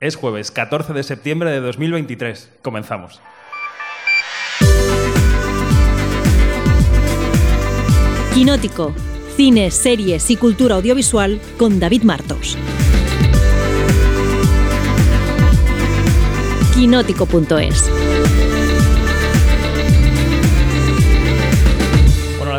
Es 0.00 0.14
jueves 0.14 0.52
14 0.52 0.92
de 0.92 1.02
septiembre 1.02 1.50
de 1.50 1.60
2023. 1.60 2.50
Comenzamos. 2.62 3.20
Quinótico. 8.32 8.94
Cine, 9.36 9.72
series 9.72 10.30
y 10.30 10.36
cultura 10.36 10.76
audiovisual 10.76 11.40
con 11.58 11.80
David 11.80 12.04
Martos. 12.04 12.56
Quinótico.es. 16.74 18.07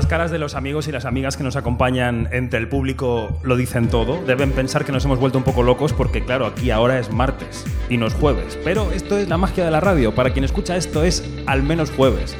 caras 0.09 0.31
de 0.31 0.39
los 0.39 0.55
amigos 0.55 0.87
y 0.87 0.91
las 0.91 1.05
amigas 1.05 1.37
que 1.37 1.43
nos 1.43 1.55
acompañan 1.55 2.27
entre 2.31 2.59
el 2.59 2.67
público 2.67 3.39
lo 3.43 3.55
dicen 3.55 3.87
todo. 3.89 4.21
Deben 4.25 4.51
pensar 4.51 4.83
que 4.83 4.91
nos 4.91 5.05
hemos 5.05 5.19
vuelto 5.19 5.37
un 5.37 5.43
poco 5.43 5.61
locos 5.63 5.93
porque, 5.93 6.25
claro, 6.25 6.47
aquí 6.47 6.71
ahora 6.71 6.99
es 6.99 7.11
martes 7.11 7.63
y 7.89 7.97
no 7.97 8.07
es 8.07 8.13
jueves. 8.15 8.59
Pero 8.63 8.91
esto 8.91 9.17
es 9.17 9.29
la 9.29 9.37
magia 9.37 9.63
de 9.63 9.71
la 9.71 9.79
radio. 9.79 10.13
Para 10.13 10.31
quien 10.31 10.43
escucha 10.43 10.75
esto 10.75 11.03
es 11.03 11.23
al 11.45 11.61
menos 11.61 11.91
jueves. 11.91 12.35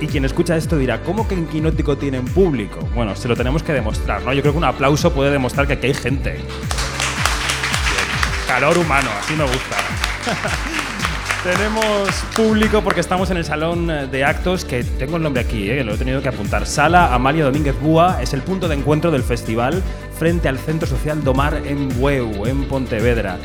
Y 0.00 0.08
quien 0.08 0.24
escucha 0.24 0.56
esto 0.56 0.76
dirá, 0.76 1.02
¿cómo 1.02 1.26
que 1.28 1.34
en 1.34 1.46
Quinótico 1.46 1.96
tienen 1.96 2.24
público? 2.24 2.80
Bueno, 2.94 3.14
se 3.14 3.28
lo 3.28 3.36
tenemos 3.36 3.62
que 3.62 3.72
demostrar, 3.72 4.22
¿no? 4.22 4.32
Yo 4.32 4.42
creo 4.42 4.52
que 4.52 4.58
un 4.58 4.64
aplauso 4.64 5.14
puede 5.14 5.30
demostrar 5.30 5.66
que 5.68 5.74
aquí 5.74 5.86
hay 5.86 5.94
gente. 5.94 6.40
Calor 8.48 8.76
humano, 8.76 9.08
así 9.22 9.34
me 9.34 9.44
gusta. 9.44 10.75
Tenemos 11.46 12.24
público 12.34 12.82
porque 12.82 12.98
estamos 12.98 13.30
en 13.30 13.36
el 13.36 13.44
salón 13.44 13.86
de 13.86 14.24
actos 14.24 14.64
que 14.64 14.82
tengo 14.82 15.16
el 15.16 15.22
nombre 15.22 15.42
aquí, 15.42 15.70
¿eh? 15.70 15.84
lo 15.84 15.94
he 15.94 15.96
tenido 15.96 16.20
que 16.20 16.28
apuntar. 16.28 16.66
Sala 16.66 17.14
Amalia 17.14 17.44
Domínguez 17.44 17.80
Búa 17.80 18.20
es 18.20 18.34
el 18.34 18.42
punto 18.42 18.66
de 18.66 18.74
encuentro 18.74 19.12
del 19.12 19.22
festival 19.22 19.80
frente 20.18 20.48
al 20.48 20.58
Centro 20.58 20.88
Social 20.88 21.22
Domar 21.22 21.62
en 21.64 21.88
Bueu, 22.00 22.46
en 22.46 22.64
Pontevedra. 22.64 23.38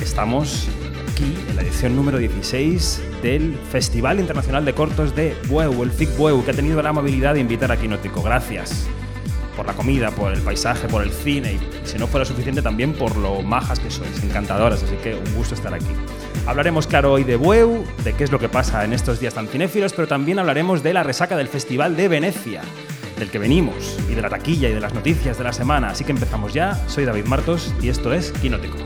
Estamos 0.00 0.66
aquí 1.12 1.36
en 1.50 1.56
la 1.56 1.62
edición 1.62 1.94
número 1.94 2.16
16 2.16 3.02
del 3.22 3.58
Festival 3.70 4.18
Internacional 4.18 4.64
de 4.64 4.72
Cortos 4.72 5.14
de 5.14 5.36
Bueu, 5.46 5.82
el 5.82 5.90
FIC 5.90 6.16
Bueu, 6.16 6.42
que 6.42 6.52
ha 6.52 6.54
tenido 6.54 6.80
la 6.80 6.88
amabilidad 6.88 7.34
de 7.34 7.40
invitar 7.40 7.70
a 7.70 7.76
Quinótico. 7.76 8.22
Gracias 8.22 8.86
por 9.54 9.66
la 9.66 9.74
comida, 9.74 10.10
por 10.10 10.32
el 10.32 10.40
paisaje, 10.40 10.88
por 10.88 11.02
el 11.02 11.10
cine 11.10 11.52
y, 11.52 11.86
si 11.86 11.98
no 11.98 12.06
fuera 12.06 12.24
suficiente, 12.24 12.62
también 12.62 12.94
por 12.94 13.14
lo 13.14 13.42
majas 13.42 13.78
que 13.78 13.90
sois, 13.90 14.24
encantadoras. 14.24 14.82
Así 14.82 14.96
que 14.96 15.14
un 15.14 15.34
gusto 15.34 15.54
estar 15.54 15.74
aquí. 15.74 15.84
Hablaremos, 16.46 16.86
claro, 16.86 17.12
hoy 17.12 17.24
de 17.24 17.34
Bueu, 17.34 17.84
de 18.04 18.12
qué 18.12 18.22
es 18.22 18.30
lo 18.30 18.38
que 18.38 18.48
pasa 18.48 18.84
en 18.84 18.92
estos 18.92 19.18
días 19.18 19.34
tan 19.34 19.48
cinéfilos, 19.48 19.92
pero 19.92 20.06
también 20.06 20.38
hablaremos 20.38 20.82
de 20.84 20.92
la 20.92 21.02
resaca 21.02 21.36
del 21.36 21.48
Festival 21.48 21.96
de 21.96 22.06
Venecia, 22.06 22.62
del 23.18 23.30
que 23.30 23.40
venimos, 23.40 23.98
y 24.08 24.14
de 24.14 24.22
la 24.22 24.28
taquilla 24.28 24.68
y 24.68 24.72
de 24.72 24.80
las 24.80 24.94
noticias 24.94 25.38
de 25.38 25.44
la 25.44 25.52
semana. 25.52 25.88
Así 25.88 26.04
que 26.04 26.12
empezamos 26.12 26.54
ya. 26.54 26.74
Soy 26.86 27.04
David 27.04 27.26
Martos 27.26 27.74
y 27.82 27.88
esto 27.88 28.12
es 28.12 28.30
Quinótico. 28.30 28.85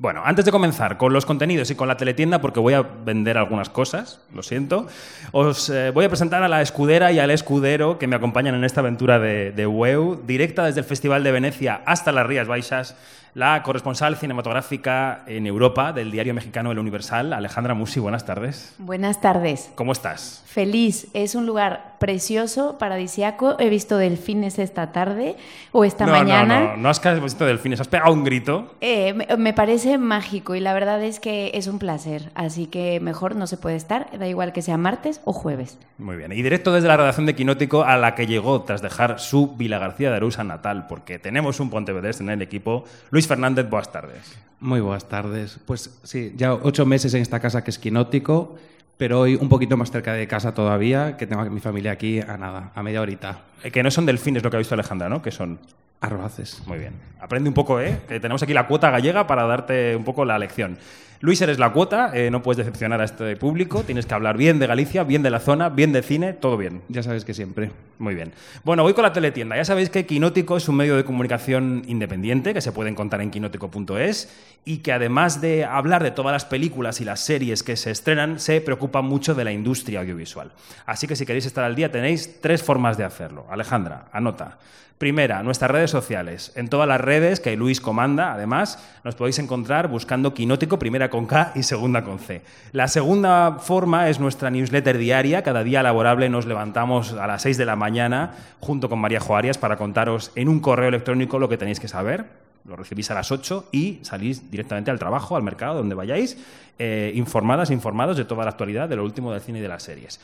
Bueno, 0.00 0.22
antes 0.24 0.44
de 0.44 0.52
comenzar 0.52 0.96
con 0.96 1.12
los 1.12 1.26
contenidos 1.26 1.72
y 1.72 1.74
con 1.74 1.88
la 1.88 1.96
teletienda, 1.96 2.40
porque 2.40 2.60
voy 2.60 2.74
a 2.74 2.82
vender 2.82 3.36
algunas 3.36 3.68
cosas, 3.68 4.20
lo 4.32 4.44
siento, 4.44 4.86
os 5.32 5.70
eh, 5.70 5.90
voy 5.90 6.04
a 6.04 6.08
presentar 6.08 6.40
a 6.44 6.48
la 6.48 6.62
escudera 6.62 7.10
y 7.10 7.18
al 7.18 7.32
escudero 7.32 7.98
que 7.98 8.06
me 8.06 8.14
acompañan 8.14 8.54
en 8.54 8.62
esta 8.62 8.80
aventura 8.80 9.18
de, 9.18 9.50
de 9.50 9.66
WEU, 9.66 10.22
directa 10.24 10.64
desde 10.64 10.80
el 10.80 10.86
Festival 10.86 11.24
de 11.24 11.32
Venecia 11.32 11.82
hasta 11.84 12.12
las 12.12 12.28
Rías 12.28 12.46
Baixas, 12.46 12.94
la 13.34 13.62
corresponsal 13.62 14.16
cinematográfica 14.16 15.22
en 15.26 15.46
Europa 15.46 15.92
del 15.92 16.10
diario 16.10 16.34
mexicano 16.34 16.72
El 16.72 16.78
Universal, 16.78 17.32
Alejandra 17.32 17.74
Musi. 17.74 18.00
Buenas 18.00 18.24
tardes. 18.26 18.74
Buenas 18.78 19.20
tardes. 19.20 19.70
¿Cómo 19.74 19.92
estás? 19.92 20.42
Feliz. 20.46 21.08
Es 21.14 21.34
un 21.34 21.46
lugar 21.46 21.96
precioso, 21.98 22.78
paradisiaco. 22.78 23.56
He 23.58 23.68
visto 23.68 23.98
delfines 23.98 24.58
esta 24.58 24.92
tarde 24.92 25.36
o 25.72 25.84
esta 25.84 26.06
no, 26.06 26.12
mañana. 26.12 26.60
No, 26.60 26.70
no, 26.70 26.76
no 26.76 26.88
has 26.88 27.22
visto 27.22 27.44
delfines, 27.44 27.80
has 27.80 27.88
pegado 27.88 28.12
un 28.12 28.24
grito. 28.24 28.74
Eh, 28.80 29.12
me, 29.12 29.26
me 29.36 29.52
parece 29.52 29.98
mágico 29.98 30.54
y 30.54 30.60
la 30.60 30.72
verdad 30.72 31.02
es 31.02 31.20
que 31.20 31.50
es 31.54 31.66
un 31.66 31.78
placer. 31.78 32.30
Así 32.34 32.66
que 32.66 33.00
mejor 33.00 33.36
no 33.36 33.46
se 33.46 33.56
puede 33.56 33.76
estar, 33.76 34.08
da 34.18 34.26
igual 34.26 34.52
que 34.52 34.62
sea 34.62 34.76
martes 34.76 35.20
o 35.24 35.32
jueves. 35.32 35.78
Muy 35.98 36.16
bien. 36.16 36.32
Y 36.32 36.42
directo 36.42 36.72
desde 36.72 36.88
la 36.88 36.96
redacción 36.96 37.26
de 37.26 37.34
Quinótico 37.34 37.84
a 37.84 37.96
la 37.96 38.14
que 38.14 38.26
llegó 38.26 38.62
tras 38.62 38.82
dejar 38.82 39.18
su 39.20 39.56
Vila 39.56 39.78
García 39.78 40.10
de 40.10 40.16
Arusa 40.16 40.44
natal, 40.44 40.86
porque 40.88 41.18
tenemos 41.18 41.60
un 41.60 41.70
Pontevedrés 41.70 42.20
en 42.20 42.30
el 42.30 42.40
equipo. 42.40 42.84
Luis 43.10 43.17
Fernández, 43.26 43.68
buenas 43.68 43.90
tardes. 43.90 44.38
Muy 44.60 44.80
buenas 44.80 45.08
tardes. 45.08 45.58
Pues 45.64 45.98
sí, 46.02 46.34
ya 46.36 46.54
ocho 46.54 46.86
meses 46.86 47.14
en 47.14 47.22
esta 47.22 47.40
casa 47.40 47.64
que 47.64 47.70
es 47.70 47.78
Quinótico, 47.78 48.56
pero 48.96 49.20
hoy 49.20 49.36
un 49.36 49.48
poquito 49.48 49.76
más 49.76 49.90
cerca 49.90 50.12
de 50.12 50.26
casa 50.26 50.54
todavía, 50.54 51.16
que 51.16 51.26
tengo 51.26 51.42
a 51.42 51.44
mi 51.46 51.60
familia 51.60 51.92
aquí 51.92 52.20
a 52.20 52.36
nada, 52.36 52.72
a 52.74 52.82
media 52.82 53.00
horita. 53.00 53.42
Eh, 53.62 53.70
que 53.70 53.82
no 53.82 53.90
son 53.90 54.06
delfines 54.06 54.42
lo 54.42 54.50
que 54.50 54.56
ha 54.56 54.58
visto 54.58 54.74
Alejandra, 54.74 55.08
¿no? 55.08 55.22
Que 55.22 55.30
son 55.30 55.58
Arroces. 56.00 56.62
Muy 56.66 56.78
bien. 56.78 56.94
Aprende 57.20 57.48
un 57.48 57.54
poco, 57.54 57.80
¿eh? 57.80 58.00
Que 58.08 58.20
tenemos 58.20 58.42
aquí 58.42 58.54
la 58.54 58.66
cuota 58.66 58.90
gallega 58.90 59.26
para 59.26 59.44
darte 59.44 59.96
un 59.96 60.04
poco 60.04 60.24
la 60.24 60.38
lección. 60.38 60.78
Luis, 61.20 61.40
eres 61.40 61.58
la 61.58 61.72
cuota, 61.72 62.12
eh, 62.14 62.30
no 62.30 62.44
puedes 62.44 62.58
decepcionar 62.58 63.00
a 63.00 63.04
este 63.04 63.36
público, 63.36 63.82
tienes 63.82 64.06
que 64.06 64.14
hablar 64.14 64.36
bien 64.36 64.60
de 64.60 64.68
Galicia, 64.68 65.02
bien 65.02 65.24
de 65.24 65.30
la 65.30 65.40
zona, 65.40 65.68
bien 65.68 65.92
de 65.92 66.02
cine, 66.02 66.32
todo 66.32 66.56
bien. 66.56 66.82
Ya 66.88 67.02
sabes 67.02 67.24
que 67.24 67.34
siempre. 67.34 67.72
Muy 67.98 68.14
bien. 68.14 68.32
Bueno, 68.62 68.84
voy 68.84 68.94
con 68.94 69.02
la 69.02 69.12
teletienda. 69.12 69.56
Ya 69.56 69.64
sabéis 69.64 69.90
que 69.90 70.06
Quinótico 70.06 70.56
es 70.56 70.68
un 70.68 70.76
medio 70.76 70.96
de 70.96 71.04
comunicación 71.04 71.82
independiente 71.88 72.54
que 72.54 72.60
se 72.60 72.70
puede 72.70 72.90
encontrar 72.90 73.20
en 73.20 73.32
quinótico.es 73.32 74.32
y 74.64 74.78
que 74.78 74.92
además 74.92 75.40
de 75.40 75.64
hablar 75.64 76.04
de 76.04 76.12
todas 76.12 76.32
las 76.32 76.44
películas 76.44 77.00
y 77.00 77.04
las 77.04 77.18
series 77.18 77.64
que 77.64 77.74
se 77.74 77.90
estrenan, 77.90 78.38
se 78.38 78.60
preocupa 78.60 79.02
mucho 79.02 79.34
de 79.34 79.42
la 79.42 79.50
industria 79.50 79.98
audiovisual. 80.00 80.52
Así 80.86 81.08
que 81.08 81.16
si 81.16 81.26
queréis 81.26 81.46
estar 81.46 81.64
al 81.64 81.74
día 81.74 81.90
tenéis 81.90 82.40
tres 82.40 82.62
formas 82.62 82.96
de 82.96 83.02
hacerlo. 83.02 83.46
Alejandra, 83.50 84.06
anota. 84.12 84.58
Primera, 84.98 85.44
nuestras 85.44 85.70
redes 85.70 85.92
sociales. 85.92 86.50
En 86.56 86.68
todas 86.68 86.88
las 86.88 87.00
redes 87.00 87.38
que 87.38 87.56
Luis 87.56 87.80
comanda, 87.80 88.32
además, 88.32 88.84
nos 89.04 89.14
podéis 89.14 89.38
encontrar 89.38 89.86
buscando 89.86 90.34
Quinótico, 90.34 90.80
primera 90.80 91.08
con 91.08 91.26
K 91.26 91.52
y 91.54 91.62
segunda 91.62 92.02
con 92.02 92.18
C. 92.18 92.42
La 92.72 92.88
segunda 92.88 93.58
forma 93.60 94.08
es 94.08 94.18
nuestra 94.18 94.50
newsletter 94.50 94.98
diaria. 94.98 95.44
Cada 95.44 95.62
día 95.62 95.84
laborable 95.84 96.28
nos 96.28 96.46
levantamos 96.46 97.12
a 97.12 97.28
las 97.28 97.42
6 97.42 97.58
de 97.58 97.64
la 97.64 97.76
mañana 97.76 98.34
junto 98.58 98.88
con 98.88 98.98
María 98.98 99.20
Joarias 99.20 99.56
para 99.56 99.76
contaros 99.76 100.32
en 100.34 100.48
un 100.48 100.58
correo 100.58 100.88
electrónico 100.88 101.38
lo 101.38 101.48
que 101.48 101.58
tenéis 101.58 101.78
que 101.78 101.86
saber. 101.86 102.24
Lo 102.64 102.74
recibís 102.74 103.08
a 103.12 103.14
las 103.14 103.30
8 103.30 103.68
y 103.70 104.00
salís 104.02 104.50
directamente 104.50 104.90
al 104.90 104.98
trabajo, 104.98 105.36
al 105.36 105.44
mercado, 105.44 105.76
donde 105.76 105.94
vayáis, 105.94 106.36
eh, 106.76 107.12
informadas, 107.14 107.70
informados 107.70 108.16
de 108.16 108.24
toda 108.24 108.42
la 108.42 108.50
actualidad, 108.50 108.88
de 108.88 108.96
lo 108.96 109.04
último 109.04 109.32
del 109.32 109.40
cine 109.42 109.60
y 109.60 109.62
de 109.62 109.68
las 109.68 109.84
series. 109.84 110.18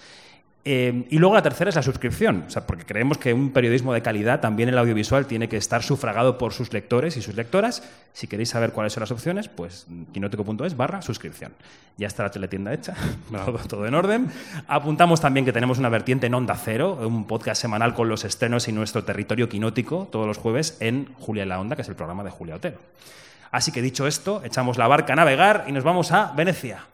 Eh, 0.66 1.06
y 1.10 1.18
luego 1.18 1.34
la 1.34 1.42
tercera 1.42 1.68
es 1.68 1.76
la 1.76 1.82
suscripción, 1.82 2.46
porque 2.66 2.86
creemos 2.86 3.18
que 3.18 3.34
un 3.34 3.52
periodismo 3.52 3.92
de 3.92 4.00
calidad, 4.00 4.40
también 4.40 4.70
el 4.70 4.78
audiovisual, 4.78 5.26
tiene 5.26 5.48
que 5.48 5.58
estar 5.58 5.82
sufragado 5.82 6.38
por 6.38 6.54
sus 6.54 6.72
lectores 6.72 7.18
y 7.18 7.22
sus 7.22 7.34
lectoras. 7.34 7.82
Si 8.14 8.28
queréis 8.28 8.48
saber 8.48 8.72
cuáles 8.72 8.94
son 8.94 9.02
las 9.02 9.10
opciones, 9.10 9.48
pues 9.48 9.86
quinótico.es 10.12 10.76
barra 10.76 11.02
suscripción. 11.02 11.52
Ya 11.98 12.06
está 12.06 12.22
la 12.22 12.30
teletienda 12.30 12.72
hecha, 12.72 12.94
todo, 13.30 13.58
todo, 13.58 13.86
en 13.86 13.94
orden. 13.94 14.30
Apuntamos 14.66 15.20
también 15.20 15.44
que 15.44 15.52
tenemos 15.52 15.78
una 15.78 15.90
vertiente 15.90 16.28
en 16.28 16.34
Onda 16.34 16.56
Cero, 16.56 16.98
un 17.02 17.26
podcast 17.26 17.60
semanal 17.60 17.92
con 17.92 18.08
los 18.08 18.24
estrenos 18.24 18.66
y 18.66 18.72
nuestro 18.72 19.04
territorio 19.04 19.50
quinótico, 19.50 20.08
todos 20.10 20.26
los 20.26 20.38
jueves 20.38 20.78
en 20.80 21.12
Julia 21.18 21.42
en 21.42 21.50
la 21.50 21.60
Onda, 21.60 21.76
que 21.76 21.82
es 21.82 21.88
el 21.88 21.94
programa 21.94 22.24
de 22.24 22.30
Julia 22.30 22.56
Otero. 22.56 22.78
Así 23.50 23.70
que 23.70 23.82
dicho 23.82 24.06
esto, 24.06 24.42
echamos 24.44 24.78
la 24.78 24.88
barca 24.88 25.12
a 25.12 25.16
navegar 25.16 25.66
y 25.68 25.72
nos 25.72 25.84
vamos 25.84 26.10
a 26.10 26.32
Venecia. 26.32 26.86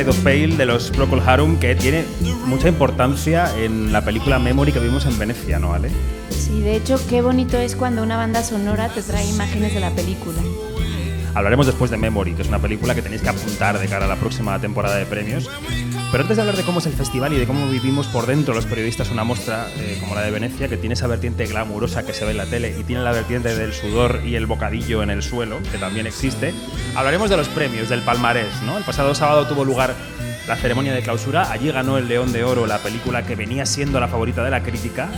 Side 0.00 0.08
of 0.08 0.18
Pale 0.20 0.56
de 0.56 0.64
los 0.64 0.90
Procol 0.90 1.20
Harum, 1.20 1.58
que 1.58 1.74
tiene 1.74 2.06
mucha 2.46 2.68
importancia 2.68 3.54
en 3.58 3.92
la 3.92 4.02
película 4.02 4.38
Memory 4.38 4.72
que 4.72 4.78
vimos 4.78 5.04
en 5.04 5.18
Venecia, 5.18 5.58
¿no, 5.58 5.74
Ale? 5.74 5.90
Sí, 6.30 6.60
de 6.60 6.76
hecho, 6.76 6.98
qué 7.10 7.20
bonito 7.20 7.58
es 7.58 7.76
cuando 7.76 8.02
una 8.02 8.16
banda 8.16 8.42
sonora 8.42 8.88
te 8.88 9.02
trae 9.02 9.28
imágenes 9.28 9.74
de 9.74 9.80
la 9.80 9.90
película. 9.90 10.38
Hablaremos 11.34 11.66
después 11.66 11.90
de 11.90 11.98
Memory, 11.98 12.32
que 12.32 12.40
es 12.40 12.48
una 12.48 12.58
película 12.58 12.94
que 12.94 13.02
tenéis 13.02 13.20
que 13.20 13.28
apuntar 13.28 13.78
de 13.78 13.88
cara 13.88 14.06
a 14.06 14.08
la 14.08 14.16
próxima 14.16 14.58
temporada 14.58 14.96
de 14.96 15.04
premios. 15.04 15.50
Pero 16.10 16.22
antes 16.22 16.36
de 16.36 16.42
hablar 16.42 16.56
de 16.56 16.64
cómo 16.64 16.80
es 16.80 16.86
el 16.86 16.92
festival 16.92 17.32
y 17.32 17.38
de 17.38 17.46
cómo 17.46 17.68
vivimos 17.68 18.08
por 18.08 18.26
dentro 18.26 18.52
los 18.52 18.66
periodistas 18.66 19.10
una 19.10 19.22
muestra 19.22 19.68
eh, 19.76 19.96
como 20.00 20.16
la 20.16 20.22
de 20.22 20.32
Venecia, 20.32 20.66
que 20.68 20.76
tiene 20.76 20.94
esa 20.94 21.06
vertiente 21.06 21.46
glamurosa 21.46 22.04
que 22.04 22.12
se 22.12 22.24
ve 22.24 22.32
en 22.32 22.38
la 22.38 22.46
tele 22.46 22.76
y 22.76 22.82
tiene 22.82 23.02
la 23.02 23.12
vertiente 23.12 23.54
del 23.54 23.72
sudor 23.72 24.20
y 24.24 24.34
el 24.34 24.46
bocadillo 24.46 25.04
en 25.04 25.10
el 25.10 25.22
suelo, 25.22 25.60
que 25.70 25.78
también 25.78 26.08
existe, 26.08 26.52
hablaremos 26.96 27.30
de 27.30 27.36
los 27.36 27.48
premios, 27.48 27.88
del 27.88 28.00
palmarés. 28.00 28.60
¿no? 28.62 28.76
El 28.76 28.82
pasado 28.82 29.14
sábado 29.14 29.46
tuvo 29.46 29.64
lugar 29.64 29.94
la 30.48 30.56
ceremonia 30.56 30.92
de 30.92 31.02
clausura, 31.02 31.52
allí 31.52 31.70
ganó 31.70 31.96
el 31.96 32.08
León 32.08 32.32
de 32.32 32.42
Oro, 32.42 32.66
la 32.66 32.78
película 32.78 33.24
que 33.24 33.36
venía 33.36 33.64
siendo 33.64 34.00
la 34.00 34.08
favorita 34.08 34.42
de 34.42 34.50
la 34.50 34.64
crítica. 34.64 35.08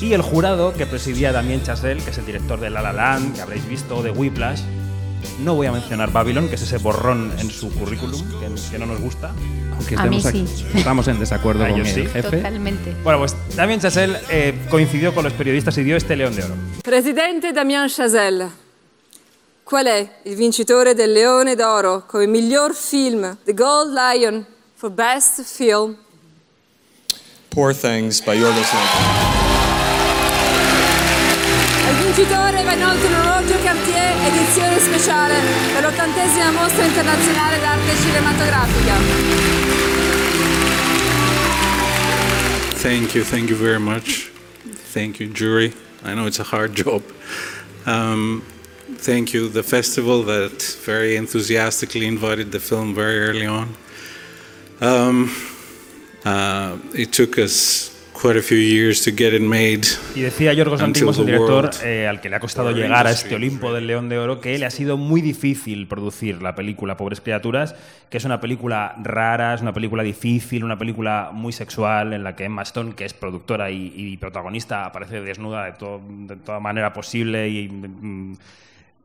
Y 0.00 0.14
el 0.14 0.22
jurado 0.22 0.72
que 0.74 0.84
presidía 0.84 1.30
Damien 1.30 1.62
Chazelle, 1.62 2.02
que 2.02 2.10
es 2.10 2.18
el 2.18 2.26
director 2.26 2.58
de 2.58 2.70
La 2.70 2.82
La 2.82 2.92
Land, 2.92 3.36
que 3.36 3.40
habréis 3.40 3.68
visto, 3.68 4.02
de 4.02 4.10
Whiplash, 4.10 4.62
no 5.42 5.54
voy 5.54 5.66
a 5.66 5.72
mencionar 5.72 6.10
Babylon, 6.12 6.48
que 6.48 6.54
es 6.54 6.62
ese 6.62 6.78
borrón 6.78 7.32
en 7.38 7.50
su 7.50 7.70
currículum 7.72 8.20
que, 8.40 8.48
que 8.70 8.78
no 8.78 8.86
nos 8.86 9.00
gusta. 9.00 9.32
Aunque 9.76 9.96
A 9.96 10.04
mí 10.06 10.18
estemos, 10.18 10.50
sí. 10.50 10.64
aquí- 10.68 10.72
estamos 10.78 11.08
en 11.08 11.18
desacuerdo 11.18 11.64
A 11.64 11.68
con 11.68 11.80
el 11.80 11.86
sí. 11.86 12.06
jefe. 12.06 12.36
Totalmente. 12.38 12.94
Bueno, 13.02 13.18
pues 13.18 13.34
Damien 13.56 13.80
Chazelle 13.80 14.18
eh, 14.30 14.54
coincidió 14.70 15.14
con 15.14 15.24
los 15.24 15.32
periodistas 15.32 15.76
y 15.78 15.82
dio 15.82 15.96
este 15.96 16.16
León 16.16 16.34
de 16.36 16.44
Oro. 16.44 16.54
Presidente 16.82 17.52
Damien 17.52 17.88
Chazelle, 17.88 18.48
qual 19.64 19.86
è 19.86 20.08
il 20.24 20.36
vincitore 20.36 20.94
del 20.94 21.12
Leone 21.12 21.54
d'Oro 21.56 22.04
come 22.06 22.26
miglior 22.26 22.74
film, 22.74 23.36
The 23.44 23.54
Gold 23.54 23.92
Lion, 23.94 24.46
for 24.76 24.90
Best 24.90 25.42
Film? 25.42 25.96
Poor 27.48 27.74
Things 27.74 28.22
by 28.24 28.34
Yorgos 28.38 28.66
Lanthimos. 28.72 29.42
Il 31.88 31.96
vincitore 32.04 32.62
va 32.62 32.72
inoltre 32.72 33.06
un 33.08 33.14
orologio 33.14 33.61
edizione 34.26 34.78
speciale 34.78 35.34
per 35.72 35.82
l'ottantesima 35.82 36.50
mostra 36.52 36.84
internazionale 36.84 37.58
d'arte 37.58 37.96
cinematografica. 37.96 38.94
Thank 42.80 43.14
you, 43.14 43.24
thank 43.24 43.48
you 43.48 43.56
very 43.56 43.78
much. 43.78 44.30
Thank 44.92 45.20
you, 45.20 45.30
jury. 45.32 45.72
I 46.04 46.14
know 46.14 46.26
it's 46.26 46.40
a 46.40 46.44
hard 46.44 46.74
job. 46.74 47.02
Um, 47.86 48.42
thank 48.96 49.32
you, 49.32 49.48
the 49.48 49.62
festival 49.62 50.22
that 50.24 50.62
very 50.84 51.16
enthusiastically 51.16 52.06
invited 52.06 52.50
the 52.50 52.60
film 52.60 52.94
very 52.94 53.18
early 53.20 53.46
on. 53.46 53.74
Um, 54.80 55.30
uh, 56.24 56.76
it 56.94 57.12
took 57.12 57.38
us 57.38 57.91
quite 58.22 58.38
a 58.38 58.42
few 58.42 58.56
years 58.56 59.02
to 59.02 59.10
get 59.10 59.34
it 59.34 59.42
made. 59.42 59.80
Y 60.14 60.20
decía 60.20 60.52
Yorgos 60.52 60.80
Lanthimos, 60.80 61.18
el 61.18 61.26
director, 61.26 61.70
eh, 61.84 62.06
al 62.06 62.20
que 62.20 62.30
le 62.30 62.36
ha 62.36 62.40
costado 62.40 62.70
llegar 62.70 63.06
a 63.06 63.10
este 63.10 63.34
Olimpo 63.34 63.72
del 63.74 63.86
León 63.88 64.08
de 64.08 64.18
Oro, 64.18 64.40
que 64.40 64.56
le 64.56 64.64
ha 64.64 64.70
sido 64.70 64.96
muy 64.96 65.20
difícil 65.20 65.88
producir 65.88 66.40
la 66.40 66.54
película 66.54 66.96
Pobres 66.96 67.20
Criaturas, 67.20 67.74
que 68.10 68.18
es 68.18 68.24
una 68.24 68.40
película 68.40 68.94
rara, 69.02 69.54
es 69.54 69.62
una 69.62 69.72
película 69.72 70.02
difícil, 70.02 70.62
una 70.62 70.78
película 70.78 71.30
muy 71.32 71.52
sexual, 71.52 72.12
en 72.12 72.22
la 72.22 72.36
que 72.36 72.44
Emma 72.44 72.62
Stone, 72.62 72.94
que 72.94 73.04
es 73.04 73.12
productora 73.14 73.70
y, 73.70 73.92
y 73.96 74.16
protagonista, 74.18 74.84
aparece 74.86 75.20
desnuda 75.20 75.64
de, 75.64 75.72
to- 75.72 76.00
de 76.08 76.36
toda 76.36 76.60
manera 76.60 76.92
posible 76.92 77.48
y... 77.48 77.68
mm, 77.68 78.36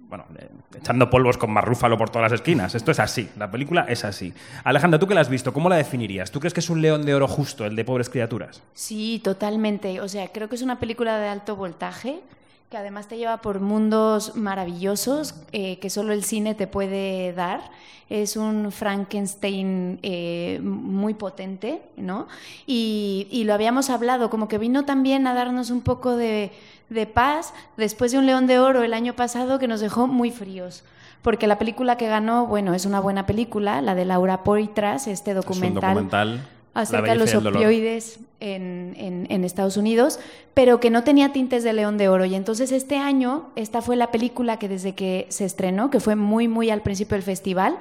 bueno, 0.09 0.25
eh, 0.37 0.47
echando 0.77 1.09
polvos 1.09 1.37
con 1.37 1.51
marrúfalo 1.51 1.97
por 1.97 2.09
todas 2.09 2.31
las 2.31 2.39
esquinas. 2.39 2.73
Esto 2.75 2.91
es 2.91 2.99
así, 2.99 3.29
la 3.37 3.51
película 3.51 3.85
es 3.89 4.05
así. 4.05 4.33
Alejandra, 4.63 4.99
tú 4.99 5.07
que 5.07 5.13
la 5.13 5.21
has 5.21 5.29
visto, 5.29 5.53
¿cómo 5.53 5.69
la 5.69 5.75
definirías? 5.75 6.31
¿Tú 6.31 6.39
crees 6.39 6.53
que 6.53 6.61
es 6.61 6.69
un 6.69 6.81
león 6.81 7.05
de 7.05 7.13
oro 7.13 7.27
justo, 7.27 7.65
el 7.65 7.75
de 7.75 7.83
pobres 7.83 8.09
criaturas? 8.09 8.61
Sí, 8.73 9.21
totalmente. 9.23 9.99
O 10.01 10.07
sea, 10.07 10.27
creo 10.29 10.47
que 10.47 10.55
es 10.55 10.61
una 10.61 10.79
película 10.79 11.17
de 11.19 11.27
alto 11.27 11.55
voltaje 11.55 12.21
que 12.69 12.77
además 12.77 13.07
te 13.07 13.17
lleva 13.17 13.37
por 13.37 13.61
mundos 13.61 14.35
maravillosos 14.35 15.35
eh, 15.53 15.79
que 15.79 15.89
solo 15.89 16.11
el 16.11 16.23
cine 16.23 16.53
te 16.53 16.67
puede 16.67 17.31
dar. 17.33 17.61
Es 18.09 18.35
un 18.37 18.71
Frankenstein 18.71 19.99
eh, 20.01 20.59
muy 20.61 21.13
potente, 21.13 21.81
¿no? 21.95 22.27
Y, 22.65 23.27
y 23.31 23.43
lo 23.45 23.53
habíamos 23.53 23.89
hablado, 23.89 24.29
como 24.29 24.47
que 24.47 24.57
vino 24.57 24.85
también 24.85 25.27
a 25.27 25.33
darnos 25.33 25.69
un 25.69 25.81
poco 25.81 26.15
de, 26.15 26.51
de 26.89 27.05
paz 27.05 27.53
después 27.75 28.11
de 28.11 28.17
un 28.17 28.25
León 28.25 28.47
de 28.47 28.59
Oro 28.59 28.83
el 28.83 28.93
año 28.93 29.13
pasado 29.13 29.59
que 29.59 29.67
nos 29.67 29.79
dejó 29.79 30.07
muy 30.07 30.31
fríos. 30.31 30.83
Porque 31.21 31.47
la 31.47 31.57
película 31.57 31.97
que 31.97 32.07
ganó, 32.07 32.47
bueno, 32.47 32.73
es 32.73 32.85
una 32.85 32.99
buena 32.99 33.25
película, 33.25 33.81
la 33.81 33.95
de 33.95 34.05
Laura 34.05 34.43
Poitras, 34.43 35.07
este 35.07 35.31
Es 35.31 35.37
un 35.37 35.41
documental 35.41 35.95
documental. 35.95 36.47
Acerca 36.81 37.11
de 37.13 37.17
los 37.19 37.29
opioides 37.57 38.19
en, 38.39 38.93
en- 38.97 39.27
en 39.29 39.43
Estados 39.43 39.77
Unidos, 39.77 40.19
pero 40.53 40.79
que 40.79 40.89
no 40.89 41.03
tenía 41.03 41.31
tintes 41.33 41.63
de 41.63 41.73
León 41.73 41.97
de 41.97 42.07
Oro. 42.09 42.25
Y 42.25 42.35
entonces 42.35 42.71
este 42.71 42.97
año, 42.97 43.49
esta 43.55 43.81
fue 43.81 43.95
la 43.95 44.11
película 44.11 44.57
que 44.59 44.69
desde 44.69 44.93
que 44.95 45.25
se 45.29 45.45
estrenó, 45.45 45.89
que 45.89 45.99
fue 45.99 46.15
muy, 46.15 46.47
muy 46.47 46.69
al 46.69 46.81
principio 46.81 47.15
del 47.15 47.23
festival, 47.23 47.77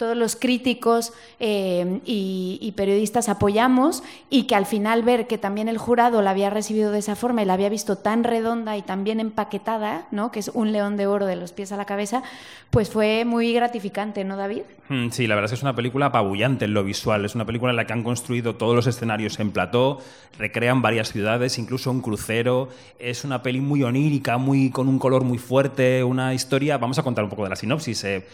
todos 0.00 0.16
los 0.16 0.34
críticos 0.34 1.12
eh, 1.38 2.00
y, 2.04 2.58
y 2.60 2.72
periodistas 2.72 3.28
apoyamos 3.28 4.02
y 4.30 4.44
que 4.44 4.54
al 4.56 4.64
final 4.66 5.02
ver 5.02 5.26
que 5.26 5.38
también 5.38 5.68
el 5.68 5.76
jurado 5.78 6.22
la 6.22 6.30
había 6.30 6.48
recibido 6.50 6.90
de 6.90 6.98
esa 7.00 7.14
forma 7.16 7.42
y 7.42 7.44
la 7.44 7.52
había 7.52 7.68
visto 7.68 7.96
tan 7.96 8.24
redonda 8.24 8.76
y 8.78 8.82
tan 8.82 9.04
bien 9.04 9.20
empaquetada, 9.20 10.06
¿no? 10.10 10.32
que 10.32 10.40
es 10.40 10.50
un 10.54 10.72
león 10.72 10.96
de 10.96 11.06
oro 11.06 11.26
de 11.26 11.36
los 11.36 11.52
pies 11.52 11.70
a 11.70 11.76
la 11.76 11.84
cabeza, 11.84 12.22
pues 12.70 12.88
fue 12.90 13.24
muy 13.24 13.52
gratificante, 13.52 14.24
¿no, 14.24 14.36
David? 14.36 14.62
Mm, 14.88 15.10
Sí, 15.10 15.26
la 15.26 15.34
verdad 15.34 15.46
es 15.46 15.50
que 15.52 15.56
es 15.56 15.62
una 15.62 15.74
película 15.76 16.06
apabullante 16.06 16.64
en 16.64 16.72
lo 16.72 16.82
visual. 16.82 17.24
Es 17.24 17.34
una 17.34 17.44
película 17.44 17.70
en 17.70 17.76
la 17.76 17.86
que 17.86 17.92
han 17.92 18.02
construido 18.02 18.54
todos 18.56 18.74
los 18.74 18.86
escenarios 18.86 19.38
en 19.38 19.50
plató, 19.50 19.98
recrean 20.38 20.80
varias 20.80 21.12
ciudades, 21.12 21.58
incluso 21.58 21.90
un 21.90 22.00
crucero. 22.00 22.68
Es 22.98 23.24
una 23.24 23.42
peli 23.42 23.60
muy 23.60 23.82
onírica, 23.82 24.38
muy, 24.38 24.70
con 24.70 24.88
un 24.88 24.98
color 24.98 25.24
muy 25.24 25.38
fuerte, 25.38 26.02
una 26.04 26.32
historia. 26.32 26.78
Vamos 26.78 26.98
a 26.98 27.02
contar 27.02 27.24
un 27.24 27.30
poco 27.30 27.44
de 27.44 27.50
la 27.50 27.56
sinopsis. 27.56 28.04
eh, 28.04 28.24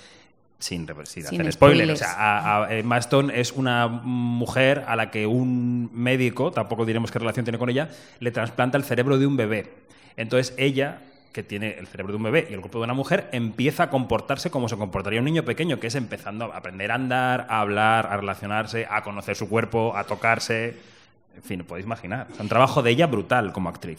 sin, 0.59 0.87
sin 1.05 1.25
Sin 1.27 1.41
hacer 1.41 1.53
spoiler. 1.53 1.91
O 1.91 1.97
spoilers. 1.97 1.99
sea, 1.99 2.13
a, 2.13 2.65
a- 2.67 2.75
Emma 2.75 2.99
Stone 2.99 3.39
es 3.39 3.53
una 3.53 3.87
mujer 3.89 4.85
a 4.87 4.97
la 4.97 5.11
que 5.11 5.27
un 5.27 5.91
médico, 5.93 6.51
tampoco 6.53 6.85
diremos 6.87 7.11
qué 7.11 7.19
relación 7.19 7.45
tiene 7.45 7.59
con 7.59 7.69
ella, 7.71 7.91
le 8.21 8.31
trasplanta 8.31 8.79
el 8.79 8.85
cerebro 8.85 9.19
de 9.19 9.27
un 9.27 9.37
bebé. 9.37 9.73
Entonces 10.17 10.55
ella, 10.57 11.01
que 11.33 11.43
tiene 11.43 11.77
el 11.79 11.87
cerebro 11.87 12.13
de 12.13 12.17
un 12.17 12.23
bebé 12.23 12.47
y 12.51 12.55
el 12.55 12.61
cuerpo 12.61 12.79
de 12.79 12.85
una 12.85 12.95
mujer, 12.95 13.29
empieza 13.33 13.85
a 13.85 13.91
comportarse 13.91 14.51
como 14.51 14.69
se 14.71 14.77
comportaría 14.79 15.19
un 15.19 15.27
niño 15.27 15.45
pequeño, 15.45 15.79
que 15.79 15.89
es 15.89 15.95
empezando 15.95 16.47
a 16.53 16.57
aprender 16.57 16.91
a 16.91 16.95
andar, 16.95 17.47
a 17.51 17.61
hablar, 17.61 18.07
a 18.07 18.17
relacionarse, 18.17 18.87
a 18.91 19.03
conocer 19.03 19.37
su 19.37 19.49
cuerpo, 19.51 19.95
a 19.97 20.05
tocarse. 20.05 20.75
En 21.37 21.43
fin, 21.43 21.63
podéis 21.65 21.87
imaginar. 21.87 22.27
Es 22.33 22.41
un 22.41 22.49
trabajo 22.49 22.83
de 22.83 22.91
ella 22.91 23.07
brutal 23.07 23.53
como 23.53 23.69
actriz. 23.69 23.99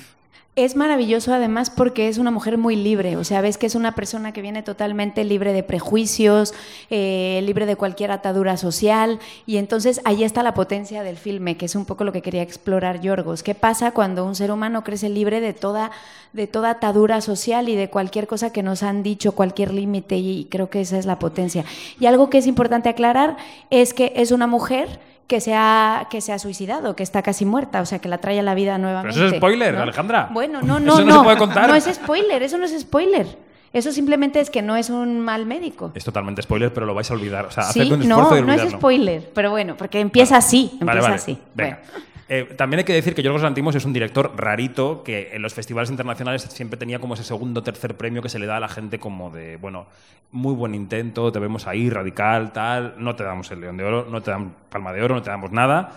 Es 0.58 0.76
maravilloso 0.76 1.36
además 1.36 1.70
porque 1.70 2.08
es 2.08 2.18
una 2.18 2.32
mujer 2.32 2.58
muy 2.58 2.76
libre, 2.76 3.16
o 3.16 3.24
sea, 3.24 3.42
ves 3.42 3.60
que 3.60 3.68
es 3.68 3.76
una 3.76 3.94
persona 3.94 4.32
que 4.32 4.42
viene 4.42 4.64
totalmente 4.64 5.24
libre 5.24 5.54
de 5.54 5.62
prejuicios, 5.62 6.56
eh, 6.90 7.42
libre 7.44 7.68
de 7.68 7.76
cualquier 7.76 8.10
atadura 8.10 8.58
social 8.58 9.20
y 9.46 9.58
entonces 9.58 10.02
ahí 10.04 10.24
está 10.24 10.42
la 10.42 10.56
potencia 10.56 11.04
del 11.04 11.18
filme, 11.18 11.58
que 11.58 11.66
es 11.68 11.76
un 11.76 11.86
poco 11.86 12.06
lo 12.06 12.12
que 12.12 12.24
quería 12.24 12.42
explorar 12.42 13.02
Yorgos. 13.02 13.44
¿Qué 13.44 13.54
pasa 13.54 13.92
cuando 13.92 14.26
un 14.26 14.34
ser 14.34 14.52
humano 14.52 14.84
crece 14.84 15.10
libre 15.10 15.42
de 15.42 15.54
toda, 15.54 15.92
de 16.34 16.48
toda 16.48 16.72
atadura 16.72 17.22
social 17.22 17.70
y 17.70 17.76
de 17.76 17.92
cualquier 17.92 18.26
cosa 18.26 18.52
que 18.52 18.64
nos 18.64 18.82
han 18.82 19.04
dicho, 19.04 19.34
cualquier 19.34 19.72
límite 19.72 20.18
y 20.18 20.48
creo 20.50 20.72
que 20.72 20.82
esa 20.82 20.98
es 20.98 21.06
la 21.06 21.20
potencia. 21.20 21.66
Y 22.00 22.08
algo 22.08 22.32
que 22.32 22.40
es 22.40 22.48
importante 22.48 22.90
aclarar 22.90 23.38
es 23.70 23.94
que 23.94 24.12
es 24.16 24.32
una 24.32 24.48
mujer 24.48 25.00
que 25.28 25.42
se 25.42 25.54
ha, 25.54 26.08
que 26.10 26.22
se 26.22 26.32
ha 26.32 26.40
suicidado, 26.40 26.96
que 26.96 27.04
está 27.04 27.22
casi 27.22 27.46
muerta, 27.46 27.82
o 27.82 27.86
sea, 27.86 28.00
que 28.00 28.08
la 28.08 28.18
trae 28.18 28.40
a 28.40 28.44
la 28.44 28.56
vida 28.56 28.78
nuevamente. 28.78 29.18
eso 29.18 29.28
es 29.28 29.36
spoiler, 29.36 29.76
¿no? 29.76 29.84
Alejandra. 29.84 30.30
Bueno, 30.32 30.62
no, 30.62 30.80
no, 30.80 30.94
Eso 30.94 31.06
no 31.06 31.18
se 31.20 31.24
puede 31.24 31.38
contar. 31.38 31.68
No 31.68 31.76
es 31.76 31.84
spoiler, 31.84 32.42
eso 32.44 32.58
no 32.58 32.66
es 32.66 32.80
spoiler. 32.80 33.28
Eso 33.74 33.92
simplemente 33.92 34.40
es 34.40 34.50
que 34.50 34.62
no 34.62 34.78
es 34.78 34.90
un 34.90 35.20
mal 35.20 35.46
médico. 35.46 35.92
Es 35.94 36.06
totalmente 36.06 36.42
spoiler, 36.42 36.74
pero 36.74 36.86
lo 36.86 36.94
vais 36.94 37.12
a 37.12 37.14
olvidar. 37.14 37.46
O 37.46 37.52
sea, 37.52 37.64
Sí, 37.64 37.82
haced 37.82 37.92
un 37.92 38.02
esfuerzo 38.04 38.30
no, 38.30 38.36
de 38.36 38.42
no 38.42 38.54
es 38.54 38.72
spoiler, 38.72 39.30
pero 39.36 39.52
bueno, 39.52 39.76
porque 39.76 40.00
empieza 40.00 40.38
así, 40.38 40.70
empieza 40.80 40.86
Vale, 40.86 41.02
vale. 41.02 41.16
así. 41.16 41.38
Venga. 41.54 41.80
Bueno. 41.92 42.08
Eh, 42.30 42.44
también 42.58 42.80
hay 42.80 42.84
que 42.84 42.94
decir 42.94 43.16
que 43.16 43.24
Yorgos 43.24 43.42
Lantimos 43.42 43.74
es 43.76 43.86
un 43.86 43.94
director 43.94 44.34
rarito 44.36 45.02
que 45.04 45.30
en 45.32 45.42
los 45.42 45.54
festivales 45.54 45.90
internacionales 45.90 46.42
siempre 46.42 46.78
tenía 46.78 47.00
como 47.00 47.14
ese 47.14 47.24
segundo 47.24 47.62
o 47.62 47.64
tercer 47.64 47.96
premio 47.96 48.22
que 48.22 48.28
se 48.28 48.38
le 48.38 48.46
da 48.46 48.58
a 48.58 48.60
la 48.60 48.68
gente 48.68 49.00
como 49.00 49.30
de, 49.30 49.56
bueno, 49.56 49.88
muy 50.32 50.54
buen 50.54 50.76
intento, 50.76 51.32
te 51.32 51.40
vemos 51.40 51.68
ahí, 51.68 51.90
radical, 51.90 52.52
tal, 52.52 52.96
no 52.98 53.16
te 53.16 53.24
damos 53.24 53.50
el 53.52 53.62
León 53.62 53.78
de 53.78 53.86
Oro, 53.86 54.08
no 54.10 54.22
te 54.22 54.32
dan 54.32 54.54
Palma 54.70 54.92
de 54.92 55.02
Oro, 55.02 55.16
no 55.16 55.22
te 55.22 55.30
damos 55.30 55.52
nada, 55.52 55.94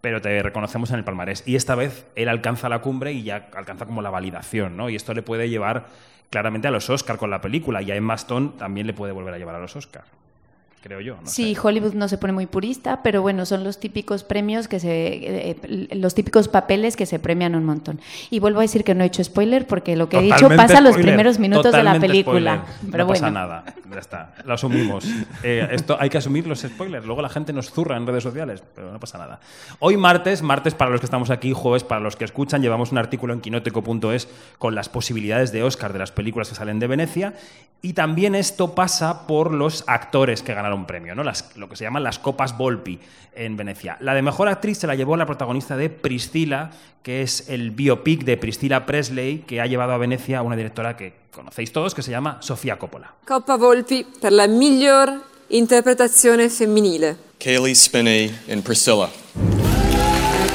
pero 0.00 0.22
te 0.22 0.42
reconocemos 0.42 0.90
en 0.90 0.96
el 0.96 1.04
palmarés. 1.04 1.42
Y 1.46 1.54
esta 1.54 1.74
vez 1.74 2.06
él 2.14 2.30
alcanza 2.30 2.70
la 2.70 2.80
cumbre 2.80 3.12
y 3.12 3.22
ya 3.22 3.48
alcanza 3.54 3.84
como 3.84 4.00
la 4.00 4.08
validación, 4.08 4.78
¿no? 4.78 4.88
Y 4.88 4.96
esto 4.96 5.12
le 5.12 5.22
puede 5.22 5.50
llevar 5.50 5.86
claramente 6.30 6.66
a 6.66 6.70
los 6.70 6.88
Oscar 6.88 7.18
con 7.18 7.28
la 7.28 7.42
película 7.42 7.82
y 7.82 7.90
a 7.90 7.96
Emma 7.96 8.14
Stone 8.14 8.52
también 8.56 8.86
le 8.86 8.94
puede 8.94 9.12
volver 9.12 9.34
a 9.34 9.38
llevar 9.38 9.54
a 9.54 9.60
los 9.60 9.76
Oscar. 9.76 10.04
Creo 10.84 11.00
yo. 11.00 11.16
No 11.16 11.26
Sí, 11.26 11.54
sé. 11.54 11.60
Hollywood 11.62 11.94
no 11.94 12.08
se 12.08 12.18
pone 12.18 12.34
muy 12.34 12.44
purista, 12.44 13.02
pero 13.02 13.22
bueno, 13.22 13.46
son 13.46 13.64
los 13.64 13.80
típicos 13.80 14.22
premios 14.22 14.68
que 14.68 14.78
se, 14.78 14.90
eh, 14.90 15.56
eh, 15.62 15.88
los 15.96 16.14
típicos 16.14 16.48
papeles 16.48 16.94
que 16.94 17.06
se 17.06 17.18
premian 17.18 17.54
un 17.54 17.64
montón. 17.64 18.02
Y 18.28 18.38
vuelvo 18.38 18.58
a 18.58 18.62
decir 18.64 18.84
que 18.84 18.94
no 18.94 19.02
he 19.02 19.06
hecho 19.06 19.24
spoiler 19.24 19.66
porque 19.66 19.96
lo 19.96 20.10
que 20.10 20.18
he 20.18 20.22
dicho 20.22 20.46
pasa 20.50 20.82
los 20.82 20.92
spoiler, 20.92 21.12
primeros 21.14 21.38
minutos 21.38 21.72
de 21.72 21.82
la 21.82 21.98
película. 21.98 22.64
spoiler. 22.66 22.90
Pero 22.90 23.04
no 23.04 23.06
bueno, 23.06 23.20
pasa 23.22 23.30
nada, 23.30 23.64
ya 23.90 23.98
está, 23.98 24.34
lo 24.44 24.52
asumimos. 24.52 25.06
Eh, 25.42 25.68
esto 25.72 25.96
hay 25.98 26.08
que 26.10 26.18
asumir 26.18 26.46
los 26.46 26.60
spoilers, 26.60 27.04
luego 27.04 27.20
la 27.20 27.28
gente 27.28 27.52
nos 27.52 27.70
zurra 27.70 27.96
en 27.96 28.06
redes 28.06 28.22
sociales, 28.22 28.62
pero 28.74 28.92
no 28.92 29.00
pasa 29.00 29.18
nada. 29.18 29.40
Hoy 29.78 29.96
martes, 29.96 30.42
martes 30.42 30.74
para 30.74 30.90
los 30.90 31.00
que 31.00 31.06
estamos 31.06 31.30
aquí, 31.30 31.52
jueves 31.52 31.84
para 31.84 32.00
los 32.00 32.16
que 32.16 32.24
escuchan, 32.24 32.62
llevamos 32.62 32.92
un 32.92 32.98
artículo 32.98 33.34
en 33.34 33.40
quinótico.es 33.40 34.28
con 34.58 34.74
las 34.74 34.88
posibilidades 34.88 35.52
de 35.52 35.62
Oscar 35.62 35.92
de 35.92 35.98
las 35.98 36.12
películas 36.12 36.48
que 36.48 36.54
salen 36.54 36.78
de 36.78 36.86
Venecia 36.86 37.34
y 37.84 37.92
también 37.92 38.34
esto 38.34 38.74
pasa 38.74 39.26
por 39.26 39.52
los 39.52 39.84
actores 39.86 40.42
que 40.42 40.54
ganaron 40.54 40.73
un 40.74 40.86
premio, 40.86 41.14
¿no? 41.14 41.22
Las, 41.22 41.56
lo 41.56 41.68
que 41.68 41.76
se 41.76 41.84
llaman 41.84 42.02
las 42.02 42.18
copas 42.18 42.56
Volpi 42.56 42.98
en 43.34 43.56
Venecia. 43.56 43.96
La 44.00 44.14
de 44.14 44.22
mejor 44.22 44.48
actriz 44.48 44.78
se 44.78 44.86
la 44.86 44.94
llevó 44.94 45.16
la 45.16 45.26
protagonista 45.26 45.76
de 45.76 45.90
Priscila, 45.90 46.70
que 47.02 47.22
es 47.22 47.48
el 47.48 47.70
biopic 47.70 48.24
de 48.24 48.36
Priscilla 48.36 48.86
Presley, 48.86 49.38
que 49.46 49.60
ha 49.60 49.66
llevado 49.66 49.92
a 49.92 49.98
Venecia 49.98 50.42
una 50.42 50.56
directora 50.56 50.96
que 50.96 51.14
conocéis 51.32 51.72
todos, 51.72 51.94
que 51.94 52.02
se 52.02 52.10
llama 52.10 52.38
Sofía 52.40 52.78
Coppola. 52.78 53.14
Coppa 53.26 53.56
Volpi 53.56 54.06
per 54.20 54.32
la 54.32 54.46
miglior 54.46 55.10
interpretazione 55.48 56.48
femminile. 56.48 57.16
Kaylee 57.38 57.74
Spinney 57.74 58.34
in 58.48 58.62
Priscilla. 58.62 59.08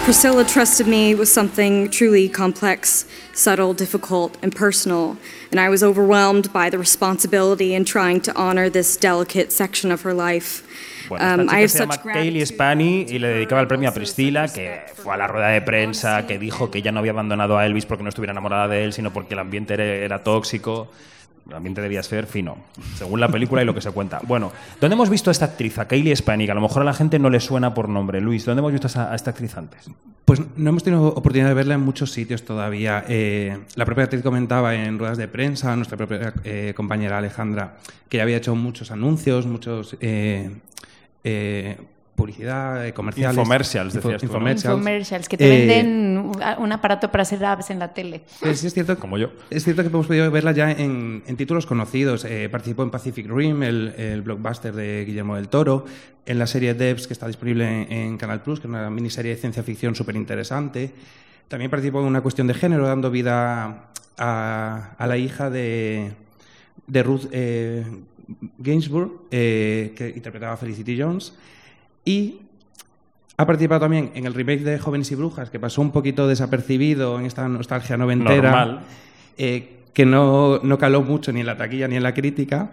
Priscilla 0.04 0.44
trusted 0.44 0.88
me 0.88 1.14
with 1.14 1.30
something 1.30 1.88
truly 1.92 2.28
complex, 2.28 3.06
subtle, 3.34 3.74
difficult, 3.76 4.36
and 4.42 4.56
personal, 4.56 5.18
and 5.52 5.60
I 5.60 5.70
was 5.70 5.84
overwhelmed 5.84 6.52
by 6.52 6.70
the 6.72 6.80
responsibility 6.80 7.76
in 7.76 7.86
trying 7.86 8.20
to 8.22 8.36
honor 8.36 8.70
this 8.72 8.98
delicate 8.98 9.52
section 9.52 9.92
of 9.92 10.02
her 10.02 10.14
life. 10.16 10.64
Bueno, 11.10 11.24
esta 11.24 11.42
Um, 11.42 11.48
chica 11.48 11.68
se 11.68 11.80
llama 11.80 11.98
Kaylee 12.14 12.46
Spani 12.46 13.06
y 13.08 13.20
le 13.20 13.28
dedicaba 13.30 13.62
el 13.62 13.68
premio 13.68 13.90
a 13.90 13.94
Priscila, 13.94 14.48
que 14.48 14.82
fue 14.96 15.14
a 15.14 15.18
la 15.18 15.28
rueda 15.28 15.50
de 15.50 15.62
prensa, 15.62 16.26
que 16.26 16.40
dijo 16.40 16.72
que 16.72 16.80
ella 16.80 16.92
no 16.92 17.00
había 17.00 17.12
abandonado 17.12 17.58
a 17.58 17.66
Elvis 17.66 17.86
porque 17.86 18.04
no 18.04 18.10
estuviera 18.10 18.32
enamorada 18.32 18.68
de 18.68 18.84
él, 18.86 18.94
sino 18.94 19.12
porque 19.14 19.36
el 19.36 19.40
ambiente 19.40 19.76
era, 19.76 19.84
era 19.84 20.24
tóxico. 20.24 20.88
El 21.50 21.56
ambiente 21.56 21.82
debía 21.82 22.04
ser 22.04 22.28
fino, 22.28 22.58
según 22.96 23.20
la 23.20 23.28
película 23.28 23.62
y 23.62 23.66
lo 23.66 23.74
que 23.74 23.82
se 23.82 23.92
cuenta. 23.92 24.22
Bueno, 24.24 24.52
¿dónde 24.80 24.94
hemos 24.94 25.10
visto 25.10 25.30
a 25.30 25.32
esta 25.32 25.46
actriz, 25.46 25.80
a 25.80 25.88
Kaylee 25.88 26.16
Spani? 26.16 26.46
Que 26.46 26.52
a 26.52 26.56
lo 26.56 26.62
mejor 26.62 26.84
a 26.84 26.86
la 26.86 26.94
gente 26.94 27.18
no 27.20 27.30
le 27.30 27.40
suena 27.40 27.74
por 27.74 27.90
nombre. 27.90 28.22
Luis, 28.22 28.46
¿dónde 28.46 28.60
hemos 28.60 28.72
visto 28.72 28.88
a 28.88 29.16
esta, 29.16 29.32
actriz 29.32 29.58
antes? 29.58 29.90
Pues 30.26 30.42
no 30.56 30.70
hemos 30.70 30.84
tenido 30.84 31.08
oportunidad 31.08 31.48
de 31.48 31.56
verla 31.56 31.74
en 31.74 31.82
muchos 31.82 32.12
sitios 32.12 32.44
todavía. 32.44 33.04
Eh, 33.08 33.58
la 33.76 33.86
propia 33.86 34.04
actriz 34.04 34.22
comentaba 34.22 34.76
en 34.76 35.00
ruedas 35.00 35.18
de 35.18 35.28
prensa, 35.28 35.76
nuestra 35.76 35.98
propia 35.98 36.34
eh, 36.44 36.74
compañera 36.76 37.18
Alejandra, 37.18 37.78
que 38.08 38.18
ya 38.18 38.24
había 38.24 38.38
hecho 38.38 38.56
muchos 38.56 38.92
anuncios, 38.92 39.48
muchos 39.48 39.98
eh, 40.02 40.52
publicidad, 42.20 42.86
eh, 42.86 42.94
comerciales. 42.94 43.36
Infomercials, 43.38 43.94
decías 43.94 44.20
tú, 44.22 44.28
¿no? 44.28 44.32
infomercials. 44.34 44.78
Infomercials, 44.78 45.30
que 45.30 45.38
te 45.38 45.46
Eh, 45.46 45.68
venden 45.68 46.18
un- 46.18 46.32
un 46.60 46.72
aparato 46.72 47.10
para 47.10 47.24
hacer 47.24 47.44
apps 47.44 47.70
en 47.72 47.80
la 47.80 47.94
tele. 47.94 48.22
Sí, 48.28 48.50
es 48.68 48.74
cierto, 48.74 48.98
Como 49.00 49.18
yo. 49.18 49.32
Es 49.50 49.64
cierto 49.64 49.82
que 49.82 49.88
hemos 49.90 50.08
podido 50.08 50.30
verla 50.30 50.52
ya 50.52 50.72
en, 50.72 51.24
en 51.26 51.38
títulos 51.38 51.66
conocidos. 51.66 52.26
Eh, 52.26 52.48
participó 52.50 52.84
en 52.84 52.92
Pacific 52.92 53.28
Rim, 53.30 53.64
el, 53.64 53.94
el 53.98 54.22
blockbuster 54.22 54.74
de 54.74 55.04
Guillermo 55.06 55.36
del 55.36 55.48
Toro, 55.50 55.86
en 56.26 56.38
la 56.38 56.46
serie 56.48 56.74
Devs, 56.74 57.08
que 57.08 57.14
está 57.14 57.26
disponible 57.28 57.66
en, 57.84 57.92
en 57.92 58.18
Canal 58.18 58.42
Plus, 58.44 58.60
que 58.60 58.68
es 58.68 58.70
una 58.70 58.90
miniserie 58.90 59.34
de 59.36 59.38
ciencia 59.42 59.64
ficción 59.64 59.96
súper 59.96 60.16
interesante. 60.16 60.92
También 61.48 61.72
participó 61.72 62.00
en 62.02 62.06
una 62.06 62.22
cuestión 62.22 62.46
de 62.48 62.54
género, 62.54 62.86
dando 62.86 63.10
vida 63.10 63.90
a, 64.18 64.92
a 64.98 65.08
la 65.08 65.18
hija 65.18 65.50
de, 65.50 66.12
de 66.86 67.04
Ruth 67.04 67.28
eh, 67.32 67.84
Gainsbourg, 68.60 69.12
eh, 69.32 69.94
que 69.96 70.10
interpretaba 70.10 70.54
a 70.54 70.58
Felicity 70.58 71.00
Jones. 71.02 71.34
Y 72.06 72.40
ha 73.38 73.46
participado 73.46 73.82
también 73.82 74.12
en 74.16 74.26
el 74.26 74.34
remake 74.34 74.64
de 74.64 74.80
Jóvenes 74.80 75.12
y 75.12 75.16
Brujas, 75.16 75.50
que 75.50 75.60
pasó 75.60 75.82
un 75.82 75.92
poquito 75.92 76.28
desapercibido 76.28 77.20
en 77.20 77.26
esta 77.26 77.48
nostalgia 77.48 77.98
noventera. 77.98 78.82
Eh, 79.38 79.76
que 79.94 80.06
no, 80.06 80.60
no 80.64 80.78
caló 80.78 81.02
mucho 81.02 81.32
ni 81.32 81.40
en 81.42 81.46
la 81.46 81.58
taquilla 81.58 81.88
ni 81.88 81.96
en 81.96 82.04
la 82.04 82.14
crítica. 82.14 82.72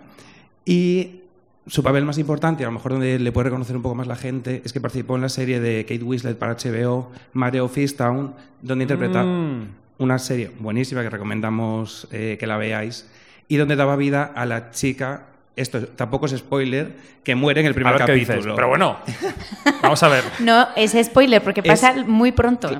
Y 0.64 1.20
su 1.66 1.82
papel 1.82 2.04
más 2.04 2.18
importante, 2.18 2.64
a 2.64 2.66
lo 2.66 2.72
mejor 2.72 2.92
donde 2.92 3.18
le 3.18 3.32
puede 3.32 3.44
reconocer 3.44 3.74
un 3.76 3.82
poco 3.82 3.94
más 3.94 4.06
la 4.06 4.16
gente, 4.16 4.62
es 4.64 4.72
que 4.72 4.80
participó 4.80 5.16
en 5.16 5.22
la 5.22 5.28
serie 5.28 5.60
de 5.60 5.84
Kate 5.84 6.02
Winslet 6.02 6.38
para 6.38 6.54
HBO, 6.56 7.10
Mario 7.32 7.64
of 7.64 7.76
Easttown, 7.78 8.34
donde 8.62 8.84
interpreta 8.84 9.24
Mm. 9.24 9.68
una 9.98 10.18
serie 10.18 10.50
buenísima 10.60 11.02
que 11.02 11.10
recomendamos 11.10 12.06
eh, 12.12 12.36
que 12.38 12.46
la 12.46 12.56
veáis, 12.56 13.08
y 13.48 13.56
donde 13.56 13.74
daba 13.76 13.96
vida 13.96 14.24
a 14.24 14.46
la 14.46 14.70
chica, 14.70 15.26
esto 15.56 15.80
tampoco 15.88 16.26
es 16.26 16.32
spoiler, 16.36 16.92
que 17.24 17.34
muere 17.34 17.60
en 17.60 17.66
el 17.66 17.72
A 17.72 17.74
primer 17.74 17.92
qué 17.94 17.98
capítulo. 18.00 18.36
dices. 18.38 18.52
Pero 18.54 18.68
bueno, 18.68 18.98
vamos 19.82 20.02
a 20.02 20.08
ver. 20.08 20.22
No, 20.40 20.68
es 20.76 20.92
spoiler, 21.02 21.42
porque 21.42 21.60
Es- 21.60 21.66
pasa 21.80 21.94
muy 22.06 22.32
pronto. 22.32 22.70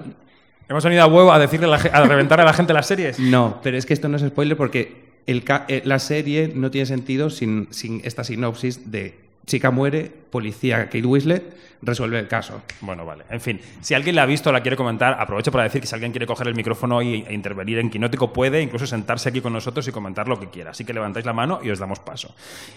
Hemos 0.68 0.82
venido 0.84 1.02
a 1.02 1.06
huevo 1.06 1.32
a 1.32 1.38
decirle 1.38 1.66
a, 1.72 1.76
a 1.76 2.04
reventar 2.04 2.40
a 2.40 2.44
la 2.44 2.52
gente 2.52 2.72
las 2.72 2.86
series. 2.86 3.18
No, 3.18 3.60
pero 3.62 3.76
es 3.78 3.86
que 3.86 3.94
esto 3.94 4.08
no 4.08 4.16
es 4.16 4.22
spoiler 4.26 4.56
porque 4.56 5.06
el 5.26 5.44
eh, 5.68 5.82
la 5.84 5.98
serie 5.98 6.52
no 6.54 6.70
tiene 6.70 6.86
sentido 6.86 7.30
sin, 7.30 7.68
sin 7.70 8.00
esta 8.04 8.24
sinopsis 8.24 8.90
de 8.90 9.16
chica 9.46 9.70
muere, 9.70 10.10
policía 10.36 10.84
Kate 10.84 11.04
Winslet 11.06 11.56
resuelve 11.82 12.18
el 12.18 12.26
caso. 12.28 12.62
Bueno, 12.80 13.04
vale. 13.04 13.24
En 13.30 13.40
fin, 13.40 13.60
si 13.80 13.94
alguien 13.94 14.16
la 14.16 14.22
ha 14.22 14.26
visto 14.26 14.50
o 14.50 14.52
la 14.52 14.60
quiere 14.60 14.76
comentar, 14.76 15.16
aprovecho 15.20 15.50
para 15.52 15.64
decir 15.64 15.80
que 15.80 15.86
si 15.86 15.94
alguien 15.94 16.10
quiere 16.12 16.26
coger 16.26 16.48
el 16.48 16.54
micrófono 16.54 17.00
y- 17.02 17.24
e 17.28 17.32
intervenir 17.34 17.78
en 17.78 17.90
Quinótico, 17.90 18.32
puede 18.32 18.60
incluso 18.62 18.86
sentarse 18.86 19.28
aquí 19.28 19.40
con 19.40 19.52
nosotros 19.52 19.86
y 19.88 19.92
comentar 19.92 20.26
lo 20.28 20.38
que 20.40 20.48
quiera. 20.50 20.70
Así 20.72 20.84
que 20.84 20.92
levantáis 20.94 21.26
la 21.26 21.32
mano 21.32 21.60
y 21.62 21.70
os 21.70 21.78
damos 21.78 22.00
paso. 22.00 22.34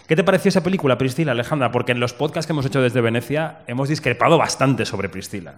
¿Qué 0.07 0.15
te 0.15 0.23
pareció 0.23 0.49
esa 0.49 0.63
película, 0.63 0.97
Priscila, 0.97 1.31
Alejandra? 1.31 1.71
Porque 1.71 1.91
en 1.93 1.99
los 1.99 2.13
podcasts 2.13 2.45
que 2.47 2.53
hemos 2.53 2.65
hecho 2.65 2.81
desde 2.81 3.01
Venecia 3.01 3.59
hemos 3.67 3.89
discrepado 3.89 4.37
bastante 4.37 4.85
sobre 4.85 5.09
Priscila. 5.09 5.55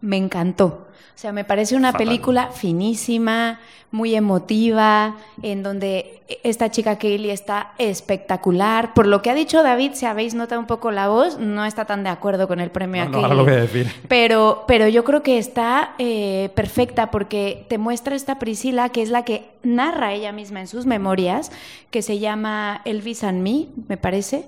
Me 0.00 0.16
encantó. 0.16 0.88
O 1.16 1.18
sea, 1.18 1.30
me 1.32 1.44
parece 1.44 1.76
una 1.76 1.92
Fatal. 1.92 2.06
película 2.06 2.50
finísima, 2.52 3.60
muy 3.92 4.16
emotiva, 4.16 5.14
en 5.42 5.62
donde 5.62 6.22
esta 6.42 6.70
chica 6.72 6.98
Kaylee 6.98 7.30
está 7.30 7.72
espectacular. 7.78 8.94
Por 8.94 9.06
lo 9.06 9.22
que 9.22 9.30
ha 9.30 9.34
dicho 9.34 9.62
David, 9.62 9.92
si 9.94 10.06
habéis 10.06 10.34
notado 10.34 10.60
un 10.60 10.66
poco 10.66 10.90
la 10.90 11.06
voz, 11.08 11.38
no 11.44 11.64
está 11.64 11.84
tan 11.84 12.02
de 12.02 12.10
acuerdo 12.10 12.48
con 12.48 12.60
el 12.60 12.70
premio 12.70 13.02
No, 13.04 13.08
a 13.08 13.10
no, 13.10 13.18
ahora 13.18 13.34
lo 13.34 13.44
voy 13.44 13.54
a 13.54 13.60
decir. 13.60 13.90
Pero, 14.08 14.64
pero 14.66 14.88
yo 14.88 15.04
creo 15.04 15.22
que 15.22 15.38
está 15.38 15.94
eh, 15.98 16.50
perfecta 16.54 17.10
porque 17.10 17.66
te 17.68 17.78
muestra 17.78 18.16
esta 18.16 18.38
Priscila, 18.38 18.88
que 18.88 19.02
es 19.02 19.10
la 19.10 19.24
que 19.24 19.44
narra 19.62 20.12
ella 20.12 20.32
misma 20.32 20.60
en 20.60 20.66
sus 20.66 20.86
memorias, 20.86 21.52
que 21.90 22.02
se 22.02 22.18
llama 22.18 22.82
Elvis 22.84 23.24
and 23.24 23.42
Me, 23.42 23.66
me 23.88 23.96
parece. 23.96 24.46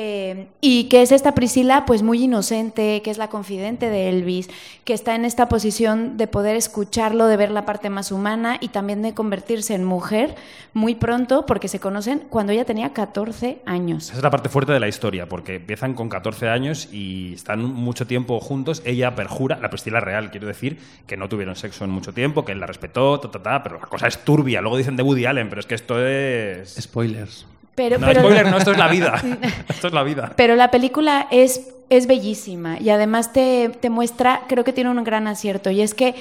Eh, 0.00 0.46
y 0.60 0.84
que 0.84 1.02
es 1.02 1.10
esta 1.10 1.34
Priscila 1.34 1.84
pues 1.84 2.04
muy 2.04 2.22
inocente, 2.22 3.02
que 3.02 3.10
es 3.10 3.18
la 3.18 3.26
confidente 3.26 3.90
de 3.90 4.08
Elvis, 4.08 4.48
que 4.84 4.92
está 4.92 5.16
en 5.16 5.24
esta 5.24 5.48
posición 5.48 6.16
de 6.16 6.28
poder 6.28 6.54
escucharlo, 6.54 7.26
de 7.26 7.36
ver 7.36 7.50
la 7.50 7.66
parte 7.66 7.90
más 7.90 8.12
humana 8.12 8.58
y 8.60 8.68
también 8.68 9.02
de 9.02 9.12
convertirse 9.12 9.74
en 9.74 9.82
mujer 9.82 10.36
muy 10.72 10.94
pronto 10.94 11.46
porque 11.46 11.66
se 11.66 11.80
conocen 11.80 12.20
cuando 12.30 12.52
ella 12.52 12.64
tenía 12.64 12.92
14 12.92 13.58
años. 13.66 14.04
Esa 14.10 14.18
es 14.18 14.22
la 14.22 14.30
parte 14.30 14.48
fuerte 14.48 14.70
de 14.70 14.78
la 14.78 14.86
historia, 14.86 15.28
porque 15.28 15.56
empiezan 15.56 15.94
con 15.94 16.08
14 16.08 16.48
años 16.48 16.88
y 16.92 17.34
están 17.34 17.64
mucho 17.64 18.06
tiempo 18.06 18.38
juntos. 18.38 18.82
Ella 18.84 19.16
perjura, 19.16 19.58
la 19.60 19.68
Priscila 19.68 19.98
real, 19.98 20.30
quiero 20.30 20.46
decir, 20.46 20.78
que 21.08 21.16
no 21.16 21.28
tuvieron 21.28 21.56
sexo 21.56 21.84
en 21.84 21.90
mucho 21.90 22.14
tiempo, 22.14 22.44
que 22.44 22.52
él 22.52 22.60
la 22.60 22.66
respetó, 22.66 23.18
ta, 23.18 23.32
ta, 23.32 23.42
ta, 23.42 23.62
pero 23.64 23.80
la 23.80 23.86
cosa 23.86 24.06
es 24.06 24.18
turbia. 24.18 24.60
Luego 24.60 24.76
dicen 24.76 24.94
de 24.94 25.02
Woody 25.02 25.26
Allen, 25.26 25.48
pero 25.48 25.58
es 25.58 25.66
que 25.66 25.74
esto 25.74 26.06
es... 26.06 26.76
Spoilers. 26.80 27.57
Pero, 27.78 27.96
no, 27.96 28.08
pero- 28.08 28.20
spoiler, 28.20 28.46
no, 28.50 28.58
esto 28.58 28.72
es 28.72 28.78
la 28.78 28.88
vida. 28.88 29.22
esto 29.68 29.86
es 29.86 29.92
la 29.92 30.02
vida. 30.02 30.32
Pero 30.34 30.56
la 30.56 30.72
película 30.72 31.28
es, 31.30 31.68
es 31.90 32.08
bellísima 32.08 32.80
y 32.80 32.90
además 32.90 33.32
te, 33.32 33.70
te 33.80 33.88
muestra, 33.88 34.42
creo 34.48 34.64
que 34.64 34.72
tiene 34.72 34.90
un 34.90 35.04
gran 35.04 35.28
acierto, 35.28 35.70
y 35.70 35.80
es 35.80 35.94
que 35.94 36.16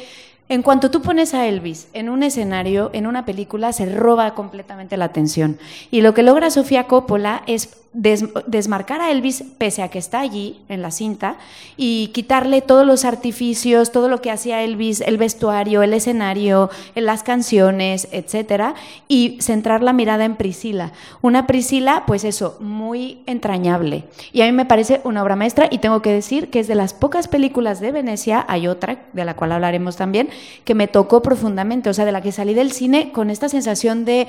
en 0.49 0.61
cuanto 0.61 0.91
tú 0.91 1.01
pones 1.01 1.33
a 1.33 1.47
Elvis 1.47 1.87
en 1.93 2.09
un 2.09 2.21
escenario, 2.21 2.91
en 2.93 3.07
una 3.07 3.25
película, 3.25 3.73
se 3.73 3.91
roba 3.93 4.33
completamente 4.35 4.95
la 4.95 5.05
atención. 5.05 5.57
Y 5.91 6.01
lo 6.01 6.13
que 6.13 6.23
logra 6.23 6.51
Sofía 6.51 6.85
Coppola 6.85 7.41
es 7.47 7.69
des- 7.93 8.25
desmarcar 8.45 9.01
a 9.01 9.11
Elvis 9.11 9.43
pese 9.57 9.81
a 9.81 9.89
que 9.89 9.99
está 9.99 10.19
allí 10.19 10.59
en 10.69 10.81
la 10.81 10.91
cinta 10.91 11.37
y 11.77 12.07
quitarle 12.13 12.61
todos 12.61 12.85
los 12.85 13.05
artificios, 13.05 13.91
todo 13.91 14.07
lo 14.09 14.21
que 14.21 14.31
hacía 14.31 14.63
Elvis, 14.63 15.01
el 15.01 15.17
vestuario, 15.17 15.83
el 15.83 15.93
escenario, 15.93 16.69
las 16.95 17.23
canciones, 17.23 18.07
etcétera, 18.11 18.75
y 19.07 19.37
centrar 19.41 19.83
la 19.83 19.93
mirada 19.93 20.25
en 20.25 20.35
Priscila. 20.35 20.91
Una 21.21 21.47
Priscila, 21.47 22.03
pues 22.07 22.23
eso, 22.23 22.57
muy 22.59 23.19
entrañable. 23.25 24.03
Y 24.31 24.41
a 24.41 24.45
mí 24.45 24.51
me 24.51 24.65
parece 24.65 25.01
una 25.03 25.23
obra 25.23 25.35
maestra 25.35 25.67
y 25.69 25.79
tengo 25.79 26.01
que 26.01 26.11
decir 26.11 26.49
que 26.49 26.59
es 26.59 26.67
de 26.67 26.75
las 26.75 26.93
pocas 26.93 27.27
películas 27.27 27.79
de 27.79 27.91
Venecia, 27.91 28.45
hay 28.47 28.67
otra 28.67 29.05
de 29.13 29.25
la 29.25 29.35
cual 29.35 29.51
hablaremos 29.51 29.95
también, 29.95 30.29
que 30.63 30.75
me 30.75 30.87
tocó 30.87 31.21
profundamente, 31.21 31.89
o 31.89 31.93
sea, 31.93 32.05
de 32.05 32.11
la 32.11 32.21
que 32.21 32.31
salí 32.31 32.53
del 32.53 32.71
cine 32.71 33.11
con 33.11 33.29
esta 33.29 33.49
sensación 33.49 34.05
de 34.05 34.27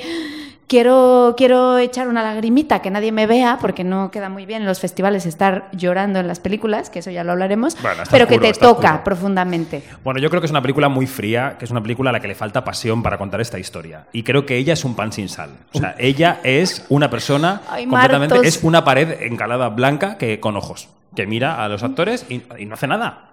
quiero, 0.69 1.35
quiero 1.37 1.79
echar 1.79 2.07
una 2.07 2.23
lagrimita, 2.23 2.81
que 2.81 2.91
nadie 2.91 3.11
me 3.11 3.27
vea, 3.27 3.59
porque 3.61 3.83
no 3.83 4.11
queda 4.11 4.29
muy 4.29 4.47
bien 4.47 4.63
en 4.63 4.69
los 4.69 4.79
festivales 4.79 5.27
estar 5.27 5.69
llorando 5.73 6.21
en 6.21 6.29
las 6.29 6.39
películas, 6.39 6.91
que 6.91 7.01
eso 7.01 7.11
ya 7.11 7.25
lo 7.25 7.33
hablaremos, 7.33 7.81
Bueno, 7.83 8.05
pero 8.11 8.29
que 8.29 8.39
te 8.39 8.53
toca 8.53 9.03
profundamente. 9.03 9.83
Bueno, 10.05 10.21
yo 10.21 10.31
creo 10.31 10.41
que 10.41 10.47
es 10.47 10.51
una 10.51 10.63
película 10.63 10.89
muy 10.89 11.07
fría, 11.07 11.57
que 11.59 11.65
es 11.65 11.71
una 11.71 11.83
película 11.83 12.11
a 12.11 12.13
la 12.13 12.21
que 12.21 12.29
le 12.29 12.35
falta 12.35 12.63
pasión 12.63 13.03
para 13.03 13.19
contar 13.19 13.41
esta 13.41 13.59
historia. 13.59 14.07
Y 14.13 14.23
creo 14.23 14.47
que 14.47 14.57
ella 14.57 14.75
es 14.75 14.85
un 14.85 14.95
pan 14.95 15.13
sin 15.13 15.29
sal. 15.29 15.51
O 15.73 15.79
sea, 15.79 15.97
ella 15.99 16.41
es 16.45 16.85
una 16.89 17.11
persona 17.11 17.63
Ay, 17.69 17.87
completamente. 17.87 18.35
Martos. 18.35 18.47
Es 18.47 18.63
una 18.63 18.85
pared 18.85 19.23
encalada 19.23 19.71
blanca 19.71 20.19
que 20.19 20.39
con 20.39 20.57
ojos, 20.57 20.89
que 21.17 21.27
mira 21.27 21.65
a 21.65 21.69
los 21.69 21.83
actores 21.83 22.27
y, 22.29 22.43
y 22.59 22.67
no 22.67 22.75
hace 22.75 22.87
nada. 22.87 23.25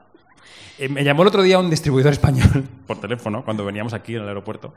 Eh, 0.78 0.90
me 0.90 1.04
llamó 1.04 1.22
el 1.22 1.30
otro 1.30 1.42
día 1.42 1.58
un 1.58 1.70
distribuidor 1.70 2.12
español 2.12 2.68
por 2.88 3.00
teléfono, 3.00 3.44
cuando 3.44 3.64
veníamos 3.64 3.94
aquí 3.94 4.16
en 4.16 4.24
el 4.24 4.28
aeropuerto, 4.28 4.74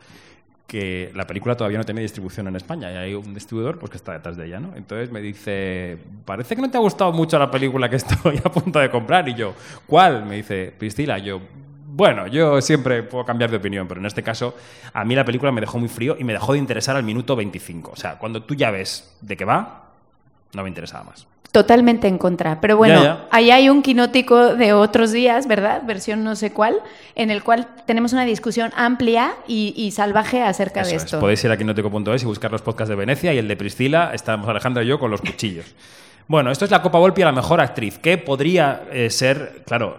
que 0.69 1.11
la 1.15 1.27
película 1.27 1.57
todavía 1.57 1.79
no 1.79 1.85
tiene 1.85 2.03
distribución 2.03 2.47
en 2.47 2.55
España 2.55 2.93
y 2.93 2.97
hay 2.97 3.15
un 3.15 3.33
distribuidor 3.33 3.79
pues, 3.79 3.91
que 3.91 3.97
está 3.97 4.13
detrás 4.13 4.37
de 4.37 4.47
ella. 4.47 4.61
¿no? 4.61 4.77
Entonces 4.77 5.11
me 5.11 5.23
dice, 5.23 5.97
parece 6.27 6.55
que 6.55 6.61
no 6.61 6.71
te 6.71 6.77
ha 6.77 6.81
gustado 6.81 7.11
mucho 7.11 7.39
la 7.39 7.51
película 7.51 7.89
que 7.89 7.97
estoy 7.97 8.39
a 8.45 8.53
punto 8.53 8.79
de 8.79 8.91
comprar. 8.91 9.27
Y 9.31 9.35
yo, 9.35 9.55
¿cuál? 9.87 10.27
Me 10.27 10.37
dice, 10.37 10.75
Priscila. 10.79 11.17
Yo, 11.17 11.41
bueno, 11.87 12.27
yo 12.27 12.61
siempre 12.61 13.03
puedo 13.03 13.25
cambiar 13.25 13.51
de 13.51 13.57
opinión, 13.57 13.89
pero 13.89 13.99
en 13.99 14.07
este 14.07 14.23
caso 14.23 14.55
a 14.93 15.07
mí 15.07 15.15
la 15.15 15.25
película 15.25 15.51
me 15.53 15.63
dejó 15.63 15.79
muy 15.79 15.89
frío 15.89 16.17
y 16.19 16.25
me 16.25 16.35
dejó 16.35 16.53
de 16.53 16.59
interesar 16.59 16.97
al 16.97 17.03
minuto 17.03 17.35
25. 17.35 17.93
O 17.93 17.97
sea, 17.97 18.19
cuando 18.19 18.43
tú 18.43 18.55
ya 18.55 18.71
ves 18.71 19.17
de 19.23 19.39
qué 19.39 19.47
va, 19.47 19.95
no 20.53 20.63
me 20.63 20.69
interesaba 20.69 21.05
más. 21.05 21.27
Totalmente 21.52 22.09
en 22.09 22.19
contra. 22.19 22.61
Pero 22.61 22.76
bueno, 22.76 22.97
Ya, 22.97 23.02
ya. 23.05 23.26
ahí 23.31 23.50
hay 23.50 23.69
un 23.69 23.83
quinótico 23.83 24.55
de 24.55 24.73
otros 24.73 25.12
días, 25.12 25.47
¿verdad? 25.49 25.83
Versión 25.87 26.23
no 26.25 26.37
sé 26.37 26.52
cuál, 26.52 26.76
en 27.14 27.31
el 27.31 27.43
cual 27.43 27.67
tenemos 27.87 28.12
una 28.12 28.25
discusión 28.25 28.71
amplia 28.76 29.33
y, 29.47 29.73
y 29.76 29.90
salvaje 29.93 30.43
acerca 30.43 30.83
Eso 30.83 30.90
de 30.90 30.97
es. 30.97 31.05
esto. 31.05 31.21
Podéis 31.21 31.43
ir 31.45 31.50
a 31.50 31.57
quinoteco.es 31.57 32.23
y 32.23 32.26
buscar 32.26 32.52
los 32.52 32.62
podcasts 32.62 32.90
de 32.90 32.97
Venecia 32.97 33.33
y 33.33 33.38
el 33.38 33.49
de 33.49 33.57
Priscila. 33.57 34.11
Estamos 34.12 34.49
Alejandra 34.49 34.83
y 34.83 34.87
yo 34.87 34.99
con 34.99 35.11
los 35.11 35.21
cuchillos. 35.21 35.67
Bueno, 36.26 36.50
esto 36.50 36.67
es 36.67 36.71
la 36.71 36.83
Copa 36.83 36.99
Volpi 36.99 37.23
a 37.23 37.26
la 37.26 37.33
mejor 37.33 37.61
actriz, 37.61 37.99
que 37.99 38.19
podría 38.19 38.83
eh, 38.93 39.09
ser, 39.09 39.62
claro, 39.67 39.97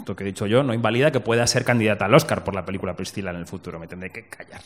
esto 0.00 0.16
que 0.16 0.24
he 0.24 0.26
dicho 0.26 0.46
yo 0.46 0.62
no 0.62 0.74
invalida 0.74 1.12
que 1.12 1.20
pueda 1.20 1.46
ser 1.46 1.64
candidata 1.64 2.06
al 2.06 2.14
Oscar 2.14 2.42
por 2.42 2.54
la 2.54 2.64
película 2.64 2.94
Priscila 2.94 3.30
en 3.30 3.36
el 3.36 3.46
futuro, 3.46 3.78
me 3.78 3.86
tendré 3.86 4.10
que 4.10 4.24
callar. 4.24 4.60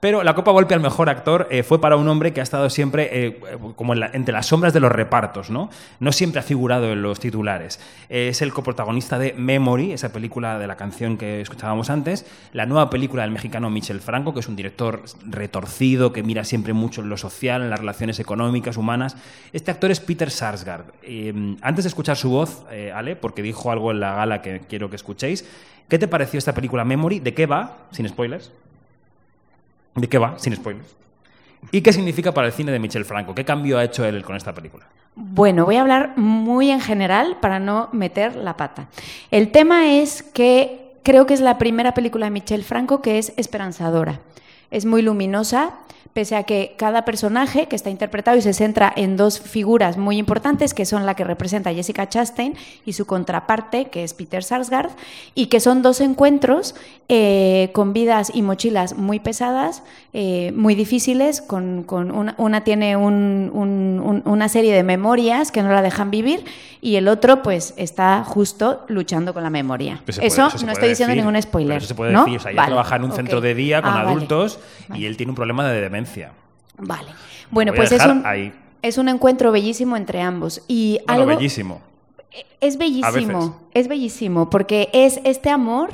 Pero 0.00 0.22
la 0.22 0.34
Copa 0.34 0.50
Volpi 0.50 0.74
al 0.74 0.80
mejor 0.80 1.08
actor 1.08 1.46
eh, 1.50 1.62
fue 1.62 1.80
para 1.80 1.96
un 1.96 2.08
hombre 2.08 2.32
que 2.32 2.40
ha 2.40 2.42
estado 2.42 2.70
siempre 2.70 3.08
eh, 3.12 3.40
como 3.76 3.94
entre 3.94 4.32
las 4.32 4.46
sombras 4.46 4.72
de 4.72 4.80
los 4.80 4.90
repartos, 4.90 5.50
¿no? 5.50 5.70
No 6.00 6.12
siempre 6.12 6.40
ha 6.40 6.42
figurado 6.42 6.90
en 6.90 7.02
los 7.02 7.20
titulares. 7.20 7.80
Eh, 8.08 8.28
es 8.28 8.42
el 8.42 8.52
coprotagonista 8.52 9.18
de 9.18 9.34
Memory, 9.34 9.92
esa 9.92 10.12
película 10.12 10.58
de 10.58 10.66
la 10.66 10.76
canción 10.76 11.16
que 11.18 11.40
escuchábamos 11.40 11.90
antes, 11.90 12.26
la 12.52 12.66
nueva 12.66 12.90
película 12.90 13.22
del 13.22 13.30
mexicano 13.30 13.70
Michel 13.70 14.00
Franco, 14.00 14.32
que 14.32 14.40
es 14.40 14.48
un 14.48 14.56
director 14.56 15.02
retorcido, 15.26 16.12
que 16.12 16.22
mira 16.22 16.44
siempre 16.44 16.72
mucho 16.72 17.02
en 17.02 17.10
lo 17.10 17.16
social, 17.16 17.62
en 17.62 17.70
las 17.70 17.80
relaciones 17.80 18.18
económicas, 18.20 18.76
humanas. 18.76 19.16
Este 19.52 19.70
actor 19.70 19.90
es 19.90 20.00
Peter 20.00 20.30
Sarsgaard. 20.30 20.86
Antes 21.60 21.84
de 21.84 21.88
escuchar 21.88 22.16
su 22.16 22.30
voz, 22.30 22.64
Ale, 22.94 23.16
porque 23.16 23.42
dijo 23.42 23.70
algo 23.70 23.90
en 23.90 24.00
la 24.00 24.14
gala 24.14 24.40
que 24.42 24.77
quiero 24.78 24.90
que 24.90 24.96
escuchéis, 24.96 25.44
¿qué 25.88 25.98
te 25.98 26.06
pareció 26.06 26.38
esta 26.38 26.54
película 26.54 26.84
Memory? 26.84 27.18
¿De 27.18 27.34
qué 27.34 27.46
va? 27.46 27.78
Sin 27.90 28.08
spoilers. 28.08 28.52
¿De 29.96 30.08
qué 30.08 30.18
va? 30.18 30.38
Sin 30.38 30.54
spoilers. 30.54 30.94
¿Y 31.72 31.80
qué 31.80 31.92
significa 31.92 32.32
para 32.32 32.46
el 32.46 32.52
cine 32.52 32.70
de 32.70 32.78
Michel 32.78 33.04
Franco? 33.04 33.34
¿Qué 33.34 33.44
cambio 33.44 33.78
ha 33.78 33.84
hecho 33.84 34.04
él 34.04 34.22
con 34.22 34.36
esta 34.36 34.54
película? 34.54 34.86
Bueno, 35.16 35.64
voy 35.64 35.74
a 35.74 35.80
hablar 35.80 36.16
muy 36.16 36.70
en 36.70 36.80
general 36.80 37.38
para 37.40 37.58
no 37.58 37.88
meter 37.90 38.36
la 38.36 38.56
pata. 38.56 38.86
El 39.32 39.50
tema 39.50 39.94
es 39.94 40.22
que 40.22 40.92
creo 41.02 41.26
que 41.26 41.34
es 41.34 41.40
la 41.40 41.58
primera 41.58 41.92
película 41.92 42.26
de 42.26 42.30
Michel 42.30 42.62
Franco 42.62 43.02
que 43.02 43.18
es 43.18 43.32
esperanzadora. 43.36 44.20
Es 44.70 44.84
muy 44.84 45.02
luminosa, 45.02 45.72
pese 46.12 46.34
a 46.36 46.42
que 46.42 46.74
cada 46.76 47.04
personaje 47.04 47.66
que 47.66 47.76
está 47.76 47.90
interpretado 47.90 48.36
y 48.36 48.42
se 48.42 48.52
centra 48.52 48.92
en 48.96 49.16
dos 49.16 49.40
figuras 49.40 49.96
muy 49.96 50.18
importantes, 50.18 50.74
que 50.74 50.84
son 50.84 51.06
la 51.06 51.14
que 51.14 51.22
representa 51.24 51.72
Jessica 51.72 52.08
Chastain 52.08 52.54
y 52.84 52.94
su 52.94 53.06
contraparte, 53.06 53.86
que 53.86 54.02
es 54.04 54.14
Peter 54.14 54.42
Sarsgaard, 54.42 54.90
y 55.34 55.46
que 55.46 55.60
son 55.60 55.82
dos 55.82 56.00
encuentros 56.00 56.74
eh, 57.10 57.70
con 57.72 57.92
vidas 57.92 58.30
y 58.34 58.42
mochilas 58.42 58.96
muy 58.96 59.18
pesadas, 59.20 59.82
eh, 60.12 60.52
muy 60.54 60.74
difíciles, 60.74 61.40
con, 61.40 61.82
con 61.84 62.10
una, 62.10 62.34
una 62.36 62.64
tiene 62.64 62.96
un- 62.96 63.50
un- 63.54 64.00
un- 64.04 64.22
una 64.26 64.48
serie 64.48 64.74
de 64.74 64.82
memorias 64.82 65.50
que 65.52 65.62
no 65.62 65.70
la 65.70 65.80
dejan 65.82 66.10
vivir 66.10 66.44
y 66.80 66.96
el 66.96 67.08
otro 67.08 67.42
pues 67.42 67.74
está 67.76 68.22
justo 68.24 68.84
luchando 68.88 69.32
con 69.34 69.42
la 69.42 69.50
memoria. 69.50 70.02
Eso, 70.06 70.48
no 70.64 70.72
estoy 70.72 70.90
diciendo 70.90 71.14
decir. 71.14 71.24
ningún 71.24 71.40
spoiler. 71.40 71.78
Eso 71.78 71.86
se 71.88 71.94
puede 71.94 72.12
¿no? 72.12 72.24
decir. 72.24 72.38
O 72.38 72.42
sea, 72.42 72.50
ella 72.52 72.60
Vale, 72.62 72.72
trabaja 72.72 72.96
en 72.96 73.04
un 73.04 73.12
centro 73.12 73.40
de 73.40 73.54
día 73.54 73.80
con 73.82 73.90
Ah, 73.92 73.96
vale. 74.04 74.10
adultos 74.10 74.58
Vale. 74.88 75.00
y 75.00 75.06
él 75.06 75.16
tiene 75.16 75.30
un 75.30 75.36
problema 75.36 75.66
de 75.68 75.80
demencia. 75.80 75.97
Vale. 76.78 77.10
Bueno, 77.50 77.72
pues 77.74 77.92
es 77.92 78.04
un, 78.04 78.24
ahí. 78.24 78.52
es 78.82 78.98
un 78.98 79.08
encuentro 79.08 79.52
bellísimo 79.52 79.96
entre 79.96 80.20
ambos. 80.20 80.62
Y 80.68 81.00
Bueno, 81.06 81.22
algo, 81.22 81.36
bellísimo. 81.36 81.80
Es 82.60 82.74
A 82.76 82.78
veces. 82.78 82.78
bellísimo, 82.78 83.60
es 83.74 83.88
bellísimo, 83.88 84.50
porque 84.50 84.90
es 84.92 85.20
este 85.24 85.50
amor 85.50 85.90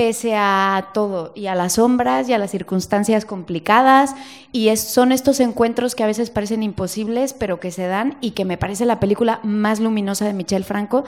pese 0.00 0.34
a 0.34 0.88
todo 0.94 1.30
y 1.34 1.44
a 1.48 1.54
las 1.54 1.74
sombras 1.74 2.26
y 2.26 2.32
a 2.32 2.38
las 2.38 2.50
circunstancias 2.50 3.26
complicadas. 3.26 4.14
Y 4.50 4.74
son 4.78 5.12
estos 5.12 5.40
encuentros 5.40 5.94
que 5.94 6.02
a 6.02 6.06
veces 6.06 6.30
parecen 6.30 6.62
imposibles 6.62 7.34
pero 7.34 7.60
que 7.60 7.70
se 7.70 7.86
dan 7.86 8.16
y 8.22 8.30
que 8.30 8.46
me 8.46 8.56
parece 8.56 8.86
la 8.86 8.98
película 8.98 9.40
más 9.42 9.78
luminosa 9.78 10.24
de 10.24 10.32
Michel 10.32 10.64
Franco 10.64 11.04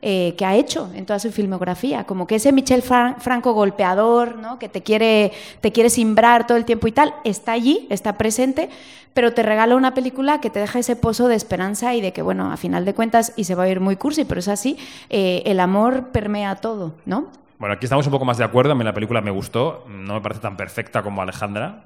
eh, 0.00 0.36
que 0.38 0.44
ha 0.44 0.54
hecho 0.54 0.88
en 0.94 1.06
toda 1.06 1.18
su 1.18 1.32
filmografía. 1.32 2.04
Como 2.04 2.28
que 2.28 2.36
ese 2.36 2.52
Michel 2.52 2.84
Fran- 2.84 3.16
Franco 3.18 3.52
golpeador 3.52 4.36
¿no? 4.36 4.60
que 4.60 4.68
te 4.68 4.80
quiere 4.84 5.32
te 5.60 5.72
quiere 5.72 5.90
simbrar 5.90 6.46
todo 6.46 6.56
el 6.56 6.64
tiempo 6.64 6.86
y 6.86 6.92
tal 6.92 7.14
está 7.24 7.50
allí 7.50 7.88
está 7.90 8.16
presente 8.16 8.70
pero 9.12 9.32
te 9.34 9.42
regala 9.42 9.74
una 9.74 9.92
película 9.92 10.40
que 10.40 10.50
te 10.50 10.60
deja 10.60 10.78
ese 10.78 10.94
pozo 10.94 11.26
de 11.26 11.34
esperanza 11.34 11.96
y 11.96 12.00
de 12.00 12.12
que 12.12 12.22
bueno 12.22 12.52
a 12.52 12.56
final 12.56 12.84
de 12.84 12.94
cuentas 12.94 13.32
y 13.34 13.42
se 13.42 13.56
va 13.56 13.64
a 13.64 13.68
ir 13.68 13.80
muy 13.80 13.96
cursi 13.96 14.24
pero 14.24 14.38
es 14.38 14.46
así 14.46 14.76
eh, 15.10 15.42
el 15.46 15.58
amor 15.58 16.10
permea 16.12 16.54
todo 16.56 16.94
no 17.06 17.26
Bueno, 17.58 17.74
aquí 17.74 17.86
estamos 17.86 18.06
un 18.06 18.12
poco 18.12 18.24
más 18.24 18.38
de 18.38 18.44
acuerdo. 18.44 18.72
A 18.72 18.74
mí 18.74 18.84
la 18.84 18.92
película 18.94 19.20
me 19.20 19.30
gustó. 19.30 19.84
No 19.88 20.14
me 20.14 20.20
parece 20.20 20.40
tan 20.40 20.56
perfecta 20.56 21.02
como 21.02 21.22
Alejandra, 21.22 21.84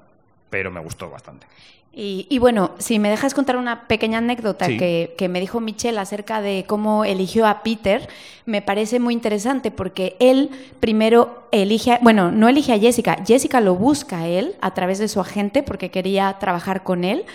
pero 0.49 0.69
me 0.71 0.79
gustó 0.79 1.09
bastante. 1.09 1.47
Y, 1.93 2.25
y 2.29 2.39
bueno, 2.39 2.71
si 2.77 2.99
me 2.99 3.09
dejas 3.09 3.33
contar 3.33 3.57
una 3.57 3.87
pequeña 3.87 4.19
anécdota 4.19 4.65
Sí. 4.65 4.77
que, 4.77 5.13
que 5.17 5.27
me 5.27 5.41
dijo 5.41 5.59
Michelle 5.59 5.99
acerca 5.99 6.41
de 6.41 6.63
cómo 6.65 7.03
eligió 7.03 7.45
a 7.47 7.63
Peter, 7.63 8.07
me 8.45 8.61
parece 8.61 8.99
muy 9.01 9.13
interesante 9.13 9.71
porque 9.71 10.15
él 10.21 10.49
primero 10.79 11.43
elige, 11.51 11.99
bueno, 12.01 12.31
no 12.31 12.47
elige 12.47 12.71
a 12.71 12.79
Jessica, 12.79 13.17
Jessica 13.27 13.59
lo 13.59 13.75
busca 13.75 14.19
a 14.19 14.27
él 14.27 14.55
a 14.61 14.73
través 14.73 14.99
de 14.99 15.09
su 15.09 15.19
agente 15.19 15.63
porque 15.63 15.91
quería 15.91 16.37
trabajar 16.39 16.83
con 16.83 17.03
él. 17.03 17.25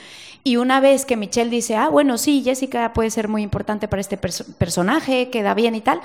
Y 0.43 0.57
una 0.57 0.81
vez 0.81 1.05
que 1.05 1.17
Michelle 1.17 1.51
dice, 1.51 1.77
ah, 1.77 1.89
bueno, 1.91 2.17
sí, 2.17 2.43
Jessica 2.43 2.93
puede 2.95 3.11
ser 3.11 3.29
muy 3.29 3.43
importante 3.43 3.89
para 3.89 4.01
este 4.01 4.19
perso- 4.19 4.55
personaje, 4.57 5.29
queda 5.29 5.53
bien 5.55 5.75
y 5.75 5.81
tal, 5.83 6.01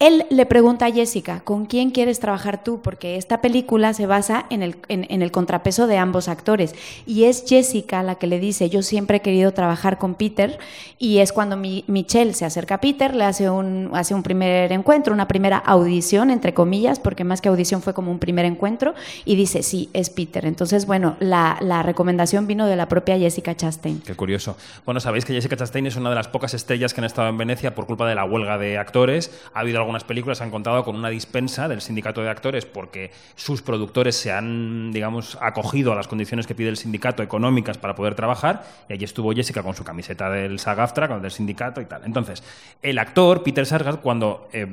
él 0.00 0.26
le 0.30 0.44
pregunta 0.44 0.86
a 0.86 0.92
Jessica, 0.92 1.40
¿con 1.44 1.66
quién 1.66 1.90
quieres 1.90 2.20
trabajar 2.20 2.62
tú? 2.64 2.80
Porque 2.82 3.16
esta 3.16 3.40
película 3.40 3.94
se 3.94 4.06
basa 4.06 4.44
en 4.50 4.62
el, 4.62 4.76
en, 4.88 5.22
el 5.22 5.30
contrapeso 5.30 5.86
de 5.86 5.96
ambos 5.98 6.28
actores. 6.28 6.74
Y 7.06 7.24
es 7.24 7.44
Jessica 7.46 8.02
la 8.02 8.16
que 8.16 8.26
le 8.26 8.40
dice, 8.40 8.68
yo 8.68 8.82
siempre 8.82 9.18
he 9.18 9.20
querido 9.20 9.52
trabajar 9.52 9.98
con 9.98 10.14
Peter. 10.14 10.58
Y 10.98 11.18
es 11.18 11.32
cuando 11.32 11.56
mi- 11.56 11.84
Michelle 11.86 12.34
se 12.34 12.44
acerca 12.44 12.76
a 12.76 12.80
Peter, 12.80 13.14
le 13.14 13.24
hace 13.24 13.48
un, 13.48 13.90
hace 13.94 14.14
un 14.14 14.22
primer 14.22 14.72
encuentro, 14.72 15.14
una 15.14 15.28
primera 15.28 15.58
audición, 15.58 16.30
entre 16.30 16.54
comillas, 16.54 16.98
porque 16.98 17.24
más 17.24 17.40
que 17.40 17.48
audición 17.48 17.80
fue 17.80 17.94
como 17.94 18.10
un 18.10 18.18
primer 18.18 18.44
encuentro, 18.44 18.94
y 19.24 19.36
dice, 19.36 19.62
sí, 19.62 19.90
es 19.92 20.10
Peter. 20.10 20.44
Entonces, 20.44 20.86
bueno, 20.86 21.16
la, 21.20 21.56
la 21.60 21.82
recomendación 21.82 22.46
vino 22.46 22.66
de 22.66 22.76
la 22.76 22.88
propia 22.88 23.16
Jessica 23.18 23.54
Chastain. 23.56 24.00
Qué 24.00 24.14
curioso. 24.14 24.56
Bueno, 24.84 25.00
sabéis 25.00 25.24
que 25.24 25.32
Jessica 25.34 25.56
Chastain 25.56 25.86
es 25.86 25.96
una 25.96 26.10
de 26.10 26.16
las 26.16 26.28
pocas 26.28 26.52
estrellas 26.54 26.92
que 26.94 27.00
han 27.00 27.04
estado 27.04 27.28
en 27.28 27.38
Venecia 27.38 27.74
por 27.74 27.86
culpa 27.86 28.08
de 28.08 28.14
la 28.16 28.24
huelga 28.24 28.58
de 28.58 28.76
actores. 28.76 29.30
Ha 29.54 29.60
habido 29.60 29.83
algunas 29.84 30.04
películas 30.04 30.40
han 30.40 30.50
contado 30.50 30.84
con 30.84 30.96
una 30.96 31.08
dispensa 31.08 31.68
del 31.68 31.80
sindicato 31.80 32.22
de 32.22 32.30
actores 32.30 32.66
porque 32.66 33.10
sus 33.36 33.62
productores 33.62 34.16
se 34.16 34.32
han, 34.32 34.92
digamos, 34.92 35.38
acogido 35.40 35.92
a 35.92 35.94
las 35.94 36.08
condiciones 36.08 36.46
que 36.46 36.54
pide 36.54 36.68
el 36.68 36.76
sindicato 36.76 37.22
económicas 37.22 37.78
para 37.78 37.94
poder 37.94 38.14
trabajar. 38.14 38.64
Y 38.88 38.94
allí 38.94 39.04
estuvo 39.04 39.32
Jessica 39.32 39.62
con 39.62 39.74
su 39.74 39.84
camiseta 39.84 40.30
del 40.30 40.58
SAG-AFTRA, 40.58 41.08
con 41.08 41.16
el 41.16 41.22
del 41.22 41.30
sindicato 41.30 41.80
y 41.80 41.84
tal. 41.84 42.02
Entonces, 42.04 42.42
el 42.82 42.98
actor 42.98 43.42
Peter 43.42 43.64
Sarsgaard, 43.64 44.00
cuando 44.00 44.48
eh, 44.52 44.66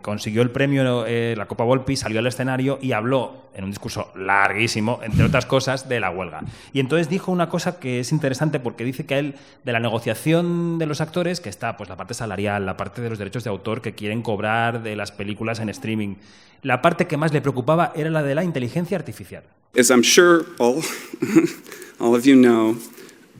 consiguió 0.00 0.42
el 0.42 0.50
premio, 0.50 1.04
eh, 1.06 1.34
la 1.36 1.46
Copa 1.46 1.64
Volpi, 1.64 1.96
salió 1.96 2.20
al 2.20 2.26
escenario 2.26 2.78
y 2.80 2.92
habló 2.92 3.49
en 3.54 3.64
un 3.64 3.70
discurso 3.70 4.10
larguísimo, 4.14 5.00
entre 5.02 5.24
otras 5.24 5.46
cosas, 5.46 5.88
de 5.88 6.00
la 6.00 6.10
huelga. 6.10 6.42
Y 6.72 6.80
entonces 6.80 7.08
dijo 7.08 7.32
una 7.32 7.48
cosa 7.48 7.78
que 7.78 8.00
es 8.00 8.12
interesante 8.12 8.60
porque 8.60 8.84
dice 8.84 9.06
que 9.06 9.18
él, 9.18 9.34
de 9.64 9.72
la 9.72 9.80
negociación 9.80 10.78
de 10.78 10.86
los 10.86 11.00
actores, 11.00 11.40
que 11.40 11.48
está 11.48 11.76
pues 11.76 11.88
la 11.88 11.96
parte 11.96 12.14
salarial, 12.14 12.66
la 12.66 12.76
parte 12.76 13.02
de 13.02 13.10
los 13.10 13.18
derechos 13.18 13.44
de 13.44 13.50
autor 13.50 13.82
que 13.82 13.94
quieren 13.94 14.22
cobrar 14.22 14.82
de 14.82 14.96
las 14.96 15.12
películas 15.12 15.60
en 15.60 15.68
streaming, 15.68 16.16
la 16.62 16.82
parte 16.82 17.06
que 17.06 17.16
más 17.16 17.32
le 17.32 17.40
preocupaba 17.40 17.92
era 17.96 18.10
la 18.10 18.22
de 18.22 18.34
la 18.34 18.44
inteligencia 18.44 18.96
artificial. 18.96 19.42
As 19.78 19.90
I'm 19.90 20.02
sure 20.02 20.44
all, 20.58 20.82
all 22.00 22.14
of 22.14 22.24
you 22.24 22.34
know, 22.34 22.76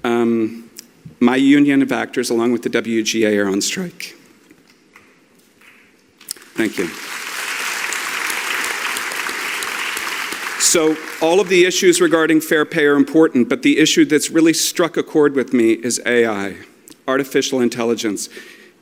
um, 0.04 0.70
my 1.18 1.36
union 1.36 1.82
of 1.82 1.92
actors, 1.92 2.30
along 2.30 2.52
with 2.52 2.62
the 2.62 2.70
WGA, 2.70 3.36
are 3.36 3.48
on 3.48 3.60
strike. 3.60 4.16
Thank 6.54 6.78
you. 6.78 6.88
So, 10.70 10.96
all 11.20 11.40
of 11.40 11.48
the 11.48 11.64
issues 11.64 12.00
regarding 12.00 12.40
fair 12.40 12.64
pay 12.64 12.86
are 12.86 12.94
important, 12.94 13.48
but 13.48 13.62
the 13.62 13.76
issue 13.80 14.04
that's 14.04 14.30
really 14.30 14.52
struck 14.52 14.96
a 14.96 15.02
chord 15.02 15.34
with 15.34 15.52
me 15.52 15.72
is 15.72 16.00
AI, 16.06 16.58
artificial 17.08 17.60
intelligence. 17.60 18.28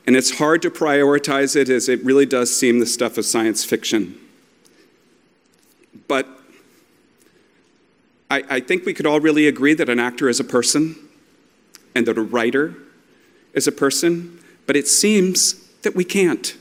And 0.05 0.15
it's 0.15 0.37
hard 0.37 0.61
to 0.61 0.69
prioritize 0.69 1.55
it 1.55 1.67
as 1.67 1.89
it 1.89 2.05
really 2.05 2.27
does 2.27 2.55
seem 2.55 2.77
the 2.77 2.85
stuff 2.85 3.17
of 3.17 3.25
science 3.25 3.65
fiction. 3.65 4.19
But 6.07 6.27
I, 8.29 8.43
I 8.47 8.59
think 8.59 8.85
we 8.85 8.93
could 8.93 9.07
all 9.07 9.19
really 9.19 9.47
agree 9.47 9.73
that 9.73 9.89
an 9.89 9.97
actor 9.97 10.29
is 10.29 10.39
a 10.39 10.43
person 10.43 10.95
and 11.95 12.05
that 12.05 12.19
a 12.19 12.21
writer 12.21 12.75
is 13.55 13.67
a 13.67 13.71
person, 13.71 14.39
but 14.67 14.75
it 14.75 14.87
seems 14.87 15.53
that 15.81 15.95
we 15.95 16.03
can't. 16.03 16.55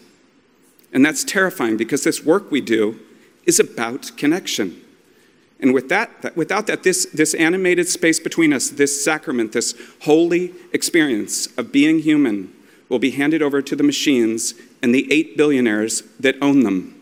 And 0.90 1.04
that's 1.04 1.22
terrifying 1.22 1.76
because 1.76 2.02
this 2.04 2.24
work 2.24 2.50
we 2.50 2.62
do 2.62 2.98
is 3.44 3.60
about 3.60 4.12
connection. 4.16 4.84
And 5.60 5.74
with 5.74 5.88
that, 5.88 6.36
without 6.36 6.66
that, 6.68 6.84
this, 6.84 7.06
this 7.06 7.34
animated 7.34 7.88
space 7.88 8.20
between 8.20 8.52
us, 8.52 8.70
this 8.70 9.04
sacrament, 9.04 9.52
this 9.52 9.74
holy 10.02 10.54
experience 10.72 11.48
of 11.58 11.72
being 11.72 11.98
human, 11.98 12.52
will 12.88 12.98
be 12.98 13.10
handed 13.10 13.42
over 13.42 13.60
to 13.60 13.76
the 13.76 13.82
machines 13.82 14.54
and 14.82 14.94
the 14.94 15.12
eight 15.12 15.36
billionaires 15.36 16.02
that 16.20 16.36
own 16.40 16.62
them. 16.62 16.94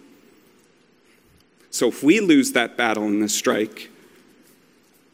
So 1.71 1.89
if 1.89 2.03
we 2.03 2.21
lose 2.21 2.53
that 2.53 2.77
battle 2.77 3.05
in 3.05 3.21
this 3.21 3.35
strike, 3.35 3.91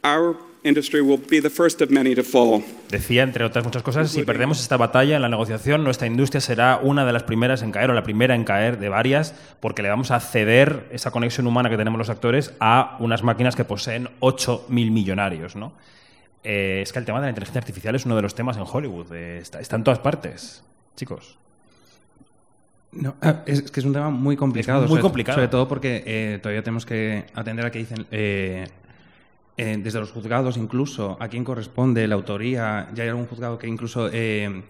our 0.04 0.36
industry 0.64 1.00
will 1.00 1.20
be 1.30 1.40
the 1.40 1.50
first 1.50 1.80
of 1.82 1.90
many 1.90 2.14
to 2.14 2.22
fall. 2.22 2.62
Decía, 2.88 3.22
entre 3.22 3.44
otras 3.44 3.64
muchas 3.64 3.82
cosas, 3.82 4.10
si 4.10 4.22
perdemos 4.22 4.60
esta 4.60 4.76
batalla 4.76 5.16
en 5.16 5.22
la 5.22 5.28
negociación, 5.28 5.84
nuestra 5.84 6.06
industria 6.06 6.40
será 6.40 6.78
una 6.82 7.04
de 7.04 7.12
las 7.12 7.22
primeras 7.22 7.62
en 7.62 7.72
caer, 7.72 7.90
o 7.90 7.94
la 7.94 8.02
primera 8.02 8.34
en 8.34 8.44
caer 8.44 8.78
de 8.78 8.88
varias, 8.88 9.34
porque 9.60 9.82
le 9.82 9.88
vamos 9.88 10.10
a 10.10 10.20
ceder 10.20 10.88
esa 10.92 11.10
conexión 11.10 11.46
humana 11.46 11.70
que 11.70 11.76
tenemos 11.76 11.98
los 11.98 12.10
actores 12.10 12.54
a 12.60 12.96
unas 13.00 13.22
máquinas 13.22 13.56
que 13.56 13.64
poseen 13.64 14.08
8.000 14.20 14.68
millonarios. 14.90 15.56
¿no? 15.56 15.72
Eh, 16.44 16.80
es 16.82 16.92
que 16.92 16.98
el 16.98 17.04
tema 17.04 17.20
de 17.20 17.26
la 17.26 17.30
inteligencia 17.30 17.60
artificial 17.60 17.94
es 17.94 18.06
uno 18.06 18.16
de 18.16 18.22
los 18.22 18.34
temas 18.34 18.56
en 18.56 18.64
Hollywood. 18.70 19.12
eh, 19.14 19.38
está, 19.40 19.60
está 19.60 19.76
en 19.76 19.84
todas 19.84 19.98
partes, 19.98 20.62
chicos. 20.96 21.38
No, 22.92 23.14
ah, 23.22 23.42
es 23.46 23.70
que 23.70 23.80
es 23.80 23.86
un 23.86 23.94
tema 23.94 24.10
muy 24.10 24.36
complicado. 24.36 24.80
muy 24.82 24.88
sobre, 24.88 25.02
complicado. 25.02 25.36
Sobre 25.36 25.48
todo 25.48 25.66
porque 25.66 26.02
eh, 26.04 26.38
todavía 26.42 26.62
tenemos 26.62 26.84
que 26.84 27.24
atender 27.34 27.64
a 27.64 27.70
que 27.70 27.78
dicen, 27.78 28.06
eh, 28.10 28.68
eh, 29.56 29.78
desde 29.82 30.00
los 30.00 30.10
juzgados 30.12 30.56
incluso, 30.56 31.16
a 31.20 31.28
quién 31.28 31.44
corresponde 31.44 32.06
la 32.08 32.14
autoría. 32.14 32.88
Ya 32.94 33.02
hay 33.04 33.10
algún 33.10 33.26
juzgado 33.26 33.58
que 33.58 33.66
incluso 33.68 34.08
eh, 34.12 34.62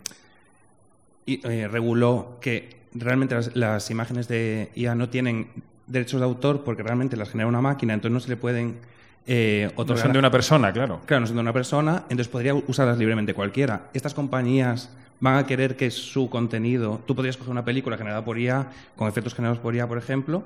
eh, 1.27 1.68
reguló 1.71 2.38
que 2.40 2.83
realmente 2.95 3.35
las, 3.35 3.55
las 3.55 3.90
imágenes 3.90 4.29
de 4.29 4.71
IA 4.75 4.95
no 4.95 5.09
tienen 5.09 5.49
derechos 5.87 6.21
de 6.21 6.27
autor 6.27 6.64
porque 6.64 6.83
realmente 6.83 7.16
las 7.16 7.31
genera 7.31 7.47
una 7.49 7.61
máquina, 7.61 7.95
entonces 7.95 8.12
no 8.12 8.21
se 8.21 8.29
le 8.29 8.37
pueden 8.37 8.79
eh, 9.27 9.71
No 9.77 9.83
otorgar. 9.83 10.05
son 10.07 10.12
de 10.12 10.18
una 10.18 10.31
persona, 10.31 10.73
claro. 10.73 11.01
Claro, 11.07 11.21
no 11.21 11.27
son 11.29 11.37
de 11.37 11.42
una 11.42 11.53
persona, 11.53 11.99
entonces 12.09 12.29
podría 12.29 12.55
usarlas 12.55 12.99
libremente 12.99 13.35
cualquiera. 13.35 13.88
Estas 13.95 14.14
compañías 14.14 14.90
van 15.21 15.37
a 15.37 15.47
querer 15.47 15.77
que 15.77 15.90
su 15.92 16.29
contenido, 16.29 17.01
tú 17.07 17.14
podrías 17.14 17.37
coger 17.37 17.53
una 17.53 17.64
película 17.64 17.97
generada 17.97 18.25
por 18.25 18.38
IA, 18.38 18.73
con 18.97 19.07
efectos 19.09 19.35
generados 19.35 19.61
por 19.61 19.75
IA, 19.77 19.87
por 19.87 19.99
ejemplo, 19.99 20.42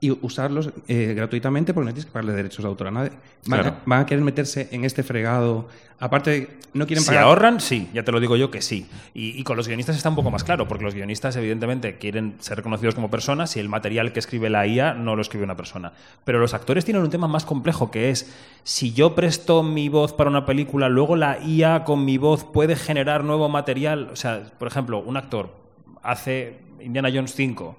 y 0.00 0.10
usarlos 0.10 0.70
eh, 0.88 1.14
gratuitamente 1.16 1.72
porque 1.72 1.86
no 1.86 1.92
tienes 1.94 2.04
que 2.06 2.12
pagarle 2.12 2.32
derechos 2.34 2.62
de 2.62 2.68
autor 2.68 2.88
a 2.88 2.90
nadie. 2.90 3.10
Van, 3.46 3.60
Claro. 3.60 3.76
a, 3.78 3.82
van 3.86 4.00
a 4.00 4.06
querer 4.06 4.22
meterse 4.22 4.68
en 4.70 4.84
este 4.84 5.02
fregado. 5.02 5.68
Aparte, 5.98 6.58
no 6.74 6.86
quieren 6.86 7.02
Si 7.04 7.14
ahorran, 7.14 7.60
sí, 7.60 7.88
ya 7.94 8.02
te 8.02 8.12
lo 8.12 8.20
digo 8.20 8.36
yo 8.36 8.50
que 8.50 8.60
sí. 8.60 8.86
Y, 9.14 9.30
y 9.40 9.44
con 9.44 9.56
los 9.56 9.66
guionistas 9.68 9.96
está 9.96 10.08
un 10.10 10.16
poco 10.16 10.30
más 10.30 10.44
claro, 10.44 10.68
porque 10.68 10.84
los 10.84 10.92
guionistas 10.94 11.36
evidentemente 11.36 11.96
quieren 11.96 12.34
ser 12.40 12.58
reconocidos 12.58 12.94
como 12.94 13.10
personas 13.10 13.56
y 13.56 13.60
el 13.60 13.68
material 13.70 14.12
que 14.12 14.18
escribe 14.18 14.50
la 14.50 14.66
IA 14.66 14.92
no 14.92 15.16
lo 15.16 15.22
escribe 15.22 15.44
una 15.44 15.56
persona. 15.56 15.92
Pero 16.24 16.38
los 16.40 16.52
actores 16.52 16.84
tienen 16.84 17.02
un 17.02 17.10
tema 17.10 17.28
más 17.28 17.46
complejo 17.46 17.90
que 17.90 18.10
es, 18.10 18.34
si 18.64 18.92
yo 18.92 19.14
presto 19.14 19.62
mi 19.62 19.88
voz 19.88 20.12
para 20.12 20.28
una 20.28 20.44
película, 20.44 20.88
luego 20.90 21.16
la 21.16 21.38
IA 21.40 21.84
con 21.84 22.04
mi 22.04 22.18
voz 22.18 22.44
puede 22.44 22.76
generar 22.76 23.24
nuevo 23.24 23.48
material. 23.48 24.10
O 24.12 24.16
sea, 24.16 24.42
por 24.58 24.68
ejemplo, 24.68 24.98
un 24.98 25.16
actor 25.16 25.54
hace 26.02 26.58
Indiana 26.82 27.08
Jones 27.14 27.34
5 27.34 27.78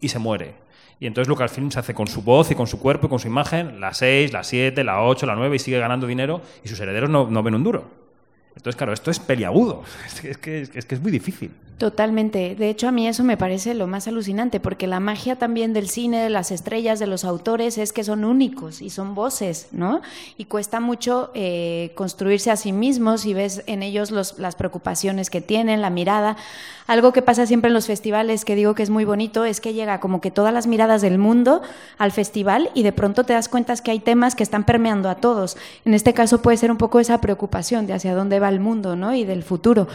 y 0.00 0.08
se 0.10 0.18
muere. 0.20 0.62
Y 1.00 1.06
entonces 1.06 1.28
Lucasfilm 1.28 1.70
se 1.70 1.80
hace 1.80 1.94
con 1.94 2.06
su 2.06 2.22
voz 2.22 2.50
y 2.50 2.54
con 2.54 2.66
su 2.66 2.78
cuerpo 2.78 3.06
y 3.06 3.10
con 3.10 3.18
su 3.18 3.26
imagen 3.26 3.80
la 3.80 3.92
6, 3.92 4.32
la 4.32 4.44
7, 4.44 4.84
la 4.84 5.02
8, 5.02 5.26
la 5.26 5.34
9 5.34 5.56
y 5.56 5.58
sigue 5.58 5.78
ganando 5.78 6.06
dinero 6.06 6.40
y 6.62 6.68
sus 6.68 6.78
herederos 6.80 7.10
no, 7.10 7.28
no 7.30 7.42
ven 7.42 7.54
un 7.54 7.64
duro. 7.64 8.04
Entonces, 8.56 8.76
claro, 8.76 8.92
esto 8.92 9.10
es 9.10 9.18
peliagudo. 9.18 9.82
Es 10.06 10.20
que 10.20 10.30
es, 10.30 10.38
que, 10.38 10.60
es, 10.62 10.86
que 10.86 10.94
es 10.94 11.00
muy 11.00 11.10
difícil. 11.10 11.50
Totalmente. 11.78 12.54
De 12.54 12.70
hecho, 12.70 12.86
a 12.86 12.92
mí 12.92 13.08
eso 13.08 13.24
me 13.24 13.36
parece 13.36 13.74
lo 13.74 13.88
más 13.88 14.06
alucinante, 14.06 14.60
porque 14.60 14.86
la 14.86 15.00
magia 15.00 15.34
también 15.36 15.72
del 15.72 15.88
cine, 15.88 16.22
de 16.22 16.30
las 16.30 16.52
estrellas, 16.52 17.00
de 17.00 17.08
los 17.08 17.24
autores, 17.24 17.78
es 17.78 17.92
que 17.92 18.04
son 18.04 18.24
únicos 18.24 18.80
y 18.80 18.90
son 18.90 19.16
voces, 19.16 19.68
¿no? 19.72 20.00
Y 20.38 20.44
cuesta 20.44 20.78
mucho 20.78 21.32
eh, 21.34 21.90
construirse 21.96 22.52
a 22.52 22.56
sí 22.56 22.72
mismos 22.72 23.26
y 23.26 23.34
ves 23.34 23.64
en 23.66 23.82
ellos 23.82 24.12
los, 24.12 24.38
las 24.38 24.54
preocupaciones 24.54 25.30
que 25.30 25.40
tienen, 25.40 25.82
la 25.82 25.90
mirada. 25.90 26.36
Algo 26.86 27.12
que 27.12 27.22
pasa 27.22 27.44
siempre 27.44 27.68
en 27.68 27.74
los 27.74 27.86
festivales, 27.86 28.44
que 28.44 28.54
digo 28.54 28.76
que 28.76 28.84
es 28.84 28.90
muy 28.90 29.04
bonito, 29.04 29.44
es 29.44 29.60
que 29.60 29.74
llega 29.74 29.98
como 29.98 30.20
que 30.20 30.30
todas 30.30 30.54
las 30.54 30.68
miradas 30.68 31.02
del 31.02 31.18
mundo 31.18 31.60
al 31.98 32.12
festival 32.12 32.70
y 32.74 32.84
de 32.84 32.92
pronto 32.92 33.24
te 33.24 33.32
das 33.32 33.48
cuenta 33.48 33.74
que 33.76 33.90
hay 33.90 33.98
temas 33.98 34.36
que 34.36 34.44
están 34.44 34.64
permeando 34.64 35.08
a 35.08 35.16
todos. 35.16 35.56
En 35.84 35.94
este 35.94 36.14
caso 36.14 36.40
puede 36.40 36.56
ser 36.56 36.70
un 36.70 36.76
poco 36.76 37.00
esa 37.00 37.20
preocupación 37.20 37.88
de 37.88 37.94
hacia 37.94 38.14
dónde 38.14 38.38
va 38.38 38.48
el 38.48 38.60
mundo, 38.60 38.94
¿no? 38.94 39.12
Y 39.12 39.24
del 39.24 39.42
futuro. 39.42 39.88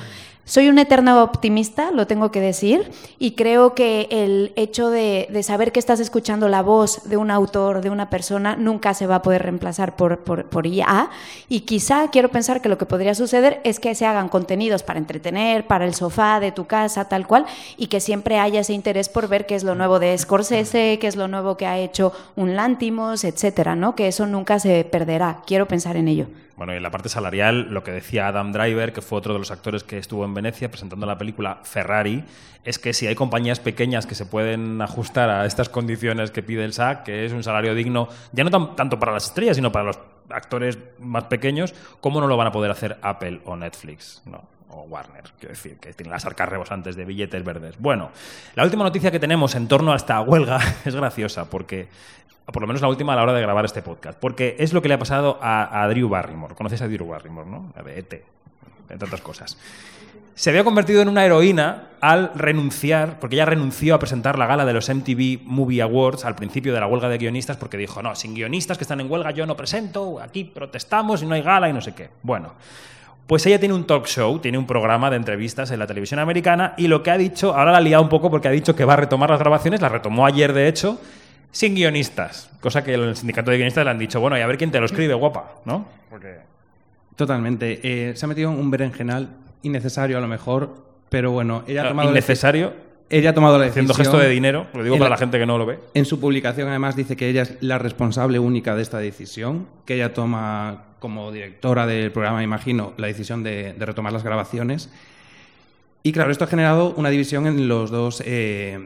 Soy 0.49 0.67
un 0.67 0.79
eterno 0.79 1.21
optimista, 1.21 1.91
lo 1.91 2.07
tengo 2.07 2.31
que 2.31 2.41
decir, 2.41 2.89
y 3.19 3.33
creo 3.33 3.75
que 3.75 4.07
el 4.09 4.51
hecho 4.55 4.89
de, 4.89 5.27
de 5.29 5.43
saber 5.43 5.71
que 5.71 5.77
estás 5.77 5.99
escuchando 5.99 6.47
la 6.47 6.63
voz 6.63 7.07
de 7.07 7.17
un 7.17 7.29
autor, 7.29 7.81
de 7.81 7.91
una 7.91 8.09
persona, 8.09 8.55
nunca 8.55 8.95
se 8.95 9.05
va 9.05 9.17
a 9.17 9.21
poder 9.21 9.43
reemplazar 9.43 9.95
por, 9.95 10.21
por, 10.21 10.45
por 10.45 10.65
IA. 10.65 11.11
Y 11.49 11.59
quizá 11.59 12.09
quiero 12.09 12.29
pensar 12.29 12.61
que 12.63 12.69
lo 12.69 12.79
que 12.79 12.87
podría 12.87 13.13
suceder 13.13 13.61
es 13.63 13.79
que 13.79 13.93
se 13.93 14.07
hagan 14.07 14.27
contenidos 14.27 14.81
para 14.81 14.97
entretener, 14.97 15.67
para 15.67 15.85
el 15.85 15.93
sofá 15.93 16.39
de 16.39 16.51
tu 16.51 16.65
casa, 16.65 17.05
tal 17.05 17.27
cual, 17.27 17.45
y 17.77 17.85
que 17.85 17.99
siempre 17.99 18.39
haya 18.39 18.61
ese 18.61 18.73
interés 18.73 19.07
por 19.07 19.27
ver 19.27 19.45
qué 19.45 19.53
es 19.53 19.63
lo 19.63 19.75
nuevo 19.75 19.99
de 19.99 20.17
Scorsese, 20.17 20.97
qué 20.99 21.05
es 21.05 21.15
lo 21.15 21.27
nuevo 21.27 21.57
que 21.57 21.67
ha 21.67 21.77
hecho 21.77 22.11
un 22.35 22.55
Lantimos, 22.55 23.23
etcétera, 23.23 23.75
¿no? 23.75 23.93
Que 23.93 24.07
eso 24.07 24.25
nunca 24.25 24.57
se 24.57 24.83
perderá. 24.83 25.43
Quiero 25.45 25.67
pensar 25.67 25.95
en 25.95 26.07
ello. 26.07 26.25
Bueno, 26.59 26.73
y 26.73 26.75
en 26.75 26.83
la 26.83 26.91
parte 26.91 27.07
salarial, 27.07 27.67
lo 27.73 27.85
que 27.85 27.91
decía 27.91 28.27
Adam 28.27 28.51
Driver, 28.51 28.91
que 28.91 29.01
fue 29.01 29.17
otro 29.17 29.31
de 29.31 29.39
los 29.39 29.49
actores 29.49 29.85
que 29.85 29.97
estuvo 29.97 30.25
en 30.25 30.33
Venecia 30.33 30.69
presentando 30.69 31.05
la 31.05 31.17
película 31.17 31.61
Ferrari, 31.63 32.25
es 32.65 32.77
que 32.79 32.91
si 32.91 33.07
hay 33.07 33.15
compañías 33.15 33.61
pequeñas 33.61 34.05
que 34.05 34.13
se 34.13 34.25
pueden 34.25 34.81
ajustar 34.81 35.29
a 35.29 35.45
estas 35.45 35.69
condiciones 35.69 36.31
que 36.31 36.43
pide 36.43 36.65
el 36.65 36.73
SAC, 36.73 37.03
que 37.03 37.25
es 37.25 37.31
un 37.31 37.43
salario 37.43 37.73
digno, 37.75 38.09
ya 38.33 38.43
no 38.43 38.51
tan- 38.51 38.75
tanto 38.75 38.99
para 38.99 39.13
las 39.13 39.27
estrellas, 39.27 39.55
sino 39.55 39.71
para 39.71 39.85
los 39.85 39.99
actores 40.29 40.77
más 40.99 41.23
pequeños, 41.23 41.73
¿cómo 42.01 42.19
no 42.19 42.27
lo 42.27 42.35
van 42.35 42.47
a 42.47 42.51
poder 42.51 42.71
hacer 42.71 42.97
Apple 43.03 43.39
o 43.45 43.55
Netflix? 43.55 44.21
¿no? 44.25 44.43
O 44.67 44.81
Warner, 44.81 45.23
quiero 45.39 45.53
decir, 45.53 45.77
que 45.79 45.93
tienen 45.93 46.11
las 46.11 46.25
arcas 46.25 46.49
rebosantes 46.49 46.97
de 46.97 47.05
billetes 47.05 47.41
verdes. 47.41 47.75
Bueno, 47.79 48.11
la 48.55 48.65
última 48.65 48.83
noticia 48.83 49.11
que 49.11 49.19
tenemos 49.21 49.55
en 49.55 49.69
torno 49.69 49.93
a 49.93 49.95
esta 49.95 50.19
huelga 50.19 50.59
es 50.83 50.93
graciosa, 50.93 51.49
porque 51.49 51.87
por 52.51 52.61
lo 52.61 52.67
menos 52.67 52.81
la 52.81 52.87
última 52.87 53.13
a 53.13 53.15
la 53.15 53.23
hora 53.23 53.33
de 53.33 53.41
grabar 53.41 53.65
este 53.65 53.81
podcast, 53.81 54.19
porque 54.19 54.55
es 54.59 54.73
lo 54.73 54.81
que 54.81 54.87
le 54.87 54.95
ha 54.95 54.99
pasado 54.99 55.37
a, 55.41 55.81
a 55.83 55.87
Drew 55.87 56.09
Barrymore. 56.09 56.55
Conoces 56.55 56.81
a 56.81 56.87
Drew 56.87 57.07
Barrymore, 57.07 57.49
¿no? 57.49 57.73
De 57.83 57.99
ET, 57.99 58.23
entre 58.89 59.05
otras 59.05 59.21
cosas. 59.21 59.57
Se 60.39 60.49
había 60.49 60.63
convertido 60.63 61.01
en 61.01 61.09
una 61.09 61.25
heroína 61.25 61.89
al 61.99 62.31
renunciar, 62.33 63.19
porque 63.19 63.35
ella 63.35 63.45
renunció 63.45 63.93
a 63.93 63.99
presentar 63.99 64.39
la 64.39 64.45
gala 64.45 64.63
de 64.63 64.71
los 64.71 64.87
MTV 64.87 65.41
Movie 65.43 65.81
Awards 65.81 66.23
al 66.23 66.35
principio 66.35 66.73
de 66.73 66.79
la 66.79 66.87
huelga 66.87 67.09
de 67.09 67.17
guionistas, 67.17 67.57
porque 67.57 67.75
dijo, 67.75 68.01
no, 68.01 68.15
sin 68.15 68.33
guionistas 68.33 68.77
que 68.77 68.85
están 68.85 69.01
en 69.01 69.11
huelga 69.11 69.31
yo 69.31 69.45
no 69.45 69.57
presento, 69.57 70.21
aquí 70.21 70.45
protestamos 70.45 71.21
y 71.21 71.25
no 71.25 71.35
hay 71.35 71.41
gala 71.41 71.67
y 71.67 71.73
no 71.73 71.81
sé 71.81 71.93
qué. 71.93 72.09
Bueno, 72.23 72.53
pues 73.27 73.45
ella 73.45 73.59
tiene 73.59 73.75
un 73.75 73.83
talk 73.83 74.07
show, 74.07 74.39
tiene 74.39 74.57
un 74.57 74.65
programa 74.65 75.09
de 75.09 75.17
entrevistas 75.17 75.71
en 75.71 75.79
la 75.79 75.85
televisión 75.87 76.21
americana 76.21 76.73
y 76.77 76.87
lo 76.87 77.03
que 77.03 77.11
ha 77.11 77.17
dicho, 77.17 77.53
ahora 77.53 77.73
la 77.73 77.79
ha 77.79 77.81
liado 77.81 78.01
un 78.01 78.09
poco 78.09 78.31
porque 78.31 78.47
ha 78.47 78.51
dicho 78.51 78.75
que 78.75 78.85
va 78.85 78.93
a 78.93 78.95
retomar 78.95 79.29
las 79.29 79.39
grabaciones, 79.39 79.81
la 79.81 79.89
retomó 79.89 80.25
ayer 80.25 80.53
de 80.53 80.69
hecho, 80.69 81.01
sin 81.51 81.75
guionistas, 81.75 82.49
cosa 82.61 82.83
que 82.83 82.93
el 82.93 83.15
sindicato 83.15 83.51
de 83.51 83.57
guionistas 83.57 83.83
le 83.85 83.91
han 83.91 83.99
dicho, 83.99 84.19
bueno, 84.19 84.37
y 84.37 84.41
a 84.41 84.47
ver 84.47 84.57
quién 84.57 84.71
te 84.71 84.79
lo 84.79 84.85
escribe, 84.85 85.13
guapa, 85.13 85.55
¿no? 85.65 85.87
Porque... 86.09 86.37
Totalmente. 87.15 87.79
Eh, 87.83 88.15
se 88.15 88.25
ha 88.25 88.27
metido 88.29 88.49
un 88.51 88.71
berenjenal 88.71 89.29
innecesario 89.63 90.17
a 90.17 90.21
lo 90.21 90.27
mejor, 90.27 90.85
pero 91.09 91.31
bueno, 91.31 91.63
ella 91.67 91.83
ha 91.85 91.89
tomado 91.89 92.11
innecesario, 92.11 92.73
Ella 93.09 93.31
ha 93.31 93.33
tomado 93.33 93.57
la 93.57 93.65
haciendo 93.65 93.93
decisión. 93.93 94.13
gesto 94.13 94.23
de 94.25 94.29
dinero, 94.33 94.67
lo 94.73 94.83
digo 94.83 94.95
para 94.97 95.09
la- 95.09 95.15
la 95.15 95.17
gente 95.17 95.39
que 95.39 95.45
no 95.45 95.57
lo 95.57 95.65
ve. 95.65 95.79
En 95.95 96.05
su 96.05 96.19
publicación, 96.19 96.69
además, 96.69 96.95
dice 96.95 97.17
que 97.17 97.27
ella 97.27 97.41
es 97.41 97.57
la 97.59 97.77
responsable 97.79 98.37
única 98.39 98.75
de 98.75 98.83
esta 98.83 98.99
decisión, 98.99 99.67
que 99.85 99.95
ella 99.95 100.13
toma 100.13 100.83
como 100.99 101.31
directora 101.31 101.87
del 101.87 102.11
programa, 102.11 102.43
imagino, 102.43 102.93
la 102.97 103.07
decisión 103.07 103.41
de, 103.43 103.73
de 103.73 103.85
retomar 103.85 104.13
las 104.13 104.23
grabaciones. 104.23 104.89
Y 106.03 106.11
claro, 106.13 106.31
esto 106.31 106.43
ha 106.45 106.47
generado 106.47 106.93
una 106.95 107.09
división 107.09 107.47
en 107.47 107.67
los 107.67 107.89
dos, 107.89 108.21
eh, 108.25 108.79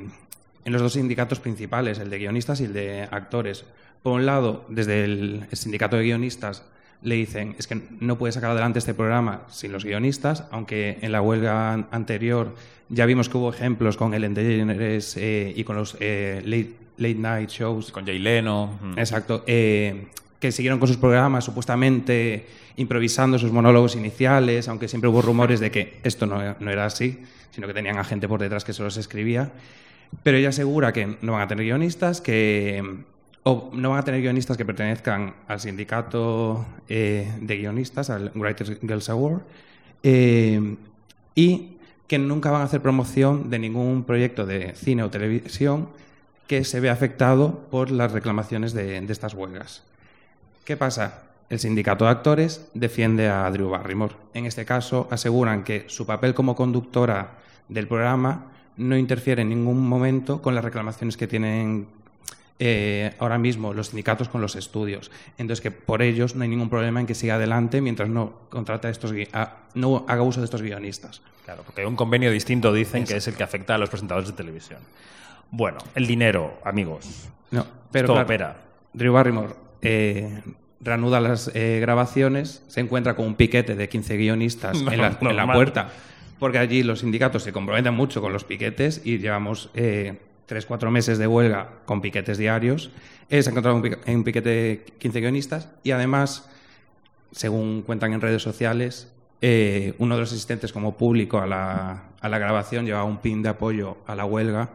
en 0.65 0.73
los 0.73 0.82
dos 0.82 0.93
sindicatos 0.93 1.39
principales, 1.39 1.99
el 1.99 2.10
de 2.10 2.17
guionistas 2.19 2.62
y 2.62 2.65
el 2.65 2.73
de 2.73 3.04
actores. 3.12 3.65
Por 4.02 4.13
un 4.13 4.26
lado, 4.26 4.65
desde 4.69 5.04
el, 5.06 5.45
sindicato 5.54 5.95
de 5.97 6.04
guionistas 6.04 6.63
le 7.02 7.15
dicen 7.15 7.56
es 7.60 7.67
que 7.67 7.82
no 7.99 8.17
puede 8.17 8.32
sacar 8.32 8.52
adelante 8.52 8.80
este 8.80 8.93
programa 8.93 9.41
sin 9.49 9.71
los 9.71 9.84
guionistas, 9.84 10.45
aunque 10.52 10.99
en 11.02 11.12
la 11.12 11.21
huelga 11.21 11.73
an- 11.73 11.88
anterior 11.91 12.56
ya 12.89 13.06
vimos 13.06 13.28
que 13.30 13.38
hubo 13.38 13.49
ejemplos 13.52 13.97
con 13.97 14.13
Ellen 14.13 14.34
DeGeneres 14.34 15.17
eh, 15.17 15.54
y 15.56 15.63
con 15.63 15.76
los 15.76 15.97
eh, 15.99 16.41
late, 16.45 16.73
late 16.97 17.15
night 17.15 17.49
shows. 17.49 17.91
Con 17.91 18.06
Jay 18.06 18.19
Leno. 18.19 18.78
mm. 18.82 18.99
Exacto. 18.99 19.43
eh, 19.47 20.08
que 20.39 20.52
siguieron 20.52 20.78
con 20.80 20.89
sus 20.89 20.97
programas 20.97 21.45
supuestamente 21.45 22.45
improvisando 22.76 23.39
sus 23.39 23.52
monólogos 23.54 23.95
iniciales, 23.95 24.67
aunque 24.67 24.88
siempre 24.89 25.10
hubo 25.10 25.21
rumores 25.21 25.60
de 25.62 25.71
que 25.71 25.99
esto 26.04 26.26
no, 26.26 26.56
no 26.60 26.69
era 26.71 26.86
así, 26.86 27.19
sino 27.52 27.65
que 27.67 27.73
tenían 27.73 27.97
a 27.97 28.04
gente 28.04 28.28
por 28.28 28.41
detrás 28.41 28.65
que 28.65 28.73
se 28.73 28.84
los 28.84 28.97
escribía. 28.97 29.52
Pero 30.21 30.38
ella 30.38 30.49
asegura 30.49 30.93
que 30.93 31.17
no 31.21 31.34
van 31.34 31.41
a 31.41 31.47
tener 31.47 31.65
guionistas, 31.65 32.21
que 32.21 33.04
no 33.45 33.89
van 33.89 33.99
a 33.99 34.04
tener 34.04 34.21
guionistas 34.21 34.58
que 34.58 34.65
pertenezcan 34.65 35.34
al 35.47 35.60
sindicato 35.60 36.65
eh, 36.88 37.32
de 37.41 37.58
guionistas, 37.58 38.10
al 38.10 38.32
Writers 38.36 38.80
Guild 38.82 39.10
Award, 39.10 39.41
eh, 40.04 40.76
y 41.36 41.78
que 42.08 42.19
nunca 42.19 42.52
van 42.52 42.62
a 42.62 42.65
hacer 42.65 42.82
promoción 42.82 43.49
de 43.49 43.60
ningún 43.60 44.04
proyecto 44.04 44.45
de 44.45 44.76
cine 44.76 45.04
o 45.04 45.10
televisión 45.10 45.89
que 46.47 46.63
se 46.63 46.80
vea 46.80 46.93
afectado 46.93 47.67
por 47.71 47.89
las 47.91 48.12
reclamaciones 48.12 48.73
de, 48.73 49.02
de 49.02 49.13
estas 49.13 49.34
huelgas. 49.34 49.84
¿Qué 50.65 50.78
pasa? 50.78 51.23
El 51.49 51.60
sindicato 51.60 52.06
de 52.06 52.12
actores 52.12 52.69
defiende 52.73 53.30
a 53.30 53.49
Drew 53.49 53.69
Barrymore. 53.69 54.15
En 54.34 54.45
este 54.45 54.65
caso, 54.65 55.08
aseguran 55.12 55.63
que 55.63 55.86
su 55.88 56.06
papel 56.06 56.34
como 56.34 56.56
conductora 56.56 57.38
del 57.67 57.88
programa 57.88 58.53
no 58.77 58.97
interfiere 58.97 59.41
en 59.41 59.49
ningún 59.49 59.88
momento 59.88 60.41
con 60.41 60.55
las 60.55 60.63
reclamaciones 60.63 61.17
que 61.17 61.27
tienen 61.27 61.88
eh, 62.59 63.13
ahora 63.19 63.38
mismo 63.38 63.73
los 63.73 63.88
sindicatos 63.88 64.29
con 64.29 64.39
los 64.41 64.55
estudios. 64.55 65.12
Entonces, 65.38 65.62
que 65.62 65.71
por 65.71 66.01
ellos 66.01 66.36
no 66.36 66.43
hay 66.43 66.49
ningún 66.49 66.69
problema 66.69 66.99
en 66.99 67.07
que 67.07 67.15
siga 67.15 67.36
adelante 67.36 67.81
mientras 67.81 68.09
no 68.09 68.33
contrate 68.49 68.88
a 68.88 68.91
estos 68.91 69.13
a- 69.33 69.57
no 69.73 70.05
haga 70.07 70.21
uso 70.21 70.39
de 70.39 70.45
estos 70.45 70.62
guionistas. 70.62 71.21
Claro, 71.45 71.63
porque 71.65 71.81
hay 71.81 71.88
un 71.88 71.95
convenio 71.95 72.31
distinto, 72.31 72.71
dicen, 72.71 73.03
que 73.05 73.17
es 73.17 73.27
el 73.27 73.33
que 73.36 73.43
afecta 73.43 73.75
a 73.75 73.77
los 73.77 73.89
presentadores 73.89 74.29
de 74.29 74.36
televisión. 74.36 74.79
Bueno, 75.51 75.79
el 75.93 76.07
dinero, 76.07 76.59
amigos. 76.63 77.27
No, 77.51 77.65
pero 77.91 78.07
Todo 78.07 78.15
claro, 78.17 78.25
opera. 78.27 78.57
Drew 78.93 79.12
Barrymore 79.13 79.53
eh, 79.81 80.41
reanuda 80.79 81.19
las 81.19 81.51
eh, 81.53 81.79
grabaciones, 81.81 82.63
se 82.67 82.79
encuentra 82.79 83.15
con 83.15 83.25
un 83.25 83.36
piquete 83.36 83.75
de 83.75 83.89
15 83.89 84.15
guionistas 84.17 84.77
en, 84.79 84.97
la, 85.01 85.17
en 85.19 85.36
la 85.36 85.51
puerta, 85.51 85.89
porque 86.43 86.58
allí 86.58 86.84
los 86.84 86.99
sindicatos 86.99 87.41
se 87.41 87.53
comprometen 87.53 87.93
mucho 87.93 88.19
con 88.19 88.34
los 88.34 88.43
piquetes 88.43 88.99
y 89.06 89.17
llevamos 89.17 89.69
eh, 89.75 90.19
tres, 90.45 90.65
cuatro 90.65 90.91
meses 90.91 91.17
de 91.17 91.25
huelga 91.25 91.69
con 91.86 92.01
piquetes 92.01 92.38
diarios. 92.38 92.91
Eh, 93.29 93.41
se 93.41 93.47
ha 93.47 93.51
encontrado 93.51 93.77
un, 93.77 93.97
un 94.06 94.23
piquete 94.25 94.49
de 94.49 94.86
15 94.97 95.21
guionistas 95.21 95.69
y 95.84 95.91
además, 95.91 96.49
según 97.32 97.82
cuentan 97.82 98.12
en 98.12 98.19
redes 98.19 98.41
sociales, 98.41 99.08
eh, 99.39 99.93
uno 99.99 100.15
de 100.15 100.19
los 100.19 100.34
asistentes 100.34 100.73
como 100.73 100.97
público 100.97 101.39
a 101.39 101.47
la, 101.47 102.38
grabación 102.39 102.86
llevaba 102.86 103.06
un 103.06 103.19
pin 103.19 103.41
de 103.41 103.47
apoyo 103.47 103.99
a 104.06 104.13
la 104.13 104.25
huelga 104.25 104.71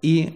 y, 0.00 0.32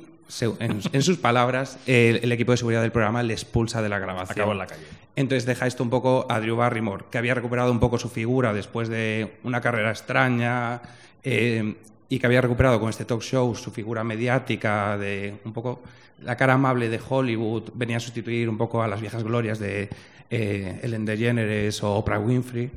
en, 0.61 0.81
en 0.93 1.03
sus 1.03 1.19
palabras, 1.19 1.79
el, 1.87 2.21
el 2.23 2.33
equipo 2.33 2.53
de 2.53 2.59
seguridad 2.59 2.83
del 2.83 2.93
programa 2.93 3.23
le 3.23 3.35
expulsa 3.35 3.83
de 3.83 3.89
la 3.89 3.99
grabación. 3.99 4.39
Acabó 4.39 4.53
en 4.53 4.59
la 4.59 4.67
calle. 4.67 4.83
Entonces 5.17 5.47
deja 5.47 5.67
esto 5.67 5.83
un 5.83 5.91
poco 5.91 6.27
a 6.29 6.41
Drew 6.41 6.57
Barrymore, 6.57 7.05
que 7.11 7.19
había 7.19 7.35
recuperado 7.35 7.71
un 7.71 7.79
poco 7.79 7.99
su 7.99 8.09
figura 8.09 8.53
después 8.53 8.89
de 8.89 9.37
una 9.45 9.61
carrera 9.61 9.91
extraña 9.91 10.83
eh, 11.23 11.77
y 12.09 12.19
que 12.19 12.27
había 12.27 12.41
recuperado 12.41 12.81
con 12.81 12.91
este 12.91 13.05
talk 13.05 13.23
show 13.23 13.55
su 13.55 13.71
figura 13.71 14.03
mediática 14.03 14.99
de 14.99 15.37
un 15.45 15.53
poco 15.53 15.83
la 16.21 16.37
cara 16.37 16.55
amable 16.55 16.89
de 16.89 17.01
Hollywood, 17.07 17.71
venía 17.75 17.99
a 17.99 18.01
sustituir 18.01 18.49
un 18.49 18.59
poco 18.59 18.83
a 18.83 18.89
las 18.89 19.01
viejas 19.01 19.23
glorias 19.23 19.59
de 19.59 19.89
eh, 20.31 20.81
Ellen 20.83 21.05
DeGeneres 21.05 21.83
o 21.83 21.95
Oprah 21.95 22.19
Winfrey 22.19 22.71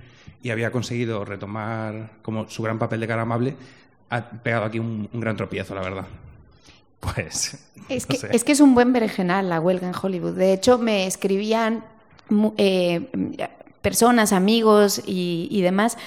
y 0.44 0.50
había 0.52 0.70
conseguido 0.72 1.26
retomar 1.26 2.12
como 2.22 2.48
su 2.50 2.62
gran 2.62 2.78
papel 2.78 3.00
de 3.00 3.08
cara 3.08 3.24
amable, 3.24 3.56
ha 4.10 4.22
pegado 4.22 4.66
aquí 4.66 4.80
un, 4.80 5.10
un 5.12 5.20
gran 5.20 5.36
tropiezo, 5.36 5.74
la 5.74 5.82
verdad. 5.82 6.06
Pues. 7.00 7.58
Es 7.90 8.04
no 8.10 8.16
que, 8.16 8.18
sé. 8.18 8.28
es 8.34 8.44
que 8.44 8.52
es 8.52 8.60
un 8.60 8.76
buen 8.76 8.92
berenjenal 8.92 9.48
la 9.48 9.62
huelga 9.62 9.88
en 9.88 9.94
Hollywood. 9.96 10.34
De 10.34 10.52
hecho, 10.52 10.78
me 10.78 11.08
escribían 11.08 11.86
eh, 12.58 13.08
personas, 13.82 14.34
amigos 14.34 15.02
y, 15.06 15.48
y 15.50 15.62
demás, 15.62 15.98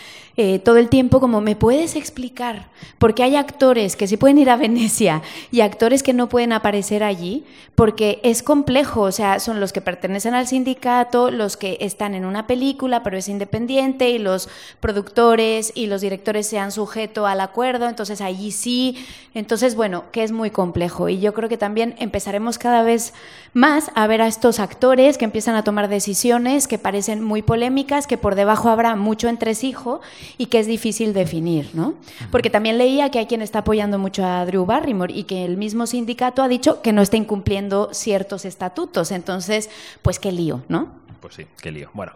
eh, 0.42 0.58
todo 0.58 0.78
el 0.78 0.88
tiempo 0.88 1.20
como, 1.20 1.42
¿me 1.42 1.54
puedes 1.54 1.96
explicar? 1.96 2.70
Porque 2.96 3.22
hay 3.22 3.36
actores 3.36 3.94
que 3.94 4.06
sí 4.06 4.16
pueden 4.16 4.38
ir 4.38 4.48
a 4.48 4.56
Venecia 4.56 5.20
y 5.52 5.60
actores 5.60 6.02
que 6.02 6.14
no 6.14 6.30
pueden 6.30 6.54
aparecer 6.54 7.02
allí, 7.02 7.44
porque 7.74 8.20
es 8.22 8.42
complejo, 8.42 9.02
o 9.02 9.12
sea, 9.12 9.38
son 9.38 9.60
los 9.60 9.74
que 9.74 9.82
pertenecen 9.82 10.32
al 10.32 10.46
sindicato, 10.46 11.30
los 11.30 11.58
que 11.58 11.76
están 11.82 12.14
en 12.14 12.24
una 12.24 12.46
película, 12.46 13.02
pero 13.02 13.18
es 13.18 13.28
independiente, 13.28 14.08
y 14.08 14.18
los 14.18 14.48
productores 14.80 15.72
y 15.74 15.88
los 15.88 16.00
directores 16.00 16.46
se 16.46 16.58
han 16.58 16.72
sujeto 16.72 17.26
al 17.26 17.42
acuerdo, 17.42 17.86
entonces 17.86 18.22
allí 18.22 18.50
sí, 18.50 18.96
entonces 19.34 19.74
bueno, 19.74 20.04
que 20.10 20.22
es 20.22 20.32
muy 20.32 20.50
complejo. 20.50 21.10
Y 21.10 21.20
yo 21.20 21.34
creo 21.34 21.50
que 21.50 21.58
también 21.58 21.94
empezaremos 21.98 22.56
cada 22.56 22.82
vez 22.82 23.12
más 23.52 23.90
a 23.94 24.06
ver 24.06 24.22
a 24.22 24.26
estos 24.26 24.58
actores 24.58 25.18
que 25.18 25.26
empiezan 25.26 25.54
a 25.54 25.64
tomar 25.64 25.88
decisiones 25.88 26.66
que 26.66 26.78
parecen 26.78 27.22
muy 27.22 27.42
polémicas, 27.42 28.06
que 28.06 28.16
por 28.16 28.36
debajo 28.36 28.70
habrá 28.70 28.96
mucho 28.96 29.28
entresijo 29.28 30.00
y 30.38 30.46
que 30.46 30.58
es 30.58 30.66
difícil 30.66 31.12
definir, 31.12 31.70
¿no? 31.74 31.94
Porque 32.30 32.50
también 32.50 32.78
leía 32.78 33.10
que 33.10 33.18
hay 33.18 33.26
quien 33.26 33.42
está 33.42 33.60
apoyando 33.60 33.98
mucho 33.98 34.24
a 34.24 34.44
Drew 34.46 34.66
Barrymore 34.66 35.12
y 35.12 35.24
que 35.24 35.44
el 35.44 35.56
mismo 35.56 35.86
sindicato 35.86 36.42
ha 36.42 36.48
dicho 36.48 36.82
que 36.82 36.92
no 36.92 37.02
está 37.02 37.16
incumpliendo 37.16 37.90
ciertos 37.92 38.44
estatutos. 38.44 39.12
Entonces, 39.12 39.70
pues 40.02 40.18
qué 40.18 40.32
lío, 40.32 40.62
¿no? 40.68 40.88
Pues 41.20 41.34
sí, 41.34 41.46
qué 41.60 41.70
lío. 41.70 41.90
Bueno. 41.92 42.12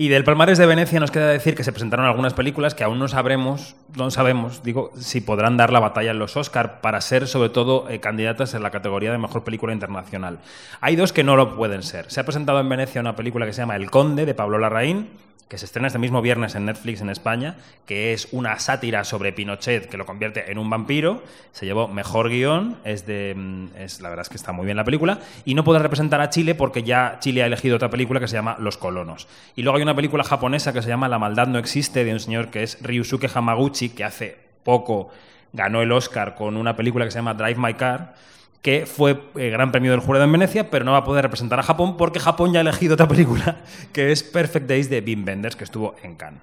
Y 0.00 0.08
del 0.08 0.24
Palmares 0.24 0.56
de 0.56 0.64
Venecia 0.64 0.98
nos 0.98 1.10
queda 1.10 1.28
decir 1.28 1.54
que 1.54 1.62
se 1.62 1.72
presentaron 1.72 2.06
algunas 2.06 2.32
películas 2.32 2.74
que 2.74 2.82
aún 2.82 2.98
no 2.98 3.06
sabremos, 3.06 3.76
no 3.98 4.10
sabemos, 4.10 4.62
digo, 4.62 4.92
si 4.98 5.20
podrán 5.20 5.58
dar 5.58 5.74
la 5.74 5.78
batalla 5.78 6.12
en 6.12 6.18
los 6.18 6.38
Oscar 6.38 6.80
para 6.80 7.02
ser 7.02 7.28
sobre 7.28 7.50
todo 7.50 7.86
eh, 7.90 8.00
candidatas 8.00 8.54
en 8.54 8.62
la 8.62 8.70
categoría 8.70 9.12
de 9.12 9.18
mejor 9.18 9.44
película 9.44 9.74
internacional. 9.74 10.38
Hay 10.80 10.96
dos 10.96 11.12
que 11.12 11.22
no 11.22 11.36
lo 11.36 11.54
pueden 11.54 11.82
ser. 11.82 12.10
Se 12.10 12.18
ha 12.18 12.24
presentado 12.24 12.60
en 12.60 12.70
Venecia 12.70 12.98
una 12.98 13.14
película 13.14 13.44
que 13.44 13.52
se 13.52 13.60
llama 13.60 13.76
El 13.76 13.90
Conde 13.90 14.24
de 14.24 14.32
Pablo 14.32 14.56
Larraín, 14.56 15.10
que 15.50 15.58
se 15.58 15.64
estrena 15.64 15.88
este 15.88 15.98
mismo 15.98 16.22
viernes 16.22 16.54
en 16.54 16.64
Netflix 16.64 17.00
en 17.00 17.10
España, 17.10 17.56
que 17.84 18.12
es 18.12 18.28
una 18.30 18.56
sátira 18.60 19.02
sobre 19.02 19.32
Pinochet 19.32 19.88
que 19.90 19.96
lo 19.96 20.06
convierte 20.06 20.52
en 20.52 20.58
un 20.58 20.70
vampiro. 20.70 21.24
Se 21.50 21.66
llevó 21.66 21.88
mejor 21.88 22.28
guion, 22.28 22.76
es 22.84 23.04
de, 23.04 23.34
mm, 23.36 23.76
es, 23.76 24.00
la 24.00 24.10
verdad 24.10 24.22
es 24.22 24.28
que 24.28 24.36
está 24.36 24.52
muy 24.52 24.64
bien 24.64 24.76
la 24.76 24.84
película, 24.84 25.18
y 25.44 25.54
no 25.54 25.64
podrá 25.64 25.82
representar 25.82 26.20
a 26.20 26.30
Chile 26.30 26.54
porque 26.54 26.84
ya 26.84 27.16
Chile 27.18 27.42
ha 27.42 27.46
elegido 27.46 27.74
otra 27.74 27.90
película 27.90 28.20
que 28.20 28.28
se 28.28 28.36
llama 28.36 28.58
Los 28.60 28.78
Colonos. 28.78 29.26
Y 29.56 29.62
luego 29.62 29.76
hay 29.76 29.82
una 29.82 29.96
película 29.96 30.22
japonesa 30.22 30.72
que 30.72 30.82
se 30.82 30.88
llama 30.88 31.08
La 31.08 31.18
maldad 31.18 31.48
no 31.48 31.58
existe, 31.58 32.04
de 32.04 32.12
un 32.12 32.20
señor 32.20 32.50
que 32.50 32.62
es 32.62 32.78
Ryusuke 32.80 33.28
Hamaguchi, 33.34 33.88
que 33.88 34.04
hace 34.04 34.38
poco 34.62 35.10
ganó 35.52 35.82
el 35.82 35.90
Oscar 35.90 36.36
con 36.36 36.56
una 36.56 36.76
película 36.76 37.04
que 37.04 37.10
se 37.10 37.18
llama 37.18 37.34
Drive 37.34 37.56
My 37.58 37.74
Car, 37.74 38.14
que 38.62 38.86
fue 38.86 39.20
eh, 39.36 39.50
gran 39.50 39.72
premio 39.72 39.90
del 39.90 40.00
jurado 40.00 40.24
en 40.24 40.32
Venecia, 40.32 40.70
pero 40.70 40.84
no 40.84 40.92
va 40.92 40.98
a 40.98 41.04
poder 41.04 41.22
representar 41.22 41.58
a 41.58 41.62
Japón 41.62 41.96
porque 41.96 42.20
Japón 42.20 42.52
ya 42.52 42.58
ha 42.58 42.62
elegido 42.62 42.94
otra 42.94 43.08
película 43.08 43.56
que 43.92 44.12
es 44.12 44.22
Perfect 44.22 44.68
Days 44.68 44.90
de 44.90 45.00
Wim 45.00 45.24
Wenders, 45.26 45.56
que 45.56 45.64
estuvo 45.64 45.94
en 46.02 46.16
Cannes, 46.16 46.42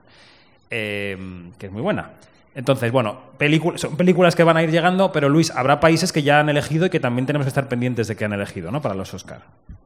Eh, 0.70 1.18
que 1.58 1.68
es 1.68 1.72
muy 1.72 1.82
buena. 1.82 2.12
Entonces, 2.58 2.92
bueno, 2.92 3.20
son 3.76 3.98
películas 3.98 4.36
que 4.36 4.44
van 4.44 4.58
a 4.58 4.64
ir 4.64 4.72
llegando, 4.72 5.12
pero 5.12 5.30
Luis, 5.30 5.52
habrá 5.52 5.80
países 5.80 6.12
que 6.12 6.24
ya 6.24 6.40
han 6.40 6.50
elegido 6.50 6.88
y 6.88 6.90
que 6.90 7.00
también 7.00 7.28
tenemos 7.28 7.46
que 7.46 7.50
estar 7.50 7.68
pendientes 7.68 8.08
de 8.08 8.16
que 8.16 8.26
han 8.26 8.34
elegido, 8.34 8.72
¿no? 8.72 8.82
Para 8.82 8.96
los 8.96 9.14
Oscar. 9.14 9.42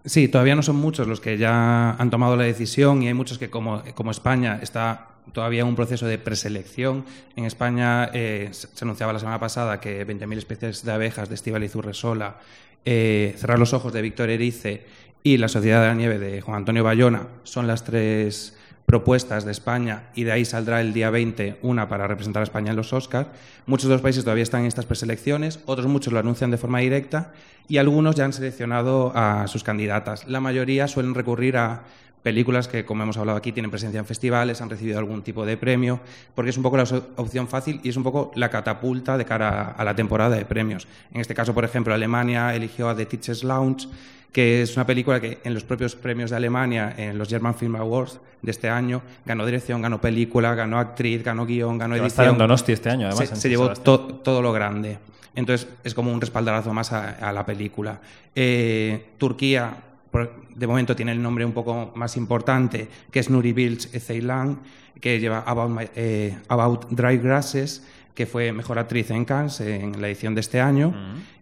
Sí, 0.05 0.29
todavía 0.29 0.55
no 0.55 0.63
son 0.63 0.77
muchos 0.77 1.05
los 1.05 1.19
que 1.19 1.37
ya 1.37 1.91
han 1.91 2.09
tomado 2.09 2.37
la 2.37 2.45
decisión 2.45 3.03
y 3.03 3.07
hay 3.07 3.13
muchos 3.13 3.37
que, 3.37 3.49
como, 3.49 3.83
como 3.93 4.11
España 4.11 4.57
está 4.61 5.07
todavía 5.31 5.65
un 5.65 5.75
proceso 5.75 6.05
de 6.05 6.17
preselección. 6.17 7.05
En 7.35 7.45
España 7.45 8.09
eh, 8.13 8.49
se 8.51 8.85
anunciaba 8.85 9.13
la 9.13 9.19
semana 9.19 9.39
pasada 9.39 9.79
que 9.79 10.05
20.000 10.05 10.37
especies 10.37 10.85
de 10.85 10.91
abejas 10.91 11.29
de 11.29 11.35
Estíbaliz 11.35 11.75
Urresola, 11.75 12.37
eh, 12.85 13.35
Cerrar 13.37 13.59
los 13.59 13.73
ojos 13.73 13.93
de 13.93 14.01
Víctor 14.01 14.29
Erice 14.29 14.85
y 15.23 15.37
La 15.37 15.47
Sociedad 15.47 15.81
de 15.81 15.87
la 15.87 15.93
Nieve 15.93 16.17
de 16.17 16.41
Juan 16.41 16.57
Antonio 16.57 16.83
Bayona 16.83 17.27
son 17.43 17.67
las 17.67 17.83
tres 17.83 18.57
propuestas 18.85 19.45
de 19.45 19.51
España 19.51 20.09
y 20.15 20.23
de 20.23 20.31
ahí 20.31 20.43
saldrá 20.43 20.81
el 20.81 20.91
día 20.91 21.09
20 21.09 21.59
una 21.61 21.87
para 21.87 22.07
representar 22.07 22.41
a 22.41 22.43
España 22.43 22.71
en 22.71 22.75
los 22.75 22.91
Oscars. 22.91 23.29
Muchos 23.65 23.87
de 23.87 23.95
los 23.95 24.01
países 24.01 24.23
todavía 24.23 24.43
están 24.43 24.61
en 24.61 24.67
estas 24.67 24.85
preselecciones, 24.85 25.59
otros 25.65 25.87
muchos 25.87 26.11
lo 26.11 26.19
anuncian 26.19 26.51
de 26.51 26.57
forma 26.57 26.79
directa 26.79 27.31
y 27.67 27.77
algunos 27.77 28.15
ya 28.15 28.25
han 28.25 28.33
seleccionado 28.33 29.13
a 29.15 29.47
sus 29.47 29.63
candidatas. 29.63 30.27
La 30.27 30.41
mayoría 30.41 30.87
suelen 30.87 31.13
recurrir 31.13 31.55
a 31.55 31.83
películas 32.23 32.67
que, 32.67 32.85
como 32.85 33.03
hemos 33.03 33.17
hablado 33.17 33.37
aquí, 33.37 33.51
tienen 33.51 33.71
presencia 33.71 33.99
en 33.99 34.05
festivales, 34.05 34.61
han 34.61 34.69
recibido 34.69 34.99
algún 34.99 35.21
tipo 35.23 35.45
de 35.45 35.57
premio, 35.57 35.99
porque 36.35 36.49
es 36.51 36.57
un 36.57 36.63
poco 36.63 36.77
la 36.77 36.83
opción 37.15 37.47
fácil 37.47 37.79
y 37.83 37.89
es 37.89 37.97
un 37.97 38.03
poco 38.03 38.31
la 38.35 38.49
catapulta 38.49 39.17
de 39.17 39.25
cara 39.25 39.71
a 39.71 39.83
la 39.83 39.95
temporada 39.95 40.35
de 40.35 40.45
premios. 40.45 40.87
En 41.13 41.21
este 41.21 41.33
caso, 41.33 41.53
por 41.53 41.65
ejemplo, 41.65 41.93
Alemania 41.93 42.53
eligió 42.55 42.89
a 42.89 42.95
The 42.95 43.05
Teachers 43.05 43.43
Lounge, 43.43 43.87
que 44.31 44.61
es 44.61 44.75
una 44.77 44.85
película 44.85 45.19
que 45.19 45.39
en 45.43 45.53
los 45.53 45.63
propios 45.63 45.95
premios 45.95 46.29
de 46.29 46.37
Alemania, 46.37 46.93
en 46.97 47.17
los 47.17 47.27
German 47.27 47.53
Film 47.55 47.75
Awards 47.75 48.19
de 48.41 48.51
este 48.51 48.69
año, 48.69 49.01
ganó 49.25 49.45
dirección, 49.45 49.81
ganó 49.81 49.99
película, 49.99 50.55
ganó 50.55 50.79
actriz, 50.79 51.21
ganó 51.23 51.45
guion, 51.45 51.77
ganó 51.77 51.95
Que 51.95 51.99
va 52.01 52.05
a 52.05 52.07
estar 52.07 52.23
edición. 52.25 52.35
en 52.35 52.39
Donosti 52.39 52.71
este 52.71 52.89
año, 52.89 53.07
además, 53.07 53.37
Se, 53.37 53.49
llevó 53.49 53.73
to- 53.73 53.99
todo 54.23 54.41
lo 54.41 54.53
grande. 54.53 54.99
Entonces 55.35 55.67
es 55.83 55.93
como 55.93 56.13
un 56.13 56.21
respaldarazo 56.21 56.73
más 56.73 56.91
a, 56.93 57.09
a 57.11 57.33
la 57.33 57.45
película. 57.45 57.99
Eh, 58.35 59.07
Turquía, 59.17 59.73
por- 60.11 60.31
de 60.55 60.67
momento, 60.67 60.95
tiene 60.95 61.11
el 61.11 61.21
nombre 61.21 61.45
un 61.45 61.51
poco 61.53 61.91
más 61.95 62.17
importante, 62.17 62.87
que 63.11 63.19
es 63.19 63.29
Nuri 63.29 63.53
Bilge 63.53 63.99
Ceylan, 63.99 64.59
que 64.99 65.19
lleva 65.19 65.39
About, 65.45 65.69
My- 65.71 65.89
eh, 65.95 66.37
About 66.47 66.87
Dry 66.91 67.17
Grasses, 67.17 67.85
que 68.13 68.25
fue 68.25 68.51
mejor 68.51 68.77
actriz 68.77 69.09
en 69.11 69.25
Cannes 69.25 69.61
en 69.61 69.99
la 70.01 70.07
edición 70.07 70.35
de 70.35 70.41
este 70.41 70.59
año, 70.59 70.93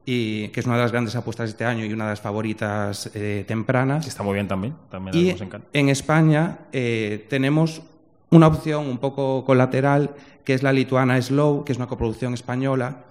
y 0.05 0.47
que 0.49 0.59
es 0.59 0.65
una 0.65 0.75
de 0.75 0.81
las 0.83 0.91
grandes 0.91 1.15
apuestas 1.15 1.47
de 1.47 1.51
este 1.51 1.65
año 1.65 1.83
y 1.85 1.91
una 1.93 2.05
de 2.05 2.11
las 2.11 2.21
favoritas 2.21 3.11
eh, 3.13 3.43
tempranas. 3.47 4.03
Que 4.05 4.09
está 4.09 4.23
muy 4.23 4.33
bien 4.35 4.47
también. 4.47 4.73
También 4.89 5.15
la 5.15 5.21
Y 5.21 5.23
vimos 5.25 5.41
en 5.41 5.49
Cannes. 5.49 5.67
en 5.73 5.89
España 5.89 6.59
eh, 6.71 7.25
tenemos 7.29 7.81
una 8.29 8.47
opción 8.47 8.85
un 8.87 8.99
poco 8.99 9.43
colateral, 9.45 10.11
que 10.45 10.53
es 10.53 10.63
la 10.63 10.71
lituana 10.71 11.19
Slow, 11.21 11.63
que 11.65 11.71
es 11.73 11.77
una 11.77 11.87
coproducción 11.87 12.33
española, 12.33 13.03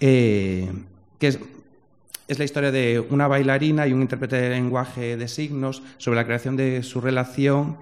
eh, 0.00 0.70
que 1.18 1.28
es, 1.28 1.38
es 2.28 2.38
la 2.38 2.44
historia 2.44 2.70
de 2.70 3.00
una 3.10 3.28
bailarina 3.28 3.86
y 3.86 3.92
un 3.92 4.02
intérprete 4.02 4.36
de 4.36 4.50
lenguaje 4.50 5.16
de 5.16 5.28
signos 5.28 5.82
sobre 5.98 6.16
la 6.16 6.24
creación 6.24 6.56
de 6.56 6.82
su 6.82 7.00
relación 7.00 7.76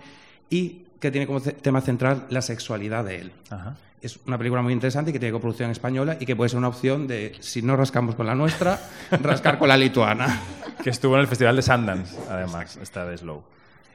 y 0.49 0.83
que 0.99 1.11
tiene 1.11 1.27
como 1.27 1.41
tema 1.41 1.81
central 1.81 2.27
la 2.31 2.43
sexualidad 2.43 3.05
de 3.05 3.21
él. 3.21 3.33
Ajá. 3.51 3.77
Es 4.03 4.19
una 4.27 4.39
película 4.39 4.63
muy 4.63 4.73
interesante 4.73 5.13
que 5.13 5.19
tiene 5.19 5.33
coproducción 5.33 5.71
española 5.71 6.17
y 6.19 6.25
que 6.25 6.35
puede 6.35 6.49
ser 6.49 6.59
una 6.59 6.69
opción 6.69 7.07
de, 7.07 7.37
si 7.41 7.61
no 7.61 7.77
rascamos 7.77 8.15
con 8.15 8.27
la 8.27 8.35
nuestra, 8.35 8.81
rascar 9.11 9.59
con 9.59 9.69
la 9.69 9.77
lituana. 9.77 10.41
Que 10.83 10.89
estuvo 10.89 11.15
en 11.17 11.21
el 11.21 11.27
Festival 11.27 11.57
de 11.57 11.63
Sundance, 11.63 12.17
además, 12.31 12.79
esta 12.81 13.05
de 13.05 13.19
Slow. 13.19 13.43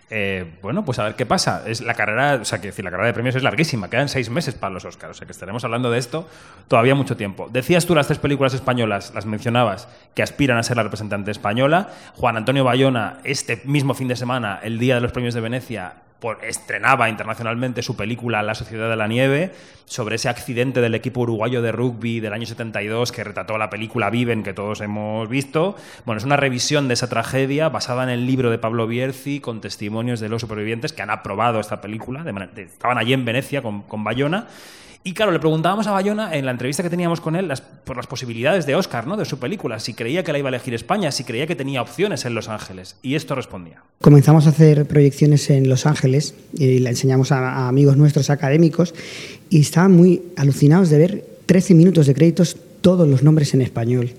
Eh, 0.09 0.57
bueno, 0.61 0.85
pues 0.85 0.99
a 0.99 1.03
ver 1.03 1.15
qué 1.15 1.25
pasa. 1.25 1.63
Es 1.65 1.81
la 1.81 1.95
carrera, 1.95 2.39
o 2.41 2.45
sea, 2.45 2.61
que 2.61 2.67
decir, 2.67 2.85
la 2.85 2.91
carrera 2.91 3.07
de 3.07 3.13
premios 3.13 3.35
es 3.35 3.43
larguísima, 3.43 3.89
quedan 3.89 4.07
seis 4.07 4.29
meses 4.29 4.53
para 4.53 4.73
los 4.73 4.85
Oscars, 4.85 5.11
o 5.11 5.13
sea 5.13 5.25
que 5.25 5.31
estaremos 5.31 5.63
hablando 5.63 5.89
de 5.89 5.97
esto 5.97 6.27
todavía 6.67 6.95
mucho 6.95 7.17
tiempo. 7.17 7.49
Decías 7.51 7.85
tú 7.85 7.95
las 7.95 8.07
tres 8.07 8.19
películas 8.19 8.53
españolas, 8.53 9.13
las 9.15 9.25
mencionabas, 9.25 9.87
que 10.13 10.23
aspiran 10.23 10.57
a 10.57 10.63
ser 10.63 10.77
la 10.77 10.83
representante 10.83 11.31
española. 11.31 11.89
Juan 12.15 12.37
Antonio 12.37 12.63
Bayona, 12.63 13.19
este 13.23 13.61
mismo 13.65 13.93
fin 13.93 14.07
de 14.07 14.15
semana, 14.15 14.59
el 14.61 14.77
día 14.79 14.95
de 14.95 15.01
los 15.01 15.11
premios 15.11 15.33
de 15.33 15.41
Venecia, 15.41 15.95
estrenaba 16.41 17.09
internacionalmente 17.09 17.81
su 17.81 17.95
película 17.95 18.41
La 18.41 18.55
Sociedad 18.55 18.89
de 18.89 18.95
la 18.95 19.07
Nieve, 19.07 19.51
sobre 19.85 20.15
ese 20.15 20.29
accidente 20.29 20.81
del 20.81 20.95
equipo 20.95 21.21
uruguayo 21.21 21.61
de 21.61 21.71
rugby 21.71 22.19
del 22.19 22.33
año 22.33 22.45
72 22.45 23.11
que 23.11 23.23
retrató 23.23 23.57
la 23.57 23.69
película 23.69 24.09
Viven, 24.09 24.43
que 24.43 24.53
todos 24.53 24.81
hemos 24.81 25.29
visto. 25.29 25.75
Bueno, 26.05 26.17
es 26.17 26.25
una 26.25 26.37
revisión 26.37 26.87
de 26.87 26.95
esa 26.95 27.09
tragedia 27.09 27.69
basada 27.69 28.03
en 28.03 28.09
el 28.09 28.25
libro 28.25 28.49
de 28.49 28.57
Pablo 28.57 28.87
Bierzi 28.87 29.39
con 29.39 29.61
testimonios 29.61 30.19
de 30.19 30.29
los 30.29 30.41
supervivientes 30.41 30.93
que 30.93 31.01
han 31.01 31.11
aprobado 31.11 31.59
esta 31.59 31.81
película. 31.81 32.25
estaban 32.55 32.97
allí 32.97 33.13
en 33.13 33.25
Venecia 33.25 33.61
con, 33.61 33.83
con 33.83 34.03
Bayona. 34.03 34.47
Y 35.07 35.13
claro, 35.13 35.31
le 35.31 35.37
preguntábamos 35.37 35.85
a 35.85 35.91
Bayona 35.91 36.35
en 36.35 36.45
la 36.45 36.51
entrevista 36.51 36.81
que 36.81 36.89
teníamos 36.89 37.21
con 37.21 37.35
él 37.35 37.53
por 37.83 37.95
las 37.95 38.07
posibilidades 38.07 38.65
de 38.65 38.73
Oscar, 38.73 39.05
¿no? 39.05 39.15
de 39.15 39.25
su 39.25 39.37
película, 39.37 39.79
si 39.79 39.93
creía 39.93 40.23
que 40.23 40.31
la 40.31 40.39
iba 40.39 40.47
a 40.47 40.49
elegir 40.49 40.73
España, 40.73 41.11
si 41.11 41.23
creía 41.23 41.45
que 41.45 41.55
tenía 41.55 41.83
opciones 41.83 42.25
en 42.25 42.33
Los 42.33 42.49
Ángeles. 42.49 42.95
Y 43.03 43.13
esto 43.13 43.35
respondía. 43.35 43.83
Comenzamos 44.01 44.47
a 44.47 44.49
hacer 44.49 44.87
proyecciones 44.87 45.51
en 45.51 45.69
Los 45.69 45.85
Ángeles 45.85 46.33
y 46.57 46.79
la 46.79 46.89
enseñamos 46.89 47.31
a, 47.31 47.49
a 47.51 47.67
amigos 47.67 47.97
nuestros 47.97 48.31
académicos 48.31 48.95
y 49.51 49.61
estaban 49.61 49.91
muy 49.91 50.23
alucinados 50.37 50.89
de 50.89 50.97
ver 50.97 51.25
13 51.45 51.75
minutos 51.75 52.07
de 52.07 52.15
créditos, 52.15 52.57
todos 52.81 53.07
los 53.07 53.21
nombres 53.21 53.53
en 53.53 53.61
español. 53.61 54.09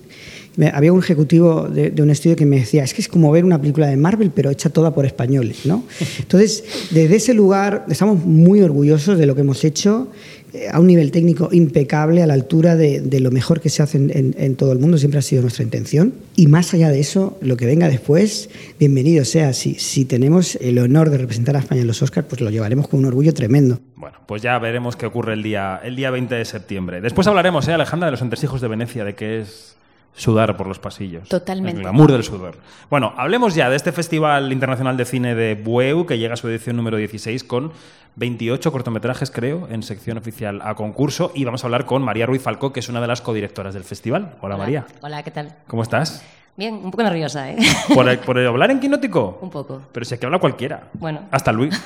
Había 0.73 0.91
un 0.91 0.99
ejecutivo 0.99 1.67
de, 1.69 1.91
de 1.91 2.01
un 2.01 2.09
estudio 2.09 2.35
que 2.35 2.45
me 2.45 2.57
decía, 2.59 2.83
es 2.83 2.93
que 2.93 3.01
es 3.01 3.07
como 3.07 3.31
ver 3.31 3.45
una 3.45 3.59
película 3.61 3.87
de 3.87 3.97
Marvel, 3.97 4.31
pero 4.33 4.49
hecha 4.49 4.69
toda 4.69 4.93
por 4.93 5.05
españoles. 5.05 5.65
¿no? 5.65 5.83
Entonces, 6.19 6.63
desde 6.91 7.15
ese 7.17 7.33
lugar 7.33 7.85
estamos 7.89 8.25
muy 8.25 8.61
orgullosos 8.61 9.17
de 9.19 9.25
lo 9.27 9.35
que 9.35 9.41
hemos 9.41 9.63
hecho 9.63 10.07
eh, 10.53 10.67
a 10.71 10.79
un 10.79 10.87
nivel 10.87 11.11
técnico 11.11 11.49
impecable, 11.51 12.23
a 12.23 12.27
la 12.27 12.33
altura 12.33 12.75
de, 12.75 13.01
de 13.01 13.19
lo 13.19 13.29
mejor 13.31 13.59
que 13.61 13.69
se 13.69 13.83
hace 13.83 13.97
en, 13.97 14.09
en- 14.15 14.35
en 14.37 14.55
todo 14.55 14.71
el 14.71 14.79
mundo, 14.79 14.97
siempre 14.97 15.19
ha 15.19 15.21
sido 15.21 15.41
nuestra 15.43 15.63
intención. 15.63 16.13
Y 16.35 16.47
más 16.47 16.73
allá 16.73 16.89
de 16.89 17.01
eso, 17.01 17.37
lo 17.41 17.55
que 17.57 17.65
venga 17.65 17.87
después, 17.89 18.49
bienvenido 18.79 19.25
sea. 19.25 19.53
Si, 19.53 19.75
si 19.75 20.05
tenemos 20.05 20.55
el 20.61 20.79
honor 20.79 21.09
de 21.11 21.17
representar 21.19 21.55
a 21.55 21.59
España 21.59 21.81
en 21.81 21.87
los 21.87 22.01
Oscars, 22.01 22.25
pues 22.27 22.41
lo 22.41 22.49
llevaremos 22.49 22.87
con 22.87 22.99
un 23.01 23.05
orgullo 23.05 23.33
tremendo. 23.33 23.79
Bueno, 23.95 24.17
pues 24.25 24.41
ya 24.41 24.57
veremos 24.57 24.95
qué 24.95 25.05
ocurre 25.05 25.33
el 25.33 25.43
día, 25.43 25.79
el 25.83 25.95
día 25.95 26.09
20 26.11 26.33
de 26.33 26.45
septiembre. 26.45 27.01
Después 27.01 27.27
hablaremos, 27.27 27.67
¿eh, 27.67 27.73
Alejandra, 27.73 28.07
de 28.07 28.11
los 28.11 28.21
entresijos 28.21 28.61
de 28.61 28.67
Venecia, 28.69 29.03
de 29.03 29.13
qué 29.15 29.41
es 29.41 29.75
sudar 30.17 30.57
por 30.57 30.67
los 30.67 30.79
pasillos. 30.79 31.29
Totalmente. 31.29 31.77
El 31.77 31.83
glamour 31.83 32.11
del 32.11 32.23
sudor. 32.23 32.57
Bueno, 32.89 33.13
hablemos 33.15 33.55
ya 33.55 33.69
de 33.69 33.75
este 33.75 33.91
Festival 33.91 34.51
Internacional 34.51 34.97
de 34.97 35.05
Cine 35.05 35.35
de 35.35 35.55
Bueu, 35.55 36.05
que 36.05 36.17
llega 36.17 36.33
a 36.33 36.37
su 36.37 36.49
edición 36.49 36.75
número 36.75 36.97
16 36.97 37.43
con 37.43 37.71
28 38.15 38.71
cortometrajes, 38.71 39.29
creo, 39.29 39.67
en 39.69 39.83
sección 39.83 40.17
oficial 40.17 40.59
a 40.63 40.73
concurso. 40.75 41.31
Y 41.35 41.45
vamos 41.45 41.63
a 41.63 41.67
hablar 41.67 41.85
con 41.85 42.01
María 42.01 42.25
Ruiz 42.25 42.41
Falcó, 42.41 42.73
que 42.73 42.79
es 42.79 42.89
una 42.89 42.99
de 42.99 43.07
las 43.07 43.21
codirectoras 43.21 43.75
del 43.75 43.83
festival. 43.83 44.35
Hola, 44.41 44.57
María. 44.57 44.87
Hola, 45.01 45.21
¿qué 45.23 45.31
tal? 45.31 45.55
¿Cómo 45.67 45.83
estás? 45.83 46.23
Bien, 46.57 46.73
un 46.73 46.89
poco 46.89 47.03
nerviosa, 47.03 47.51
¿eh? 47.51 47.57
¿Por, 47.93 48.19
por 48.21 48.39
hablar 48.39 48.71
en 48.71 48.79
quinótico? 48.79 49.37
Un 49.43 49.51
poco. 49.51 49.79
Pero 49.91 50.03
si 50.03 50.15
aquí 50.15 50.25
habla 50.25 50.39
cualquiera. 50.39 50.87
Bueno. 50.93 51.21
Hasta 51.29 51.51
Luis. 51.51 51.79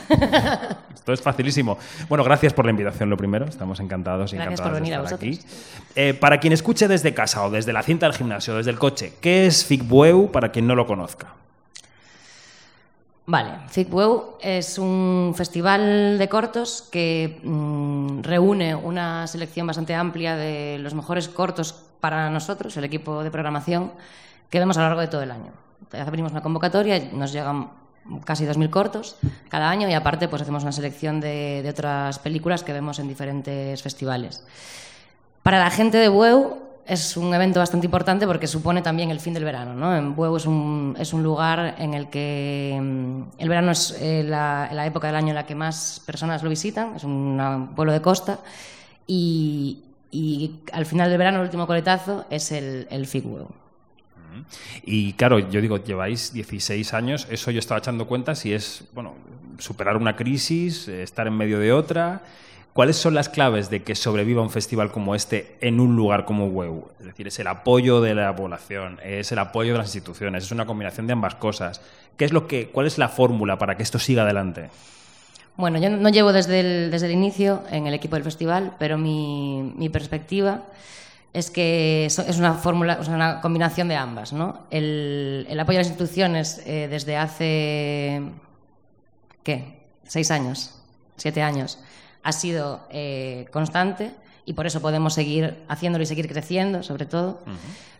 Esto 0.95 1.11
es 1.11 1.21
facilísimo. 1.21 1.77
Bueno, 2.07 2.23
gracias 2.23 2.53
por 2.53 2.63
la 2.63 2.71
invitación, 2.71 3.09
lo 3.09 3.17
primero. 3.17 3.45
Estamos 3.45 3.81
encantados 3.81 4.31
y 4.31 4.37
Gracias 4.37 4.61
encantadas 4.61 4.71
por 4.71 4.81
venir 4.81 4.93
de 4.93 4.99
a 4.99 5.03
estar 5.03 5.17
aquí. 5.19 5.29
vosotros. 5.31 5.91
Eh, 5.95 6.13
para 6.13 6.39
quien 6.39 6.53
escuche 6.53 6.87
desde 6.87 7.13
casa 7.13 7.43
o 7.43 7.49
desde 7.51 7.73
la 7.73 7.83
cinta 7.83 8.05
del 8.05 8.15
gimnasio, 8.15 8.55
desde 8.55 8.71
el 8.71 8.79
coche, 8.79 9.13
¿qué 9.19 9.45
es 9.45 9.65
FICBUEU 9.65 10.31
para 10.31 10.53
quien 10.53 10.67
no 10.67 10.75
lo 10.75 10.87
conozca? 10.87 11.33
Vale, 13.25 13.51
FICWEU 13.67 14.37
es 14.41 14.77
un 14.77 15.33
festival 15.35 16.17
de 16.17 16.29
cortos 16.29 16.87
que 16.89 17.39
mm, 17.43 18.21
reúne 18.21 18.73
una 18.75 19.27
selección 19.27 19.67
bastante 19.67 19.95
amplia 19.95 20.35
de 20.37 20.77
los 20.79 20.93
mejores 20.93 21.27
cortos 21.27 21.73
para 21.99 22.29
nosotros, 22.29 22.75
el 22.77 22.83
equipo 22.83 23.23
de 23.23 23.31
programación, 23.31 23.91
que 24.51 24.59
vemos 24.59 24.77
a 24.77 24.81
lo 24.81 24.87
largo 24.87 25.01
de 25.01 25.07
todo 25.07 25.23
el 25.23 25.31
año. 25.31 25.51
Abrimos 25.93 26.31
una 26.31 26.41
convocatoria, 26.41 27.09
nos 27.11 27.31
llegan 27.31 27.69
casi 28.25 28.45
2.000 28.45 28.69
cortos 28.69 29.15
cada 29.49 29.69
año 29.69 29.89
y 29.89 29.93
aparte 29.93 30.27
pues 30.27 30.41
hacemos 30.41 30.63
una 30.63 30.71
selección 30.71 31.19
de, 31.19 31.61
de 31.63 31.69
otras 31.69 32.19
películas 32.19 32.63
que 32.63 32.73
vemos 32.73 32.99
en 32.99 33.07
diferentes 33.07 33.81
festivales. 33.81 34.43
Para 35.41 35.59
la 35.59 35.69
gente 35.69 35.97
de 35.97 36.09
Bueu 36.09 36.57
es 36.85 37.15
un 37.15 37.33
evento 37.33 37.59
bastante 37.59 37.87
importante 37.87 38.27
porque 38.27 38.47
supone 38.47 38.81
también 38.81 39.11
el 39.11 39.19
fin 39.19 39.33
del 39.33 39.43
verano. 39.43 39.73
¿no? 39.73 39.95
En 39.95 40.15
Bueu 40.15 40.35
es 40.35 40.45
un, 40.45 40.95
es 40.99 41.13
un 41.13 41.23
lugar 41.23 41.75
en 41.77 41.93
el 41.93 42.09
que 42.09 42.77
mm, 42.79 43.21
el 43.39 43.49
verano 43.49 43.71
es 43.71 43.97
eh, 44.01 44.23
la, 44.23 44.69
la 44.73 44.85
época 44.85 45.07
del 45.07 45.15
año 45.15 45.29
en 45.29 45.35
la 45.35 45.45
que 45.45 45.55
más 45.55 46.01
personas 46.05 46.43
lo 46.43 46.49
visitan, 46.49 46.95
es 46.95 47.03
un 47.03 47.71
pueblo 47.75 47.93
de 47.93 48.01
costa 48.01 48.39
y, 49.07 49.83
y 50.11 50.59
al 50.73 50.85
final 50.85 51.09
del 51.09 51.17
verano 51.17 51.37
el 51.37 51.45
último 51.45 51.67
coletazo 51.67 52.25
es 52.29 52.51
el, 52.51 52.87
el 52.89 53.07
FIC 53.07 53.25
Bueu. 53.25 53.60
Y 54.83 55.13
claro, 55.13 55.39
yo 55.39 55.61
digo, 55.61 55.77
lleváis 55.77 56.33
16 56.33 56.93
años, 56.93 57.27
eso 57.29 57.51
yo 57.51 57.59
estaba 57.59 57.79
echando 57.79 58.07
cuenta 58.07 58.35
si 58.35 58.53
es, 58.53 58.85
bueno, 58.93 59.15
superar 59.57 59.97
una 59.97 60.15
crisis, 60.15 60.87
estar 60.87 61.27
en 61.27 61.37
medio 61.37 61.59
de 61.59 61.71
otra. 61.71 62.21
¿Cuáles 62.73 62.95
son 62.95 63.13
las 63.13 63.27
claves 63.27 63.69
de 63.69 63.83
que 63.83 63.95
sobreviva 63.95 64.41
un 64.41 64.49
festival 64.49 64.91
como 64.91 65.13
este 65.13 65.57
en 65.59 65.81
un 65.81 65.97
lugar 65.97 66.23
como 66.23 66.47
WEU? 66.47 66.87
Es 67.01 67.05
decir, 67.05 67.27
es 67.27 67.37
el 67.39 67.47
apoyo 67.47 67.99
de 67.99 68.15
la 68.15 68.33
población, 68.33 68.97
es 69.03 69.31
el 69.33 69.39
apoyo 69.39 69.73
de 69.73 69.79
las 69.79 69.87
instituciones, 69.87 70.45
es 70.45 70.51
una 70.51 70.65
combinación 70.65 71.05
de 71.05 71.13
ambas 71.13 71.35
cosas. 71.35 71.81
¿Qué 72.15 72.23
es 72.23 72.31
lo 72.31 72.47
que, 72.47 72.69
¿Cuál 72.69 72.87
es 72.87 72.97
la 72.97 73.09
fórmula 73.09 73.57
para 73.57 73.75
que 73.75 73.83
esto 73.83 73.99
siga 73.99 74.23
adelante? 74.23 74.69
Bueno, 75.57 75.79
yo 75.79 75.89
no 75.89 76.07
llevo 76.09 76.31
desde 76.31 76.61
el, 76.61 76.91
desde 76.91 77.07
el 77.07 77.11
inicio 77.11 77.61
en 77.69 77.87
el 77.87 77.93
equipo 77.93 78.15
del 78.15 78.23
festival, 78.23 78.73
pero 78.79 78.97
mi, 78.97 79.73
mi 79.75 79.89
perspectiva 79.89 80.63
es 81.33 81.49
que 81.49 82.05
es 82.05 82.37
una 82.37 82.55
fórmula, 82.55 82.97
o 82.99 83.03
sea, 83.03 83.15
una 83.15 83.41
combinación 83.41 83.87
de 83.87 83.95
ambas, 83.95 84.33
¿no? 84.33 84.61
El, 84.69 85.45
el 85.49 85.59
apoyo 85.59 85.79
a 85.79 85.81
las 85.81 85.87
instituciones 85.87 86.61
eh, 86.65 86.87
desde 86.89 87.15
hace 87.15 88.21
¿qué? 89.43 89.81
Seis 90.03 90.31
años, 90.31 90.75
siete 91.15 91.41
años, 91.41 91.79
ha 92.23 92.31
sido 92.31 92.81
eh, 92.89 93.45
constante 93.51 94.11
y 94.45 94.53
por 94.53 94.67
eso 94.67 94.81
podemos 94.81 95.13
seguir 95.13 95.63
haciéndolo 95.67 96.03
y 96.03 96.07
seguir 96.07 96.27
creciendo, 96.27 96.83
sobre 96.83 97.05
todo. 97.05 97.39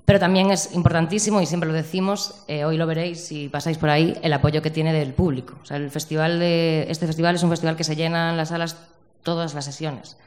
Pero 0.05 0.19
también 0.19 0.51
es 0.51 0.73
importantísimo, 0.73 1.41
y 1.41 1.45
siempre 1.45 1.69
lo 1.69 1.75
decimos, 1.75 2.43
eh, 2.47 2.65
hoy 2.65 2.75
lo 2.75 2.87
veréis 2.87 3.23
si 3.23 3.49
pasáis 3.49 3.77
por 3.77 3.89
ahí, 3.89 4.17
el 4.23 4.33
apoyo 4.33 4.61
que 4.61 4.71
tiene 4.71 4.91
del 4.91 5.13
público. 5.13 5.55
O 5.61 5.65
sea, 5.65 5.77
el 5.77 5.91
festival 5.91 6.39
de, 6.39 6.87
este 6.89 7.05
festival 7.05 7.35
es 7.35 7.43
un 7.43 7.51
festival 7.51 7.75
que 7.75 7.83
se 7.83 7.95
llena 7.95 8.31
en 8.31 8.37
las 8.37 8.49
salas 8.49 8.77
todas 9.23 9.53
las 9.53 9.63
sesiones. 9.63 10.17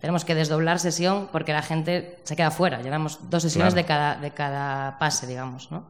Tenemos 0.00 0.24
que 0.24 0.34
desdoblar 0.34 0.78
sesión 0.80 1.28
porque 1.32 1.52
la 1.52 1.62
gente 1.62 2.18
se 2.24 2.36
queda 2.36 2.50
fuera. 2.50 2.82
Llenamos 2.82 3.18
dos 3.30 3.42
sesiones 3.42 3.72
Claro. 3.74 3.82
de, 3.82 3.88
cada, 3.88 4.16
de 4.20 4.30
cada 4.32 4.98
pase, 4.98 5.26
digamos. 5.26 5.70
¿no? 5.70 5.84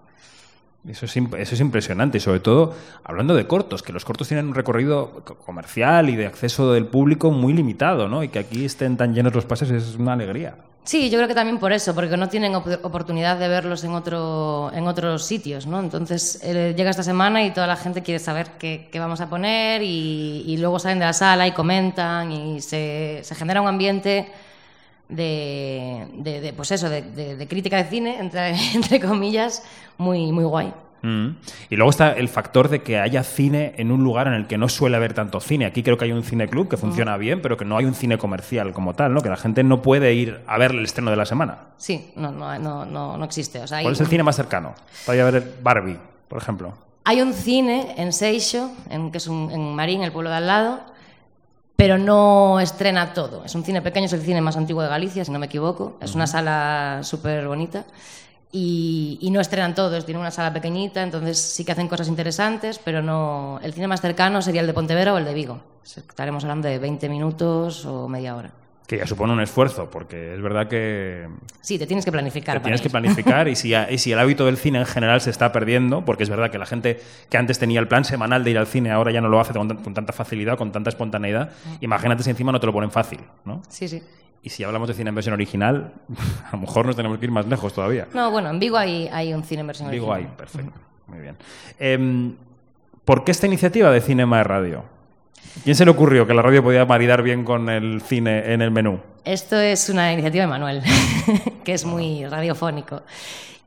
Eso 0.89 1.07
es, 1.07 1.17
eso 1.17 1.55
es 1.55 1.61
impresionante, 1.61 2.19
y 2.19 2.21
sobre 2.21 2.41
todo 2.41 2.75
hablando 3.05 3.35
de 3.35 3.47
cortos, 3.47 3.83
que 3.83 3.91
los 3.93 4.05
cortos 4.05 4.29
tienen 4.29 4.47
un 4.49 4.55
recorrido 4.55 5.23
co- 5.25 5.37
comercial 5.37 6.11
y 6.11 6.17
de 6.17 6.27
acceso 6.27 6.73
del 6.75 6.87
público 6.87 7.31
muy 7.31 7.55
limitado, 7.55 8.07
¿no? 8.07 8.23
Y 8.23 8.29
que 8.29 8.39
aquí 8.39 8.67
estén 8.67 8.97
tan 8.99 9.15
llenos 9.15 9.35
los 9.35 9.47
pases 9.47 9.71
es 9.71 9.97
una 9.97 10.13
alegría. 10.13 10.57
Sí, 10.85 11.09
yo 11.09 11.17
creo 11.19 11.29
que 11.29 11.35
también 11.35 11.59
por 11.59 11.73
eso, 11.73 11.95
porque 11.95 12.17
no 12.19 12.29
tienen 12.29 12.55
op- 12.55 12.85
oportunidad 12.85 13.39
de 13.39 13.49
verlos 13.49 13.83
en, 13.85 13.93
otro, 13.93 14.71
en 14.75 14.87
otros 14.87 15.25
sitios, 15.25 15.67
¿no? 15.67 15.81
Entonces 15.81 16.39
eh, 16.43 16.75
llega 16.77 16.91
esta 16.91 17.03
semana 17.03 17.43
y 17.43 17.53
toda 17.53 17.67
la 17.67 17.77
gente 17.77 18.03
quiere 18.03 18.19
saber 18.19 18.51
qué, 18.59 18.91
vamos 18.95 19.21
a 19.23 19.31
poner 19.31 19.81
y, 19.83 20.57
luego 20.59 20.79
salen 20.79 20.99
de 20.99 21.07
la 21.07 21.15
sala 21.15 21.47
y 21.47 21.53
comentan 21.53 22.31
y 22.33 22.61
se, 22.61 23.21
se 23.25 23.35
genera 23.35 23.63
un 23.63 23.69
ambiente 23.69 24.31
de, 25.09 26.07
de- 26.17 26.53
pues 26.55 26.73
eso, 26.73 26.89
de 26.91 27.47
crítica 27.49 27.79
de 27.79 27.85
cine, 27.85 28.19
entre, 28.21 28.55
entre 28.75 29.01
comillas, 29.01 29.63
muy, 29.99 30.33
muy 30.33 30.45
guay. 30.45 30.75
Mm. 31.05 31.37
Y 31.69 31.77
luego 31.77 31.91
está 31.91 32.13
el 32.13 32.29
factor 32.31 32.71
de 32.71 32.83
que 32.83 32.99
haya 32.99 33.23
cine 33.23 33.75
en 33.77 33.93
un 33.93 34.03
lugar 34.03 34.27
en 34.27 34.33
el 34.33 34.47
que 34.47 34.57
no 34.57 34.71
suele 34.71 34.97
haber 34.97 35.13
tanto 35.13 35.39
cine. 35.39 35.67
Aquí 35.67 35.83
creo 35.83 35.99
que 35.99 36.07
hay 36.07 36.13
un 36.13 36.23
cineclub 36.25 36.67
que 36.69 36.79
funciona 36.79 37.17
bien, 37.19 37.43
pero 37.43 37.59
que 37.59 37.67
no 37.67 37.77
hay 37.77 37.85
un 37.85 37.95
cine 37.95 38.17
comercial 38.17 38.73
como 38.73 38.95
tal, 38.95 39.13
¿no? 39.13 39.21
Que 39.21 39.29
la 39.29 39.37
gente 39.37 39.63
no 39.63 39.83
puede 39.83 40.15
ir 40.15 40.41
a 40.47 40.57
ver 40.57 40.71
el 40.71 40.83
estreno 40.85 41.11
de 41.11 41.17
la 41.19 41.27
semana. 41.27 41.59
Sí, 41.77 42.11
no, 42.17 42.33
no, 42.33 42.59
no, 42.59 43.17
no, 43.19 43.25
existe. 43.25 43.61
O 43.61 43.67
sea, 43.67 43.79
hay- 43.79 43.85
¿Cuál 43.85 43.95
es 43.95 44.01
el 44.01 44.07
cine 44.07 44.23
más 44.23 44.37
cercano? 44.37 44.75
Para 45.05 45.17
ir 45.17 45.23
a 45.23 45.31
ver 45.31 45.55
Barbie, 45.63 45.99
por 46.27 46.39
ejemplo. 46.39 46.73
Hay 47.05 47.21
un 47.21 47.35
cine 47.35 47.95
en 47.99 48.15
Seixo, 48.15 48.73
en, 48.89 49.11
que 49.13 49.19
es 49.19 49.27
un, 49.27 49.51
en 49.51 49.75
Marín, 49.75 50.03
el 50.03 50.11
pueblo 50.11 50.31
de 50.31 50.37
al 50.37 50.47
lado, 50.47 50.81
pero 51.77 51.99
no 51.99 52.61
estrena 52.61 53.13
todo. 53.13 53.45
Es 53.45 53.55
un 53.55 53.63
cine 53.65 53.83
pequeño, 53.83 54.07
es 54.07 54.13
el 54.15 54.23
cine 54.23 54.41
más 54.41 54.57
antiguo 54.57 54.83
de 54.83 54.89
Galicia, 54.89 55.23
si 55.25 55.31
no 55.31 55.39
me 55.39 55.47
equivoco. 55.47 55.99
Es 56.01 56.15
una 56.15 56.27
sala 56.27 57.01
súper 57.03 57.47
bonita. 57.47 57.85
Y, 58.57 59.19
y 59.21 59.33
no 59.33 59.41
estrenan 59.41 59.75
todos, 59.75 60.05
tiene 60.07 60.21
una 60.21 60.31
sala 60.31 60.53
pequeñita, 60.53 61.03
entonces 61.03 61.37
sí 61.39 61.65
que 61.65 61.73
hacen 61.73 61.89
cosas 61.89 62.07
interesantes, 62.07 62.79
pero 62.79 63.03
no. 63.03 63.59
El 63.65 63.73
cine 63.73 63.89
más 63.89 64.01
cercano 64.01 64.41
sería 64.43 64.61
el 64.61 64.69
de 64.69 64.73
Pontevedra 64.73 65.13
o 65.13 65.19
el 65.19 65.25
de 65.25 65.35
Vigo. 65.35 65.61
Estaremos 65.83 66.45
hablando 66.45 66.69
de 66.69 66.79
20 66.79 67.09
minutos 67.09 67.85
o 67.85 68.09
media 68.09 68.37
hora. 68.37 68.53
Que 68.87 68.99
ya 68.99 69.07
supone 69.09 69.33
un 69.33 69.41
esfuerzo, 69.41 69.91
porque 69.91 70.35
es 70.35 70.41
verdad 70.41 70.69
que 70.69 71.27
Sí, 71.63 71.79
te 71.81 71.87
tienes 71.89 72.05
que 72.05 72.13
planificar. 72.13 72.55
te 72.55 72.61
para 72.61 72.65
tienes 72.65 72.81
que 72.81 72.91
planificar 72.91 73.49
y 73.49 73.57
si, 73.57 73.75
y 73.75 73.99
si 73.99 74.13
el 74.13 74.19
hábito 74.21 74.47
del 74.47 74.57
cine 74.57 74.79
en 74.79 74.87
general 74.87 75.21
se 75.21 75.31
está 75.31 75.51
perdiendo, 75.51 76.05
porque 76.05 76.23
es 76.23 76.29
verdad 76.31 76.51
que 76.53 76.59
la 76.59 76.67
gente 76.67 77.01
que 77.29 77.37
antes 77.37 77.59
tenía 77.59 77.81
el 77.81 77.89
plan 77.89 78.05
semanal 78.05 78.45
de 78.45 78.51
ir 78.53 78.59
al 78.59 78.69
cine 78.69 78.93
ahora 78.93 79.11
ya 79.11 79.21
no 79.21 79.29
lo 79.29 79.41
hace 79.41 79.53
con, 79.53 79.69
con 79.79 79.95
tanta 79.95 80.13
facilidad, 80.13 80.57
con 80.59 80.71
tanta 80.71 80.91
espontaneidad, 80.91 81.51
imagínate 81.81 82.23
si 82.23 82.31
encima 82.31 82.53
no 82.53 82.61
te 82.61 82.67
lo 82.67 82.73
ponen 82.73 82.93
fácil, 82.93 83.19
¿no? 83.45 83.63
Sí, 83.69 83.89
sí. 83.89 84.01
Y 84.45 84.51
si 84.51 84.63
hablamos 84.63 84.89
de 84.89 84.95
cine 84.95 85.09
en 85.09 85.15
versión 85.15 85.33
original, 85.33 85.95
a 86.45 86.53
lo 86.53 86.59
mejor 86.59 86.85
nos 86.85 86.95
tenemos 86.95 87.19
que 87.19 87.25
ir 87.25 87.31
más 87.31 87.47
lejos 87.47 87.73
todavía. 87.73 88.07
No, 88.13 88.31
bueno, 88.31 88.51
en 88.51 88.59
Vigo 88.61 88.77
hay, 88.77 89.09
hay 89.11 89.33
un 89.33 89.43
cine 89.43 89.63
en 89.63 89.67
versión 89.67 89.89
ahí, 89.89 89.99
original. 89.99 90.37
perfecto. 90.37 90.79
Muy 91.07 91.21
bien. 91.21 91.37
Em, 91.79 92.37
¿Por 93.07 93.25
qué 93.25 93.31
esta 93.31 93.47
iniciativa 93.47 93.91
de 93.91 94.03
Cinema 94.03 94.39
de 94.39 94.45
Radio? 94.45 94.85
¿Quién 95.65 95.75
se 95.75 95.87
le 95.87 95.91
ocurrió 95.91 96.27
que 96.27 96.35
la 96.35 96.43
radio 96.43 96.63
podía 96.63 96.85
maridar 96.85 97.23
bien 97.23 97.43
con 97.43 97.71
el 97.71 98.03
cine 98.03 98.53
en 98.53 98.61
el 98.61 98.71
menú? 98.71 99.01
Esto 99.25 99.59
es 99.59 99.89
una 99.89 100.13
iniciativa 100.13 100.45
de 100.45 100.49
Manuel, 100.49 100.83
que 101.65 101.73
es 101.73 101.87
muy 101.87 102.27
radiofónico. 102.27 103.03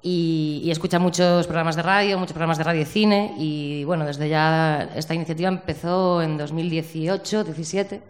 Y, 0.03 0.61
y 0.63 0.69
escucha 0.69 0.99
muchos 0.99 1.47
programas 1.47 1.75
de 1.75 1.82
radio, 1.82 2.19
muchos 2.19 2.34
programas 2.34 2.59
de 2.59 2.63
radio 2.63 2.82
y 2.84 2.86
cine. 2.86 3.34
Y 3.39 3.84
bueno, 3.84 4.05
desde 4.05 4.30
ya 4.30 4.89
esta 4.95 5.15
iniciativa 5.15 5.49
empezó 5.49 6.21
en 6.21 6.38
2018, 6.38 7.45
17. 7.45 8.01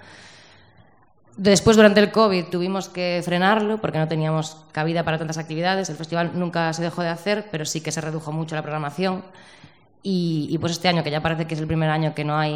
Después, 1.37 1.77
durante 1.77 1.99
el 1.99 2.11
COVID, 2.11 2.45
tuvimos 2.45 2.89
que 2.89 3.21
frenarlo 3.23 3.77
porque 3.77 3.99
no 3.99 4.07
teníamos 4.07 4.57
cabida 4.71 5.03
para 5.03 5.19
tantas 5.19 5.37
actividades. 5.37 5.87
El 5.89 5.95
festival 5.95 6.31
nunca 6.33 6.73
se 6.73 6.81
dejó 6.81 7.03
de 7.03 7.09
hacer, 7.09 7.45
pero 7.51 7.63
sí 7.63 7.79
que 7.81 7.91
se 7.91 8.01
redujo 8.01 8.31
mucho 8.31 8.55
la 8.55 8.63
programación. 8.63 9.23
Y, 10.01 10.47
y, 10.49 10.57
pues 10.57 10.71
este 10.71 10.87
año, 10.87 11.03
que 11.03 11.11
ya 11.11 11.21
parece 11.21 11.45
que 11.45 11.53
es 11.53 11.59
el 11.59 11.67
primer 11.67 11.89
año 11.91 12.15
que 12.15 12.23
no 12.23 12.37
hay 12.37 12.51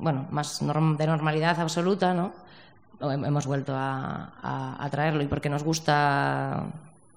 bueno, 0.00 0.26
más 0.30 0.62
norm- 0.62 0.96
de 0.96 1.06
normalidad 1.06 1.60
absoluta, 1.60 2.12
¿no? 2.14 2.32
Hem- 3.00 3.26
hemos 3.26 3.46
vuelto 3.46 3.72
a 3.76 4.88
traerlo 4.90 5.22
y 5.22 5.26
porque 5.26 5.48
nos 5.48 5.62
gusta 5.62 6.64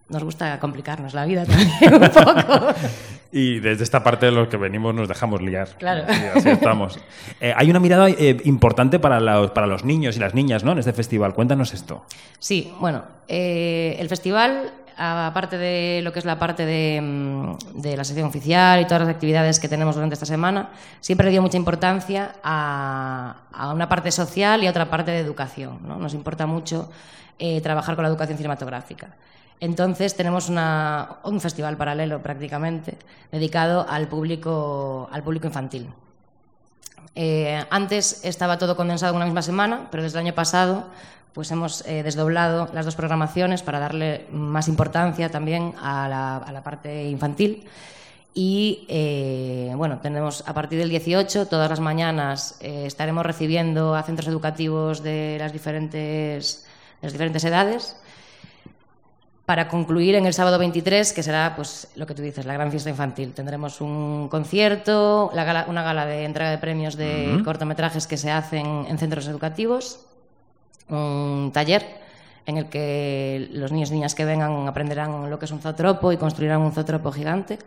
nos 0.10 0.24
gusta 0.24 0.60
complicarnos 0.60 1.14
la 1.14 1.26
vida 1.26 1.45
también 1.45 1.93
un 1.93 2.10
poco. 2.10 2.74
Y 3.32 3.60
desde 3.60 3.84
esta 3.84 4.01
parte 4.01 4.28
de 4.28 4.32
los 4.32 4.47
que 4.47 4.56
venimos 4.56 4.95
nos 4.95 5.10
dejamos 5.10 5.41
liar. 5.41 5.68
Claro. 5.78 6.06
Sí, 6.08 6.22
así 6.36 6.49
estamos. 6.49 6.97
Eh, 7.41 7.53
hay 7.53 7.70
una 7.70 7.82
mirada 7.82 8.10
eh, 8.10 8.38
importante 8.45 8.97
para 8.97 9.20
los, 9.20 9.51
para 9.51 9.68
los 9.68 9.84
niños 9.84 10.16
y 10.16 10.20
las 10.20 10.34
niñas 10.34 10.64
¿no? 10.64 10.72
en 10.72 10.80
este 10.80 10.93
festival. 10.93 11.34
Cuéntanos 11.34 11.74
esto. 11.74 12.06
Sí, 12.39 12.72
bueno, 12.80 13.03
eh, 13.28 13.97
el 13.99 14.08
festival, 14.08 14.72
aparte 14.95 15.58
de 15.58 15.99
lo 16.01 16.14
que 16.14 16.20
es 16.20 16.26
la 16.26 16.39
parte 16.39 16.66
de, 16.66 17.01
mm, 17.01 17.82
de 17.82 17.97
la 17.97 18.06
sección 18.06 18.30
oficial 18.30 18.80
y 18.80 18.86
todas 18.86 19.01
las 19.01 19.10
actividades 19.10 19.60
que 19.60 19.68
tenemos 19.68 19.95
durante 19.95 20.14
esta 20.14 20.26
semana, 20.26 20.70
siempre 21.01 21.26
le 21.26 21.32
dio 21.32 21.41
mucha 21.41 21.58
importancia 21.58 22.36
a, 22.41 23.36
a 23.51 23.74
una 23.74 23.89
parte 23.89 24.12
social 24.12 24.64
y 24.64 24.68
a 24.68 24.70
otra 24.70 24.89
parte 24.89 25.12
de 25.12 25.20
educación. 25.20 25.80
¿no? 25.86 25.97
Nos 25.97 26.14
importa 26.14 26.45
mucho 26.45 26.89
trabajar 27.62 27.95
con 27.95 28.03
la 28.03 28.10
educación 28.10 28.38
cinematográfica. 28.38 29.10
Entonces 29.60 30.16
tenemos 30.16 30.49
un 30.49 31.41
festival 31.41 31.78
paralelo 31.78 32.22
prácticamente 32.22 32.97
dedicado 33.32 33.86
al 33.88 34.08
público, 34.08 35.10
al 35.12 35.24
público 35.24 35.47
infantil. 35.47 35.88
Eh, 37.16 37.64
antes 37.70 38.26
estaba 38.26 38.58
todo 38.58 38.76
condensado 38.76 39.12
en 39.12 39.18
una 39.18 39.26
misma 39.26 39.41
semana, 39.41 39.88
pero 39.89 40.03
desde 40.03 40.20
el 40.20 40.26
año 40.26 40.36
pasado 40.36 40.86
pues 41.32 41.51
hemos 41.51 41.86
eh, 41.86 42.03
desdoblado 42.03 42.70
las 42.74 42.86
dos 42.86 42.95
programaciones 42.95 43.62
para 43.62 43.80
darle 43.80 44.26
más 44.32 44.70
importancia 44.70 45.30
también 45.30 45.74
a 45.82 46.08
la, 46.08 46.62
parte 46.64 47.10
infantil. 47.10 47.66
Y 48.34 48.86
eh, 48.89 49.74
bueno, 49.76 49.99
tenemos 49.99 50.43
a 50.45 50.53
partir 50.53 50.80
del 50.80 50.89
18, 50.89 51.47
todas 51.47 51.70
las 51.70 51.80
mañanas 51.80 52.58
estaremos 52.62 53.26
recibiendo 53.26 53.95
a 53.95 54.03
centros 54.03 54.28
educativos 54.28 55.03
de 55.03 55.38
las 55.39 55.53
diferentes, 55.53 56.66
de 57.01 57.08
las 57.08 57.14
diferentes 57.14 57.43
edades 57.45 57.97
para 59.46 59.68
concluir 59.68 60.16
en 60.16 60.26
el 60.26 60.34
sábado 60.34 60.58
23, 60.58 61.14
que 61.14 61.22
será 61.22 61.54
pues 61.56 61.88
lo 61.96 62.08
que 62.08 62.16
tú 62.16 62.22
dices, 62.24 62.46
la 62.46 62.54
gran 62.54 62.72
fiesta 62.72 62.89
infantil. 62.89 63.34
Tendremos 63.34 63.80
un 63.80 64.28
concierto, 64.30 65.30
la 65.36 65.43
gala- 65.43 65.66
una 65.68 65.84
gala 65.84 66.06
de 66.08 66.26
entrega 66.26 66.50
de 66.50 66.58
premios 66.58 66.96
de 66.96 67.41
cortometrajes 67.46 68.08
que 68.08 68.18
se 68.18 68.32
hacen 68.32 68.86
en 68.89 68.98
centros 68.98 69.28
educativos, 69.28 70.00
un 70.89 71.52
taller 71.54 71.86
en 72.48 72.58
el 72.58 72.70
que 72.70 73.50
los 73.52 73.72
niños 73.72 73.89
y 73.89 73.93
niñas 73.93 74.14
que 74.16 74.26
vengan 74.26 74.68
aprenderán 74.68 75.30
lo 75.30 75.39
que 75.39 75.46
es 75.46 75.52
un 75.52 75.60
zootropo 75.62 76.12
y 76.12 76.18
construirán 76.18 76.62
un 76.62 76.72
zootropo 76.72 77.12
gigante. 77.12 77.60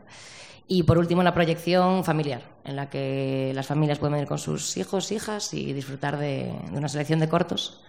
Y 0.70 0.83
por 0.83 0.99
último, 0.99 1.22
la 1.22 1.33
proyección 1.33 2.05
familiar, 2.05 2.43
en 2.64 2.76
la 2.76 2.91
que 2.91 3.53
las 3.55 3.66
familias 3.66 3.99
pueden 3.99 4.12
venir 4.14 4.29
con 4.29 4.39
sus 4.39 4.76
hijos, 4.76 5.11
hijas 5.12 5.55
y 5.55 5.72
disfrutar 5.72 6.18
de, 6.18 6.53
de 6.70 6.76
una 6.79 6.89
selección 6.89 7.18
de 7.20 7.29
cortos 7.29 7.81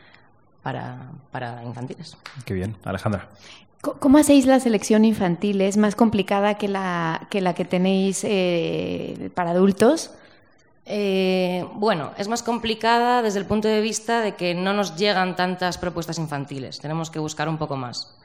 para, 0.63 1.11
para 1.31 1.63
infantiles. 1.65 2.15
Qué 2.45 2.53
bien. 2.53 2.77
Alejandra. 2.85 3.27
¿Cómo 3.81 4.17
hacéis 4.17 4.45
la 4.45 4.59
selección 4.59 5.05
infantil? 5.05 5.61
¿Es 5.61 5.77
más 5.77 5.95
complicada 5.95 6.55
que 6.55 6.67
la 6.67 7.27
que, 7.29 7.65
tenéis 7.65 8.25
eh, 8.25 9.31
para 9.33 9.51
adultos? 9.51 10.11
Eh, 10.85 11.65
bueno, 11.75 12.11
es 12.17 12.27
más 12.27 12.43
complicada 12.43 13.21
desde 13.21 13.39
el 13.39 13.45
punto 13.45 13.69
de 13.69 13.79
vista 13.79 14.19
de 14.19 14.35
que 14.35 14.53
no 14.53 14.73
nos 14.73 14.97
llegan 14.97 15.37
tantas 15.37 15.77
propuestas 15.77 16.17
infantiles. 16.17 16.79
Tenemos 16.79 17.09
que 17.09 17.19
buscar 17.19 17.47
un 17.47 17.57
poco 17.57 17.77
más. 17.77 18.17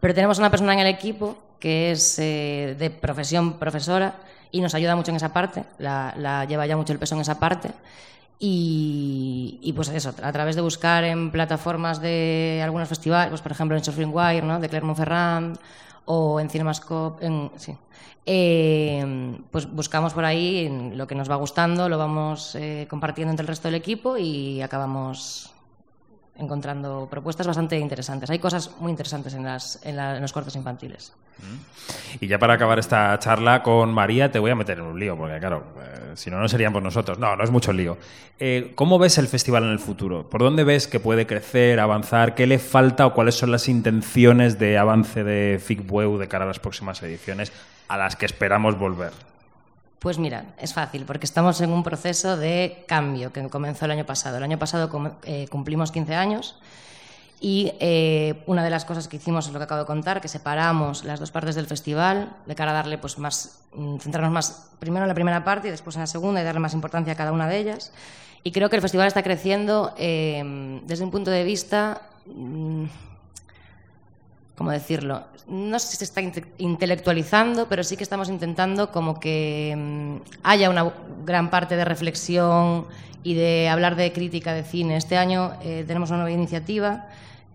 Pero 0.00 0.12
tenemos 0.12 0.38
una 0.38 0.50
persona 0.50 0.74
en 0.74 0.80
el 0.80 0.88
equipo 0.88 1.38
que 1.58 1.92
es 1.92 2.18
eh, 2.18 2.76
de 2.78 2.90
profesión 2.90 3.54
profesora 3.54 4.16
y 4.50 4.60
nos 4.60 4.74
ayuda 4.74 4.96
mucho 4.96 5.12
en 5.12 5.16
esa 5.16 5.32
parte. 5.32 5.64
La 5.78 6.44
lleva 6.46 6.66
ya 6.66 6.76
mucho 6.76 6.92
el 6.92 6.98
peso 6.98 7.14
en 7.14 7.22
esa 7.22 7.38
parte. 7.38 7.70
Y, 8.42 9.70
pues 9.76 9.90
eso, 9.90 10.14
a 10.22 10.32
través 10.32 10.56
de 10.56 10.62
buscar 10.62 11.04
en 11.04 11.30
plataformas 11.30 12.00
de 12.00 12.60
algunos 12.64 12.88
festivales, 12.88 13.28
pues 13.28 13.42
por 13.42 13.52
ejemplo 13.52 13.76
en 13.76 13.84
Surfing 13.84 14.10
Wire, 14.14 14.42
¿no? 14.42 14.58
de 14.58 14.68
Clermont-Ferrand, 14.70 15.58
o 16.06 16.40
en 16.40 16.48
Cinemascope, 16.48 17.26
en, 17.26 17.50
sí. 17.56 17.76
Eh, 18.24 19.36
pues 19.50 19.70
buscamos 19.70 20.14
por 20.14 20.24
ahí 20.24 20.90
lo 20.94 21.06
que 21.06 21.14
nos 21.14 21.30
va 21.30 21.36
gustando, 21.36 21.88
lo 21.88 21.98
vamos 21.98 22.54
eh, 22.54 22.86
compartiendo 22.88 23.30
entre 23.30 23.44
el 23.44 23.48
resto 23.48 23.68
del 23.68 23.74
equipo 23.74 24.16
y 24.16 24.62
acabamos 24.62 25.52
encontrando 26.40 27.06
propuestas 27.10 27.46
bastante 27.46 27.78
interesantes. 27.78 28.30
Hay 28.30 28.38
cosas 28.38 28.70
muy 28.80 28.90
interesantes 28.90 29.34
en, 29.34 29.44
las, 29.44 29.78
en, 29.84 29.96
la- 29.96 30.16
en 30.16 30.22
los 30.22 30.32
cortos 30.32 30.56
infantiles. 30.56 31.12
Y 32.20 32.26
ya 32.26 32.38
para 32.38 32.54
acabar 32.54 32.78
esta 32.78 33.18
charla 33.18 33.62
con 33.62 33.92
María, 33.94 34.30
te 34.32 34.38
voy 34.38 34.50
a 34.50 34.54
meter 34.54 34.78
en 34.78 34.84
un 34.84 34.98
lío, 34.98 35.16
porque 35.16 35.38
claro, 35.38 35.64
eh, 35.80 36.12
si 36.14 36.30
no, 36.30 36.38
no 36.38 36.48
seríamos 36.48 36.82
nosotros. 36.82 37.18
No, 37.18 37.36
no 37.36 37.44
es 37.44 37.50
mucho 37.50 37.72
lío. 37.72 37.96
Eh, 38.38 38.72
¿Cómo 38.74 38.98
ves 38.98 39.18
el 39.18 39.28
festival 39.28 39.64
en 39.64 39.70
el 39.70 39.78
futuro? 39.78 40.28
¿Por 40.28 40.40
dónde 40.42 40.64
ves 40.64 40.86
que 40.86 41.00
puede 41.00 41.26
crecer, 41.26 41.78
avanzar? 41.80 42.34
¿Qué 42.34 42.46
le 42.46 42.58
falta 42.58 43.06
o 43.06 43.14
cuáles 43.14 43.34
son 43.36 43.50
las 43.52 43.68
intenciones 43.68 44.58
de 44.58 44.76
avance 44.78 45.24
de 45.24 45.60
FICBUEU 45.62 46.18
de 46.18 46.28
cara 46.28 46.44
a 46.44 46.48
las 46.48 46.58
próximas 46.58 47.02
ediciones 47.02 47.52
a 47.88 47.96
las 47.96 48.16
que 48.16 48.26
esperamos 48.26 48.78
volver? 48.78 49.12
Pues 50.00 50.18
mira, 50.18 50.54
es 50.58 50.72
fácil, 50.72 51.04
porque 51.04 51.26
estamos 51.26 51.60
en 51.60 51.70
un 51.70 51.82
proceso 51.82 52.38
de 52.38 52.84
cambio 52.88 53.34
que 53.34 53.46
comenzó 53.50 53.84
el 53.84 53.90
año 53.90 54.06
pasado. 54.06 54.38
El 54.38 54.42
año 54.42 54.58
pasado 54.58 54.90
eh, 55.24 55.46
cumplimos 55.50 55.92
15 55.92 56.14
años 56.14 56.56
y 57.38 57.72
eh, 57.80 58.42
una 58.46 58.64
de 58.64 58.70
las 58.70 58.86
cosas 58.86 59.08
que 59.08 59.18
hicimos 59.18 59.46
es 59.46 59.52
lo 59.52 59.58
que 59.58 59.64
acabo 59.64 59.82
de 59.82 59.86
contar, 59.86 60.22
que 60.22 60.28
separamos 60.28 61.04
las 61.04 61.20
dos 61.20 61.30
partes 61.30 61.54
del 61.54 61.66
festival 61.66 62.34
de 62.46 62.54
cara 62.54 62.70
a 62.70 62.74
darle 62.74 62.96
pues 62.96 63.18
más, 63.18 63.60
mm, 63.74 63.98
centrarnos 63.98 64.32
más 64.32 64.70
primero 64.78 65.04
en 65.04 65.08
la 65.08 65.14
primera 65.14 65.44
parte 65.44 65.68
y 65.68 65.70
después 65.70 65.96
en 65.96 66.00
la 66.00 66.06
segunda 66.06 66.40
y 66.40 66.44
darle 66.44 66.60
más 66.60 66.72
importancia 66.72 67.12
a 67.12 67.16
cada 67.16 67.32
una 67.32 67.46
de 67.46 67.58
ellas. 67.58 67.92
Y 68.42 68.52
creo 68.52 68.70
que 68.70 68.76
el 68.76 68.82
festival 68.82 69.06
está 69.06 69.22
creciendo 69.22 69.94
eh, 69.98 70.80
desde 70.86 71.04
un 71.04 71.10
punto 71.10 71.30
de 71.30 71.44
vista 71.44 72.00
mm, 72.24 72.84
¿cómo 74.60 74.72
decirlo? 74.72 75.22
No 75.48 75.78
sé 75.78 75.86
si 75.92 75.96
se 75.96 76.04
está 76.04 76.20
inte- 76.20 76.44
intelectualizando, 76.58 77.66
pero 77.66 77.82
sí 77.82 77.96
que 77.96 78.02
estamos 78.02 78.28
intentando 78.28 78.90
como 78.92 79.18
que 79.18 79.74
mm, 79.74 80.16
haya 80.42 80.68
una 80.68 80.92
gran 81.24 81.48
parte 81.48 81.76
de 81.76 81.84
reflexión 81.86 82.84
y 83.22 83.32
de 83.32 83.70
hablar 83.70 83.96
de 83.96 84.12
crítica 84.12 84.52
de 84.52 84.62
cine. 84.62 84.98
Este 84.98 85.16
año 85.16 85.52
eh, 85.62 85.84
tenemos 85.86 86.10
una 86.10 86.18
nueva 86.24 86.32
iniciativa 86.36 87.06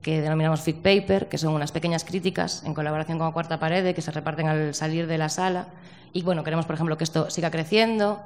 que 0.01 0.20
denominamos 0.20 0.62
Fic 0.62 0.78
Paper, 0.78 1.30
que 1.30 1.38
son 1.38 1.53
unas 1.53 1.72
pequeñas 1.72 2.03
críticas 2.06 2.64
en 2.66 2.74
colaboración 2.74 3.20
con 3.20 3.28
la 3.28 3.34
Cuarta 3.34 3.60
Pared 3.60 3.93
que 3.93 4.01
se 4.01 4.10
reparten 4.10 4.47
al 4.47 4.74
salir 4.74 5.06
de 5.06 5.20
la 5.20 5.30
sala. 5.30 5.68
Y 6.12 6.24
bueno, 6.24 6.43
queremos, 6.43 6.66
por 6.66 6.74
ejemplo, 6.74 6.97
que 6.97 7.03
esto 7.03 7.30
siga 7.30 7.51
creciendo. 7.51 8.24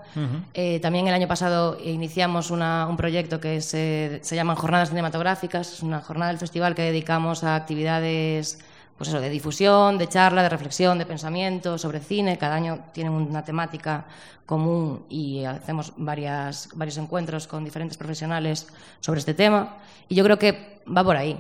Eh, 0.54 0.80
también 0.80 1.06
el 1.10 1.14
año 1.14 1.28
pasado 1.28 1.78
iniciamos 1.84 2.50
una- 2.50 2.88
un 2.88 2.96
proyecto 2.96 3.42
que 3.42 3.60
se, 3.60 4.20
se 4.22 4.36
llama 4.38 4.56
Jornadas 4.56 4.88
Cinematográficas. 4.90 5.74
Es 5.74 5.84
una 5.84 6.00
jornada 6.00 6.32
del 6.32 6.38
festival 6.40 6.76
que 6.76 6.84
dedicamos 6.84 7.44
a 7.44 7.56
actividades 7.56 8.60
pues 9.00 9.08
eso, 9.08 9.22
de 9.22 9.30
difusión, 9.30 9.98
de 9.98 10.10
charla, 10.10 10.44
de 10.44 10.50
reflexión, 10.50 10.98
de 11.00 11.06
pensamiento 11.06 11.78
sobre 11.78 12.02
cine. 12.02 12.38
Cada 12.38 12.56
año 12.56 12.80
tienen 12.92 13.14
una 13.14 13.46
temática 13.46 14.04
común 14.46 15.06
y 15.08 15.46
hacemos 15.46 15.94
varias, 15.96 16.68
varios 16.74 16.98
encuentros 16.98 17.48
con 17.48 17.64
diferentes 17.64 17.96
profesionales 17.96 18.68
sobre 19.00 19.20
este 19.20 19.34
tema. 19.34 19.78
Y 20.10 20.16
yo 20.16 20.24
creo 20.26 20.38
que 20.38 20.82
va 20.86 21.02
por 21.02 21.16
ahí. 21.16 21.40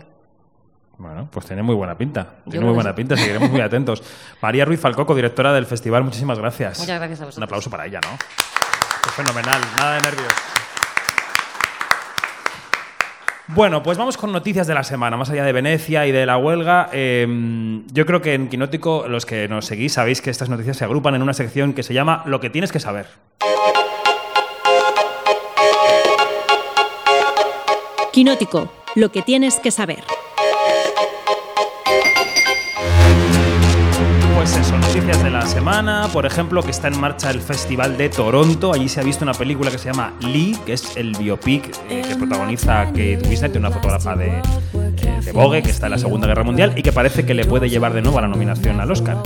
Bueno, 0.98 1.28
pues 1.30 1.48
tiene 1.48 1.62
muy 1.62 1.76
buena 1.76 1.98
pinta. 1.98 2.36
Tiene 2.50 2.66
muy 2.66 2.74
buena 2.74 2.92
sí. 2.92 2.96
pinta, 2.96 3.18
seguiremos 3.18 3.50
muy 3.50 3.60
atentos. 3.60 4.02
María 4.42 4.64
Ruiz 4.64 4.80
Falcoco, 4.80 5.14
directora 5.14 5.52
del 5.52 5.66
festival, 5.66 6.06
muchísimas 6.06 6.40
gracias. 6.40 6.80
Muchas 6.80 6.98
gracias 6.98 7.20
a 7.20 7.26
vosotros. 7.26 7.38
Un 7.40 7.44
aplauso 7.44 7.70
para 7.70 7.86
ella, 7.88 8.00
¿no? 8.02 8.14
Es 9.06 9.12
fenomenal, 9.12 9.62
nada 9.76 9.96
de 9.96 10.02
nervios. 10.02 10.34
Bueno, 13.52 13.82
pues 13.82 13.98
vamos 13.98 14.16
con 14.16 14.32
noticias 14.32 14.68
de 14.68 14.76
la 14.76 14.84
semana, 14.84 15.18
más 15.18 15.32
allá 15.32 15.44
de 15.44 15.52
Venecia 15.52 16.06
y 16.06 16.12
de 16.12 16.28
la 16.28 16.38
huelga. 16.38 16.88
eh, 16.94 17.82
yo 17.92 18.06
creo 18.06 18.22
que 18.22 18.36
en 18.36 18.48
Quinótico, 18.48 19.08
los 19.08 19.26
que 19.26 19.48
nos 19.48 19.66
seguís, 19.66 19.94
sabéis 19.94 20.22
que 20.22 20.30
estas 20.30 20.50
noticias 20.50 20.78
se 20.78 20.86
agrupan 20.86 21.16
en 21.16 21.24
una 21.24 21.34
sección 21.34 21.74
que 21.74 21.82
se 21.82 21.96
llama 21.96 22.22
Lo 22.28 22.40
que 22.40 22.52
tienes 22.52 22.72
que 22.72 22.80
saber. 22.80 23.08
Quinótico, 28.12 28.72
lo 28.94 29.12
que 29.12 29.24
tienes 29.24 29.60
que 29.60 29.72
saber. 29.72 30.04
Noticias 35.10 35.24
de 35.24 35.30
la 35.32 35.46
semana. 35.48 36.08
Por 36.14 36.26
ejemplo, 36.26 36.62
que 36.62 36.70
está 36.72 36.88
en 36.88 37.00
marcha 37.00 37.32
el 37.32 37.42
Festival 37.42 37.98
de 37.98 38.10
Toronto. 38.10 38.74
Allí 38.74 38.90
se 38.90 39.00
ha 39.00 39.04
visto 39.04 39.24
una 39.24 39.34
película 39.34 39.72
que 39.72 39.80
se 39.80 39.86
llama 39.86 40.14
Lee, 40.22 40.56
que 40.66 40.74
es 40.74 40.98
el 40.98 41.14
biopic 41.18 41.72
eh, 41.90 42.04
que 42.08 42.16
protagoniza 42.16 42.86
Kate 42.86 43.20
Winslet, 43.28 43.56
una 43.56 43.72
fotógrafa 43.72 44.16
de, 44.16 44.28
eh, 44.28 44.42
de 45.26 45.32
Vogue, 45.32 45.64
que 45.64 45.72
está 45.72 45.88
en 45.88 45.94
la 45.94 45.98
Segunda 45.98 46.28
Guerra 46.28 46.44
Mundial 46.44 46.74
y 46.76 46.84
que 46.84 46.92
parece 46.92 47.26
que 47.26 47.34
le 47.34 47.46
puede 47.46 47.70
llevar 47.70 47.94
de 47.94 48.04
nuevo 48.04 48.20
a 48.20 48.22
la 48.22 48.28
nominación 48.28 48.80
al 48.80 48.92
Oscar. 48.92 49.18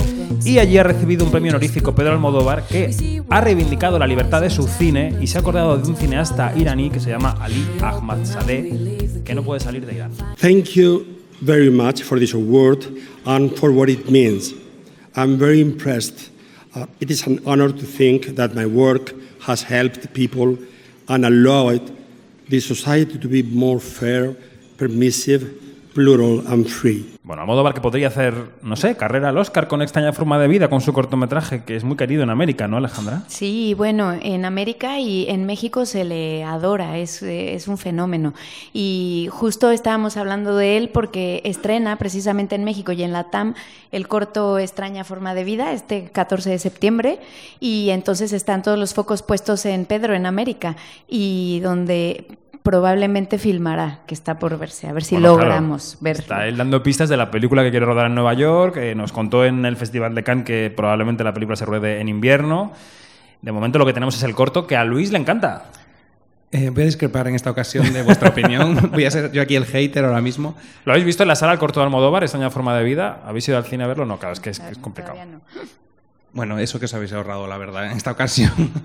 Y 0.44 0.58
allí 0.58 0.78
ha 0.78 0.84
recibido 0.84 1.24
un 1.24 1.30
premio 1.30 1.50
honorífico 1.50 1.94
Pedro 1.94 2.12
Almodóvar, 2.12 2.66
que 2.66 3.22
ha 3.28 3.40
reivindicado 3.42 3.98
la 3.98 4.06
libertad 4.06 4.40
de 4.40 4.50
su 4.50 4.66
cine 4.66 5.14
y 5.20 5.26
se 5.26 5.36
ha 5.36 5.40
acordado 5.42 5.76
de 5.76 5.86
un 5.86 5.96
cineasta 5.96 6.54
iraní 6.56 6.88
que 6.88 7.00
se 7.00 7.10
llama 7.10 7.36
Ali 7.40 7.66
Ahmadsadeh, 7.82 9.22
que 9.24 9.34
no 9.34 9.42
puede 9.42 9.60
salir 9.60 9.84
de 9.84 9.94
Irán. 9.94 10.12
Thank 10.40 10.76
you 10.76 11.04
very 11.42 11.70
much 11.70 12.02
for 12.02 12.18
this 12.18 12.32
award 12.32 12.86
and 13.26 13.54
for 13.56 13.70
what 13.70 13.88
it 13.88 14.08
means. 14.08 14.54
I'm 15.16 15.38
very 15.38 15.60
impressed. 15.60 16.30
Uh, 16.74 16.86
it 17.00 17.10
is 17.10 17.26
an 17.26 17.40
honor 17.46 17.70
to 17.70 17.86
think 17.86 18.26
that 18.36 18.54
my 18.54 18.66
work 18.66 19.14
has 19.42 19.62
helped 19.62 20.12
people 20.12 20.58
and 21.08 21.24
allowed 21.24 21.96
the 22.48 22.60
society 22.60 23.18
to 23.18 23.28
be 23.28 23.42
more 23.42 23.78
fair, 23.78 24.34
permissive, 24.76 25.63
plural, 25.94 26.44
and 26.48 26.66
free. 26.66 27.14
Bueno, 27.22 27.42
Almodóvar 27.42 27.72
que 27.72 27.80
podría 27.80 28.08
hacer, 28.08 28.34
no 28.62 28.76
sé, 28.76 28.96
carrera 28.96 29.30
al 29.30 29.38
Oscar 29.38 29.68
con 29.68 29.80
extraña 29.80 30.12
forma 30.12 30.38
de 30.38 30.48
vida, 30.48 30.68
con 30.68 30.80
su 30.80 30.92
cortometraje, 30.92 31.64
que 31.64 31.76
es 31.76 31.84
muy 31.84 31.96
querido 31.96 32.22
en 32.22 32.30
América, 32.30 32.68
¿no, 32.68 32.76
Alejandra? 32.76 33.22
Sí, 33.28 33.74
bueno, 33.74 34.12
en 34.20 34.44
América 34.44 34.98
y 34.98 35.26
en 35.28 35.46
México 35.46 35.86
se 35.86 36.04
le 36.04 36.44
adora, 36.44 36.98
es, 36.98 37.22
es 37.22 37.68
un 37.68 37.78
fenómeno. 37.78 38.34
Y 38.72 39.28
justo 39.30 39.70
estábamos 39.70 40.16
hablando 40.16 40.56
de 40.56 40.76
él 40.76 40.90
porque 40.90 41.40
estrena 41.44 41.96
precisamente 41.96 42.56
en 42.56 42.64
México 42.64 42.92
y 42.92 43.02
en 43.02 43.12
la 43.12 43.30
TAM 43.30 43.54
el 43.92 44.08
corto 44.08 44.58
Extraña 44.58 45.04
Forma 45.04 45.34
de 45.34 45.44
Vida, 45.44 45.72
este 45.72 46.10
14 46.10 46.50
de 46.50 46.58
septiembre, 46.58 47.20
y 47.60 47.90
entonces 47.90 48.32
están 48.32 48.62
todos 48.62 48.78
los 48.78 48.92
focos 48.92 49.22
puestos 49.22 49.64
en 49.64 49.86
Pedro, 49.86 50.14
en 50.14 50.26
América, 50.26 50.76
y 51.08 51.60
donde 51.60 52.26
probablemente 52.64 53.36
filmará, 53.38 54.00
que 54.06 54.14
está 54.14 54.38
por 54.38 54.58
verse, 54.58 54.88
a 54.88 54.94
ver 54.94 55.04
si 55.04 55.16
Bueno, 55.16 55.34
claro, 55.34 55.50
logramos 55.50 55.98
verlo. 56.00 56.22
Está 56.22 56.48
él 56.48 56.56
dando 56.56 56.82
pistas 56.82 57.10
de 57.10 57.18
la 57.18 57.30
película 57.30 57.62
que 57.62 57.70
quiere 57.70 57.84
rodar 57.84 58.06
en 58.06 58.14
Nueva 58.14 58.32
York. 58.32 58.78
eh, 58.78 58.94
nos 58.94 59.12
contó 59.12 59.44
en 59.44 59.66
el 59.66 59.76
Festival 59.76 60.14
de 60.14 60.24
Cannes 60.24 60.46
que 60.46 60.72
probablemente 60.74 61.22
la 61.22 61.34
película 61.34 61.56
se 61.56 61.66
ruede 61.66 62.00
en 62.00 62.08
invierno. 62.08 62.72
De 63.42 63.52
momento 63.52 63.78
lo 63.78 63.84
que 63.84 63.92
tenemos 63.92 64.16
es 64.16 64.22
el 64.22 64.34
corto 64.34 64.66
que 64.66 64.76
a 64.76 64.84
Luis 64.84 65.12
le 65.12 65.18
encanta. 65.18 65.66
Eh, 66.52 66.70
voy 66.70 66.84
a 66.84 66.86
discrepar 66.86 67.28
en 67.28 67.34
esta 67.34 67.50
ocasión 67.50 67.92
de 67.92 68.02
vuestra 68.02 68.30
opinión. 68.30 68.90
Voy 68.92 69.04
a 69.04 69.10
ser 69.10 69.30
yo 69.32 69.42
aquí 69.42 69.56
el 69.56 69.66
hater 69.66 70.04
ahora 70.04 70.20
mismo. 70.20 70.54
¿Lo 70.84 70.92
habéis 70.92 71.04
visto 71.04 71.24
en 71.24 71.28
la 71.28 71.34
sala 71.34 71.52
el 71.52 71.58
corto 71.58 71.80
de 71.80 71.84
Almodóvar, 71.84 72.22
Extraña 72.22 72.48
Forma 72.48 72.74
de 72.78 72.84
Vida? 72.84 73.22
¿Habéis 73.26 73.48
ido 73.48 73.58
al 73.58 73.64
cine 73.64 73.84
a 73.84 73.88
verlo? 73.88 74.06
No, 74.06 74.18
claro, 74.18 74.34
es 74.34 74.40
que 74.40 74.50
es, 74.50 74.60
que 74.60 74.70
es 74.70 74.78
complicado. 74.78 75.18
Bueno, 76.34 76.58
eso 76.58 76.80
que 76.80 76.86
os 76.86 76.94
habéis 76.94 77.12
ahorrado, 77.12 77.46
la 77.46 77.56
verdad, 77.56 77.86
en 77.86 77.96
esta 77.96 78.10
ocasión. 78.10 78.52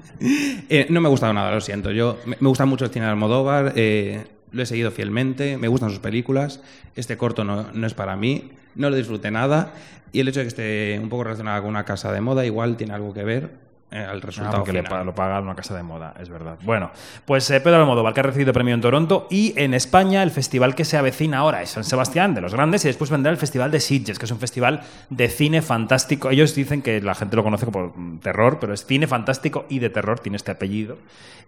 Eh, 0.72 0.86
no 0.90 1.02
me 1.02 1.08
ha 1.08 1.10
gustado 1.10 1.34
nada, 1.34 1.52
lo 1.52 1.62
siento. 1.62 1.90
Yo, 1.90 2.20
me, 2.26 2.36
gusta 2.42 2.66
mucho 2.66 2.86
el 2.86 2.92
cine 2.92 3.06
de 3.06 3.12
Almodóvar, 3.12 3.74
eh, 3.76 4.26
lo 4.52 4.62
he 4.62 4.66
seguido 4.68 4.92
fielmente, 4.92 5.58
me 5.58 5.68
gustan 5.68 5.90
sus 5.90 5.98
películas. 5.98 6.62
Este 6.96 7.18
corto 7.18 7.44
no, 7.44 7.72
no 7.74 7.88
es 7.88 7.96
para 7.96 8.16
mí, 8.16 8.52
no 8.76 8.92
lo 8.92 8.96
disfruté 8.96 9.32
nada. 9.32 9.74
Y 10.12 10.20
el 10.20 10.28
hecho 10.28 10.42
de 10.42 10.44
que 10.44 10.50
esté 10.50 11.00
un 11.02 11.10
poco 11.10 11.24
relacionado 11.24 11.62
con 11.64 11.72
una 11.72 11.86
casa 11.86 12.12
de 12.12 12.22
moda, 12.22 12.46
igual 12.46 12.78
tiene 12.78 12.94
algo 12.94 13.16
que 13.16 13.24
ver 13.24 13.69
eh, 13.92 14.06
al 14.06 14.22
resultado 14.22 14.58
Aunque 14.58 14.72
le 14.72 14.84
lo 14.84 15.16
paga 15.16 15.40
una 15.40 15.56
casa 15.56 15.76
de 15.76 15.82
moda, 15.82 16.14
es 16.20 16.30
verdad. 16.30 16.60
Bueno, 16.62 16.92
pues 17.26 17.50
eh, 17.50 17.60
Pedro 17.60 17.78
Almodóvar, 17.78 18.14
que 18.14 18.20
ha 18.20 18.24
recibido 18.24 18.54
premio 18.54 18.76
en 18.76 18.82
Toronto, 18.82 19.26
y 19.32 19.54
en 19.58 19.74
España 19.74 20.22
el 20.22 20.30
festival 20.30 20.76
que 20.76 20.86
se 20.86 20.96
avecina 20.96 21.40
ahora 21.40 21.64
es 21.64 21.72
San 21.72 21.84
Sebastián, 21.84 22.36
de 22.36 22.42
los 22.42 22.54
grandes, 22.54 22.86
y 22.86 22.88
después 22.88 23.10
vendrá 23.10 23.32
el 23.32 23.38
Festival 23.38 23.72
de 23.72 23.80
Sitges, 23.80 24.20
que 24.20 24.26
es 24.26 24.32
un 24.32 24.38
festival 24.38 24.82
de 25.10 25.28
cine 25.28 25.64
fantástico. 25.64 26.30
Ellos 26.30 26.54
dicen 26.54 26.84
que 26.84 27.02
la 27.02 27.16
gente 27.16 27.36
lo 27.36 27.44
conoce 27.44 27.66
como 27.66 27.92
mm, 27.96 28.20
terror, 28.20 28.60
pero 28.62 28.76
es 28.76 28.86
cine 28.86 29.08
fantástico 29.08 29.66
y 29.70 29.80
de 29.80 29.90
terror, 29.90 30.20
tiene 30.20 30.38
este 30.38 30.52
apellido. 30.52 31.00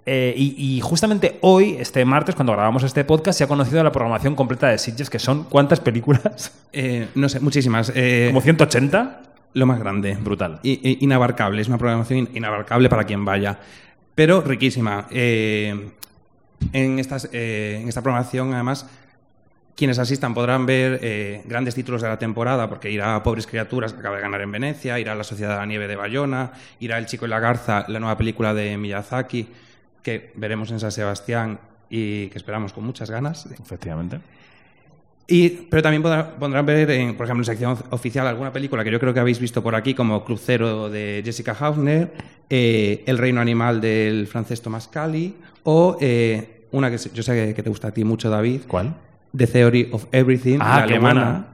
Eh, 0.08 0.34
y, 0.36 0.78
y 0.78 0.82
justamente 0.82 1.38
hoy, 1.42 1.76
este 1.80 2.04
martes, 2.06 2.34
cuando 2.34 2.54
grabamos 2.54 2.82
este 2.82 3.04
podcast, 3.04 3.38
se 3.38 3.44
ha 3.44 3.48
conocido 3.48 3.84
la 3.84 3.92
programación 3.92 4.36
completa 4.36 4.68
de 4.68 4.80
Sitges, 4.80 5.12
que 5.12 5.20
son 5.20 5.44
¿cuántas 5.44 5.80
películas? 5.80 6.58
Eh, 6.74 7.10
no 7.16 7.28
sé, 7.28 7.42
muchísimas. 7.42 7.92
¿Como 7.92 8.42
180? 8.42 9.31
Lo 9.54 9.66
más 9.66 9.80
grande. 9.80 10.16
Brutal. 10.16 10.60
I- 10.64 10.97
inabarcable, 11.02 11.62
es 11.62 11.68
una 11.68 11.78
programación 11.78 12.20
in- 12.20 12.30
inabarcable 12.36 12.88
para 12.89 13.04
quien 13.04 13.26
vaya. 13.26 13.60
Pero 14.16 14.41
riquísima. 14.41 15.08
Eh, 15.12 15.91
en, 16.74 16.99
estas, 16.99 17.30
eh, 17.34 17.80
en 17.82 17.88
esta 17.89 18.02
programación, 18.02 18.54
además, 18.54 18.88
quienes 19.76 19.99
asistan 19.99 20.34
podrán 20.34 20.66
ver 20.66 20.99
eh, 21.02 21.41
grandes 21.45 21.76
títulos 21.76 22.02
de 22.02 22.08
la 22.08 22.20
temporada, 22.20 22.70
porque 22.70 22.91
irá 22.91 23.16
a 23.16 23.24
Pobres 23.24 23.47
Criaturas, 23.47 23.93
que 23.93 23.99
acaba 23.99 24.18
de 24.18 24.22
ganar 24.22 24.41
en 24.41 24.52
Venecia, 24.52 24.99
irá 24.99 25.14
a 25.14 25.16
La 25.16 25.24
Sociedad 25.24 25.52
de 25.54 25.58
la 25.58 25.66
Nieve 25.66 25.88
de 25.88 25.95
Bayona, 25.95 26.52
irá 26.80 26.97
El 26.97 27.06
Chico 27.08 27.26
y 27.26 27.30
la 27.30 27.39
Garza, 27.39 27.86
la 27.88 27.99
nueva 27.99 28.18
película 28.18 28.54
de 28.54 28.78
Miyazaki, 28.78 29.47
que 30.04 30.32
veremos 30.36 30.72
en 30.72 30.80
San 30.80 30.91
Sebastián 30.91 31.60
y 31.89 32.28
que 32.28 32.38
esperamos 32.38 32.74
con 32.74 32.86
muchas 32.86 33.10
ganas. 33.10 33.47
Efectivamente. 33.60 34.20
Y, 35.28 35.50
pero 35.70 35.82
también 35.82 36.04
podrá- 36.04 36.36
podrán 36.38 36.66
ver, 36.66 36.90
en, 36.92 37.16
por 37.16 37.26
ejemplo, 37.26 37.42
en 37.42 37.46
sección 37.46 37.78
oficial 37.92 38.28
alguna 38.28 38.52
película 38.52 38.84
que 38.84 38.92
yo 38.92 39.00
creo 39.00 39.14
que 39.14 39.20
habéis 39.20 39.40
visto 39.40 39.64
por 39.64 39.76
aquí, 39.76 39.94
como 39.94 40.26
Club 40.26 40.40
Cero 40.44 40.90
de 40.90 41.22
Jessica 41.24 41.56
Hausner, 41.58 42.12
eh, 42.50 43.04
El 43.06 43.18
Reino 43.18 43.40
Animal 43.40 43.80
del 43.80 44.28
francés 44.28 44.62
Thomas 44.62 44.88
Cali, 44.90 45.36
o 45.64 45.98
eh, 46.02 46.66
una 46.72 46.90
que 46.90 46.98
yo 46.98 47.24
sé 47.24 47.54
que, 47.56 47.64
te 47.64 47.70
gusta 47.70 47.90
a 47.90 47.92
ti 47.92 48.04
mucho, 48.04 48.30
David. 48.30 48.62
¿Cuál? 48.68 48.94
The 49.36 49.48
Theory 49.48 49.90
of 49.94 50.06
Everything, 50.12 50.58
Ah, 50.60 50.78
la 50.80 50.84
alemana, 50.84 51.22
buena. 51.24 51.46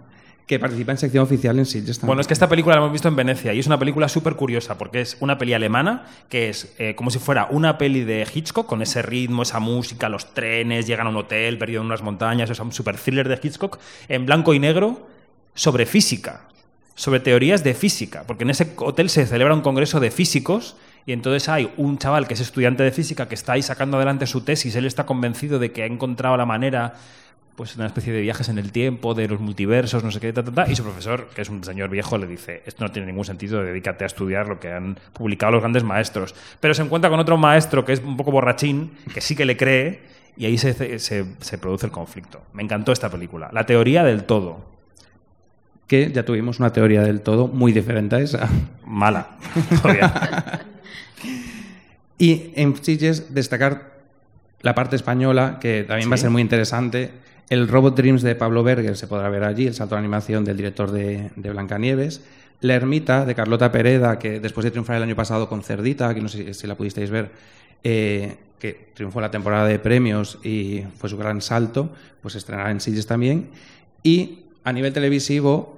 Que 0.48 0.60
participa 0.60 0.94
en 0.94 0.98
sección 0.98 1.26
oficial 1.26 1.60
en 1.60 1.66
Sitges. 1.66 2.00
Bueno, 2.02 2.22
es 2.22 2.28
que 2.28 2.34
esta 2.34 2.48
película 2.48 2.76
la 2.76 2.82
hemos 2.82 2.94
visto 2.94 3.10
en 3.10 3.18
Venecia 3.18 3.54
y 3.54 3.60
es 3.60 3.68
una 3.68 3.78
película 3.78 4.08
súper 4.08 4.36
curiosa 4.36 4.78
porque 4.78 5.02
es 5.02 5.18
una 5.20 5.38
peli 5.38 5.54
alemana 5.54 6.06
que 6.30 6.48
es 6.48 6.74
eh, 6.78 6.96
como 6.96 7.12
si 7.12 7.20
fuera 7.20 7.50
una 7.52 7.78
peli 7.78 8.06
de 8.06 8.26
Hitchcock 8.34 8.66
con 8.66 8.82
ese 8.82 9.02
ritmo, 9.02 9.44
esa 9.44 9.60
música, 9.60 10.08
los 10.08 10.34
trenes, 10.34 10.88
llegan 10.88 11.08
a 11.08 11.10
un 11.10 11.18
hotel 11.18 11.58
perdido 11.58 11.82
en 11.82 11.88
unas 11.88 12.02
montañas, 12.02 12.50
es 12.50 12.60
un 12.62 12.72
super 12.72 12.96
thriller 12.98 13.28
de 13.28 13.38
Hitchcock 13.44 13.78
en 14.08 14.26
blanco 14.26 14.54
y 14.54 14.60
negro 14.60 15.06
sobre 15.54 15.86
física, 15.86 16.48
sobre 16.96 17.20
teorías 17.20 17.66
de 17.66 17.74
física, 17.74 18.24
porque 18.26 18.46
en 18.46 18.52
ese 18.52 18.72
hotel 18.78 19.10
se 19.10 19.26
celebra 19.26 19.54
un 19.54 19.62
congreso 19.62 20.00
de 20.00 20.12
físicos 20.12 20.78
y 21.06 21.12
entonces 21.12 21.50
hay 21.50 21.74
un 21.76 21.98
chaval 21.98 22.26
que 22.26 22.36
es 22.36 22.40
estudiante 22.40 22.84
de 22.84 22.92
física 22.92 23.28
que 23.28 23.36
está 23.36 23.54
ahí 23.54 23.62
sacando 23.62 23.98
adelante 23.98 24.26
su 24.28 24.42
tesis, 24.42 24.76
él 24.78 24.86
está 24.86 25.06
convencido 25.06 25.60
de 25.60 25.74
que 25.74 25.84
ha 25.84 25.88
encontrado 25.88 26.38
la 26.38 26.46
manera 26.46 26.94
pues 27.58 27.76
una 27.76 27.88
especie 27.88 28.14
de 28.14 28.22
viajes 28.22 28.48
en 28.50 28.58
el 28.60 28.72
tiempo, 28.72 29.14
de 29.16 29.28
los 29.28 29.40
multiversos, 29.42 30.02
no 30.04 30.12
sé 30.12 30.20
qué, 30.22 30.32
ta, 30.32 30.44
ta, 30.44 30.52
ta, 30.54 30.72
y 30.72 30.76
su 30.76 30.84
profesor, 30.84 31.28
que 31.36 31.42
es 31.42 31.50
un 31.50 31.62
señor 31.64 31.90
viejo, 31.90 32.18
le 32.18 32.28
dice, 32.28 32.62
esto 32.66 32.86
no 32.86 32.92
tiene 32.92 33.08
ningún 33.08 33.26
sentido, 33.26 33.64
dedícate 33.64 34.04
a 34.04 34.08
estudiar 34.08 34.48
lo 34.48 34.60
que 34.60 34.72
han 34.72 34.98
publicado 35.12 35.52
los 35.54 35.62
grandes 35.62 35.84
maestros. 35.84 36.36
Pero 36.62 36.74
se 36.74 36.84
encuentra 36.84 37.10
con 37.10 37.20
otro 37.20 37.36
maestro 37.36 37.84
que 37.84 37.92
es 37.94 38.00
un 38.00 38.16
poco 38.16 38.32
borrachín, 38.32 38.92
que 39.14 39.20
sí 39.22 39.36
que 39.36 39.44
le 39.44 39.58
cree, 39.58 40.02
y 40.38 40.46
ahí 40.46 40.58
se, 40.58 41.00
se- 41.00 41.26
se 41.40 41.58
produce 41.58 41.88
el 41.88 41.92
conflicto. 41.92 42.44
Me 42.54 42.62
encantó 42.62 42.92
esta 42.92 43.10
película, 43.10 43.50
la 43.52 43.66
teoría 43.66 44.04
del 44.04 44.24
todo. 44.26 44.78
que 45.88 46.12
ya 46.12 46.24
tuvimos 46.24 46.60
una 46.60 46.72
teoría 46.72 47.02
del 47.02 47.22
todo 47.22 47.48
muy 47.48 47.72
diferente 47.74 48.18
a 48.18 48.20
esa. 48.20 48.48
Mala. 48.86 49.30
Todavía. 49.82 50.62
Y 52.20 52.52
en 52.56 52.76
Sitges 52.84 53.34
destacar 53.34 53.98
la 54.62 54.74
parte 54.74 54.96
española, 54.96 55.58
que 55.62 55.84
también 55.88 56.10
va 56.10 56.16
a 56.16 56.18
ser 56.18 56.30
muy 56.32 56.42
interesante. 56.42 57.12
El 57.50 57.68
Robot 57.68 57.96
Dreams 57.96 58.24
de 58.24 58.36
Pablo 58.36 58.64
Berger 58.64 58.98
se 58.98 59.08
podrá 59.08 59.30
ver 59.30 59.44
allí, 59.44 59.68
el 59.68 59.74
salto 59.74 59.96
de 59.96 60.00
animación 60.00 60.44
del 60.44 60.58
director 60.58 60.92
de, 60.92 61.32
Blancanieves. 61.36 62.22
La 62.60 62.74
Ermita 62.74 63.26
de 63.26 63.36
Carlota 63.36 63.72
Pereda, 63.72 64.20
que 64.20 64.40
después 64.40 64.64
de 64.66 64.72
triunfar 64.72 64.98
el 64.98 65.04
año 65.04 65.16
pasado 65.16 65.48
con 65.48 65.64
Cerdita, 65.64 66.14
que 66.14 66.22
no 66.22 66.28
sé 66.28 66.54
si 66.54 66.68
la 66.68 66.76
pudisteis 66.76 67.10
ver, 67.10 67.32
eh, 67.84 68.36
que 68.60 68.90
triunfó 68.96 69.22
la 69.22 69.32
temporada 69.32 69.68
de 69.68 69.80
premios 69.80 70.40
y 70.44 70.84
fue 70.98 71.10
su 71.10 71.18
gran 71.18 71.42
salto, 71.42 71.92
pues 72.22 72.36
estrenará 72.36 72.72
en 72.72 72.82
Sitges 72.82 73.06
también. 73.06 73.50
Y 74.04 74.40
a 74.64 74.74
nivel 74.74 74.92
televisivo, 74.92 75.77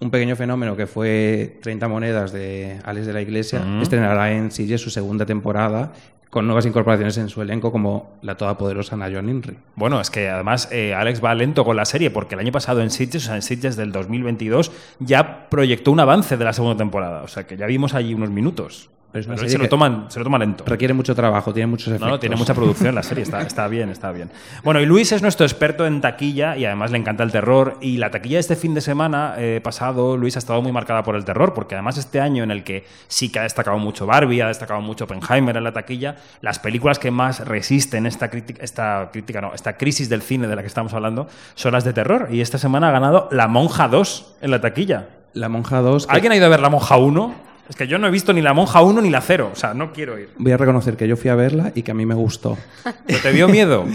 un 0.00 0.10
pequeño 0.10 0.34
fenómeno 0.34 0.76
que 0.76 0.86
fue 0.86 1.58
30 1.62 1.88
monedas 1.88 2.32
de 2.32 2.78
Alex 2.84 3.06
de 3.06 3.12
la 3.12 3.20
Iglesia, 3.20 3.62
estrenará 3.82 4.32
en 4.32 4.50
Sitges 4.50 4.80
su 4.80 4.90
segunda 4.90 5.26
temporada 5.26 5.92
con 6.30 6.46
nuevas 6.46 6.64
incorporaciones 6.64 7.18
en 7.18 7.28
su 7.28 7.42
elenco 7.42 7.72
como 7.72 8.12
la 8.22 8.36
todopoderosa 8.36 8.96
Nayon 8.96 9.28
Inri. 9.28 9.58
Bueno, 9.74 10.00
es 10.00 10.10
que 10.10 10.28
además 10.28 10.68
eh, 10.70 10.94
Alex 10.94 11.22
va 11.22 11.34
lento 11.34 11.64
con 11.64 11.76
la 11.76 11.84
serie 11.84 12.10
porque 12.10 12.36
el 12.36 12.40
año 12.40 12.52
pasado 12.52 12.80
en 12.82 12.90
Sitges, 12.90 13.24
o 13.24 13.26
sea, 13.26 13.36
en 13.36 13.42
Sitges 13.42 13.76
del 13.76 13.90
2022, 13.90 14.70
ya 15.00 15.48
proyectó 15.50 15.90
un 15.90 15.98
avance 15.98 16.36
de 16.36 16.44
la 16.44 16.52
segunda 16.52 16.78
temporada. 16.78 17.22
O 17.22 17.28
sea, 17.28 17.46
que 17.46 17.56
ya 17.56 17.66
vimos 17.66 17.94
allí 17.94 18.14
unos 18.14 18.30
minutos. 18.30 18.90
Pero 19.12 19.20
es 19.22 19.26
una 19.26 19.34
Pero 19.34 19.44
él 19.46 19.50
serie 19.50 19.50
se 19.50 19.58
lo, 19.64 19.68
toman, 19.68 20.06
se 20.08 20.18
lo 20.20 20.24
toma 20.24 20.38
lento. 20.38 20.62
Requiere 20.66 20.94
mucho 20.94 21.14
trabajo, 21.16 21.52
tiene 21.52 21.66
muchos 21.66 21.88
efectos. 21.88 22.06
No, 22.06 22.14
no, 22.14 22.20
tiene 22.20 22.36
mucha 22.36 22.54
producción 22.54 22.94
la 22.94 23.02
serie, 23.02 23.24
está, 23.24 23.40
está 23.46 23.66
bien, 23.66 23.88
está 23.90 24.12
bien. 24.12 24.30
Bueno, 24.62 24.80
y 24.80 24.86
Luis 24.86 25.10
es 25.10 25.20
nuestro 25.20 25.44
experto 25.44 25.84
en 25.86 26.00
taquilla 26.00 26.56
y 26.56 26.64
además 26.64 26.92
le 26.92 26.98
encanta 26.98 27.24
el 27.24 27.32
terror. 27.32 27.76
Y 27.80 27.96
la 27.96 28.10
taquilla 28.12 28.36
de 28.36 28.40
este 28.40 28.54
fin 28.54 28.72
de 28.72 28.80
semana 28.80 29.34
eh, 29.36 29.60
pasado, 29.64 30.16
Luis, 30.16 30.36
ha 30.36 30.38
estado 30.38 30.62
muy 30.62 30.70
marcada 30.70 31.02
por 31.02 31.16
el 31.16 31.24
terror, 31.24 31.54
porque 31.54 31.74
además 31.74 31.98
este 31.98 32.20
año 32.20 32.44
en 32.44 32.52
el 32.52 32.62
que 32.62 32.84
sí 33.08 33.32
que 33.32 33.40
ha 33.40 33.42
destacado 33.42 33.78
mucho 33.78 34.06
Barbie, 34.06 34.42
ha 34.42 34.46
destacado 34.48 34.80
mucho 34.80 35.04
Oppenheimer 35.04 35.56
en 35.56 35.64
la 35.64 35.72
taquilla, 35.72 36.16
las 36.40 36.60
películas 36.60 36.98
que 37.00 37.10
más 37.10 37.40
resisten 37.46 38.06
esta 38.06 38.30
crítica, 38.30 38.62
esta 38.62 39.10
crítica, 39.12 39.40
no, 39.40 39.54
esta 39.54 39.76
crisis 39.76 40.08
del 40.08 40.22
cine 40.22 40.46
de 40.46 40.54
la 40.54 40.62
que 40.62 40.68
estamos 40.68 40.94
hablando, 40.94 41.26
son 41.56 41.72
las 41.72 41.82
de 41.84 41.92
terror. 41.92 42.28
Y 42.30 42.40
esta 42.42 42.58
semana 42.58 42.88
ha 42.88 42.92
ganado 42.92 43.28
La 43.32 43.48
Monja 43.48 43.88
2 43.88 44.36
en 44.40 44.50
la 44.52 44.60
taquilla. 44.60 45.08
La 45.32 45.48
Monja 45.48 45.80
2. 45.80 46.06
que- 46.06 46.12
¿Alguien 46.12 46.32
ha 46.32 46.36
ido 46.36 46.46
a 46.46 46.48
ver 46.48 46.60
La 46.60 46.70
Monja 46.70 46.96
1? 46.96 47.49
Es 47.70 47.76
que 47.76 47.86
yo 47.86 47.98
no 47.98 48.08
he 48.08 48.10
visto 48.10 48.32
ni 48.32 48.42
La 48.42 48.52
Monja 48.52 48.82
1 48.82 49.00
ni 49.00 49.10
la 49.10 49.20
0, 49.20 49.50
o 49.52 49.56
sea, 49.56 49.74
no 49.74 49.92
quiero 49.92 50.18
ir. 50.18 50.30
Voy 50.36 50.50
a 50.50 50.56
reconocer 50.56 50.96
que 50.96 51.06
yo 51.06 51.16
fui 51.16 51.30
a 51.30 51.36
verla 51.36 51.70
y 51.72 51.82
que 51.82 51.92
a 51.92 51.94
mí 51.94 52.04
me 52.04 52.16
gustó. 52.16 52.58
¿Pero 53.06 53.20
te 53.20 53.32
dio 53.32 53.48
miedo? 53.48 53.86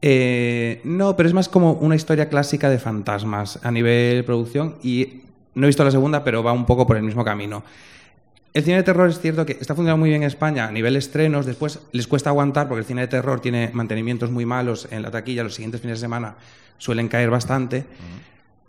Eh, 0.00 0.80
no, 0.84 1.16
pero 1.16 1.28
es 1.28 1.34
más 1.34 1.48
como 1.48 1.72
una 1.72 1.96
historia 1.96 2.28
clásica 2.28 2.70
de 2.70 2.78
fantasmas 2.78 3.58
a 3.64 3.72
nivel 3.72 4.24
producción 4.24 4.76
y 4.80 5.22
no 5.54 5.66
he 5.66 5.66
visto 5.66 5.82
la 5.82 5.90
segunda, 5.90 6.22
pero 6.22 6.44
va 6.44 6.52
un 6.52 6.66
poco 6.66 6.86
por 6.86 6.96
el 6.96 7.02
mismo 7.02 7.24
camino. 7.24 7.64
El 8.54 8.62
cine 8.62 8.76
de 8.76 8.84
terror 8.84 9.10
es 9.10 9.18
cierto 9.18 9.44
que 9.44 9.54
está 9.54 9.74
funcionando 9.74 9.98
muy 9.98 10.10
bien 10.10 10.22
en 10.22 10.28
España 10.28 10.68
a 10.68 10.70
nivel 10.70 10.94
estrenos, 10.94 11.46
después 11.46 11.80
les 11.90 12.06
cuesta 12.06 12.30
aguantar 12.30 12.68
porque 12.68 12.82
el 12.82 12.86
cine 12.86 13.00
de 13.00 13.08
terror 13.08 13.40
tiene 13.40 13.70
mantenimientos 13.72 14.30
muy 14.30 14.46
malos 14.46 14.86
en 14.92 15.02
la 15.02 15.10
taquilla, 15.10 15.42
los 15.42 15.54
siguientes 15.54 15.80
fines 15.80 15.98
de 15.98 16.02
semana 16.02 16.36
suelen 16.78 17.08
caer 17.08 17.30
bastante. 17.30 17.84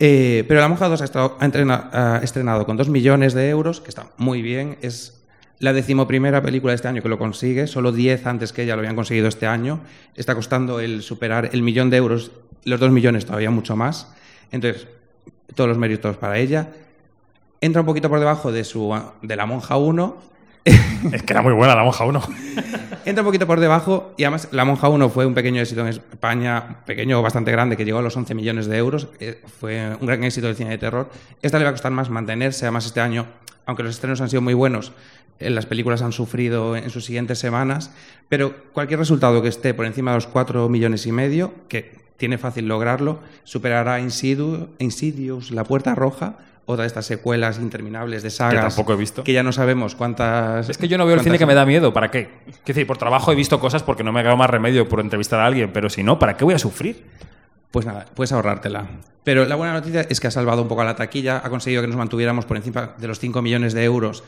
Eh, 0.02 0.44
pero 0.48 0.60
La 0.60 0.68
Monja 0.68 0.88
2 0.88 1.00
ha, 1.02 1.04
estado- 1.04 1.36
ha 1.38 1.44
ha 2.16 2.20
estrenado 2.24 2.64
con 2.66 2.76
2 2.78 2.88
millones 2.88 3.34
de 3.34 3.50
euros, 3.50 3.80
que 3.82 3.90
está 3.90 4.06
muy 4.16 4.40
bien, 4.42 4.78
es 4.80 5.22
la 5.58 5.74
decimoprimera 5.74 6.40
película 6.40 6.70
de 6.72 6.76
este 6.76 6.88
año 6.88 7.02
que 7.02 7.10
lo 7.10 7.18
consigue, 7.18 7.66
solo 7.66 7.92
10 7.92 8.26
antes 8.26 8.54
que 8.54 8.62
ella 8.62 8.76
lo 8.76 8.80
habían 8.80 8.96
conseguido 8.96 9.28
este 9.28 9.46
año. 9.46 9.80
Está 10.16 10.34
costando 10.34 10.80
el 10.80 11.02
superar 11.02 11.50
el 11.52 11.62
millón 11.62 11.90
de 11.90 11.98
euros, 11.98 12.30
los 12.64 12.80
2 12.80 12.90
millones 12.90 13.26
todavía 13.26 13.50
mucho 13.50 13.76
más. 13.76 14.10
Entonces, 14.52 14.88
todos 15.54 15.68
los 15.68 15.76
méritos 15.76 16.16
para 16.16 16.38
ella. 16.38 16.70
Entra 17.60 17.82
un 17.82 17.86
poquito 17.86 18.08
por 18.08 18.20
debajo 18.20 18.50
de, 18.52 18.64
su, 18.64 18.98
de 19.20 19.36
La 19.36 19.44
Monja 19.44 19.76
1. 19.76 20.16
Es 21.12 21.22
que 21.24 21.32
era 21.34 21.42
muy 21.42 21.52
buena 21.52 21.74
La 21.74 21.82
Monja 21.84 22.04
1. 22.06 22.22
Entra 23.06 23.22
un 23.22 23.26
poquito 23.26 23.46
por 23.46 23.60
debajo 23.60 24.12
y 24.18 24.24
además 24.24 24.48
La 24.52 24.66
Monja 24.66 24.88
1 24.88 25.08
fue 25.08 25.24
un 25.24 25.32
pequeño 25.32 25.60
éxito 25.62 25.80
en 25.80 25.88
España, 25.88 26.82
pequeño 26.84 27.18
o 27.18 27.22
bastante 27.22 27.50
grande, 27.50 27.76
que 27.76 27.84
llegó 27.86 27.98
a 27.98 28.02
los 28.02 28.14
11 28.14 28.34
millones 28.34 28.66
de 28.66 28.76
euros. 28.76 29.08
Eh, 29.20 29.40
Fue 29.58 29.96
un 29.98 30.06
gran 30.06 30.22
éxito 30.22 30.48
del 30.48 30.56
cine 30.56 30.70
de 30.70 30.78
terror. 30.78 31.08
Esta 31.40 31.58
le 31.58 31.64
va 31.64 31.70
a 31.70 31.72
costar 31.72 31.92
más 31.92 32.10
mantenerse, 32.10 32.66
además 32.66 32.84
este 32.84 33.00
año, 33.00 33.26
aunque 33.64 33.82
los 33.82 33.94
estrenos 33.94 34.20
han 34.20 34.28
sido 34.28 34.42
muy 34.42 34.52
buenos, 34.52 34.92
eh, 35.38 35.48
las 35.48 35.64
películas 35.64 36.02
han 36.02 36.12
sufrido 36.12 36.76
en 36.76 36.90
sus 36.90 37.06
siguientes 37.06 37.38
semanas, 37.38 37.90
pero 38.28 38.54
cualquier 38.72 39.00
resultado 39.00 39.40
que 39.40 39.48
esté 39.48 39.72
por 39.72 39.86
encima 39.86 40.10
de 40.10 40.18
los 40.18 40.26
4 40.26 40.68
millones 40.68 41.06
y 41.06 41.12
medio, 41.12 41.54
que 41.68 41.98
tiene 42.18 42.36
fácil 42.36 42.68
lograrlo, 42.68 43.20
superará 43.44 43.98
Insidious, 43.98 44.68
Insidious 44.78 45.50
La 45.52 45.64
Puerta 45.64 45.94
Roja, 45.94 46.36
otra 46.70 46.84
de 46.84 46.88
estas 46.88 47.06
secuelas 47.06 47.58
interminables 47.58 48.22
de 48.22 48.30
sagas 48.30 48.74
tampoco 48.74 48.92
he 48.94 48.96
visto. 48.96 49.24
que 49.24 49.32
ya 49.32 49.42
no 49.42 49.52
sabemos 49.52 49.94
cuántas... 49.94 50.68
Es 50.68 50.78
que 50.78 50.88
yo 50.88 50.98
no 50.98 51.06
veo 51.06 51.16
el 51.16 51.20
cine 51.22 51.38
que 51.38 51.46
me 51.46 51.54
da 51.54 51.66
miedo. 51.66 51.92
¿Para 51.92 52.10
qué? 52.10 52.28
Quiero 52.46 52.60
decir, 52.64 52.86
por 52.86 52.98
trabajo 52.98 53.32
he 53.32 53.34
visto 53.34 53.60
cosas 53.60 53.82
porque 53.82 54.02
no 54.04 54.12
me 54.12 54.20
ha 54.20 54.22
quedado 54.22 54.36
más 54.36 54.50
remedio 54.50 54.88
por 54.88 55.00
entrevistar 55.00 55.40
a 55.40 55.46
alguien, 55.46 55.72
pero 55.72 55.90
si 55.90 56.02
no, 56.02 56.18
¿para 56.18 56.36
qué 56.36 56.44
voy 56.44 56.54
a 56.54 56.58
sufrir? 56.58 57.04
Pues 57.70 57.86
nada, 57.86 58.06
puedes 58.14 58.32
ahorrártela. 58.32 58.86
Pero 59.22 59.44
la 59.44 59.54
buena 59.54 59.74
noticia 59.74 60.00
es 60.08 60.18
que 60.18 60.26
ha 60.26 60.30
salvado 60.30 60.62
un 60.62 60.68
poco 60.68 60.80
a 60.80 60.84
la 60.84 60.96
taquilla, 60.96 61.40
ha 61.44 61.50
conseguido 61.50 61.82
que 61.82 61.88
nos 61.88 61.96
mantuviéramos 61.96 62.46
por 62.46 62.56
encima 62.56 62.94
de 62.98 63.06
los 63.06 63.20
5 63.20 63.42
millones 63.42 63.74
de 63.74 63.84
euros, 63.84 64.24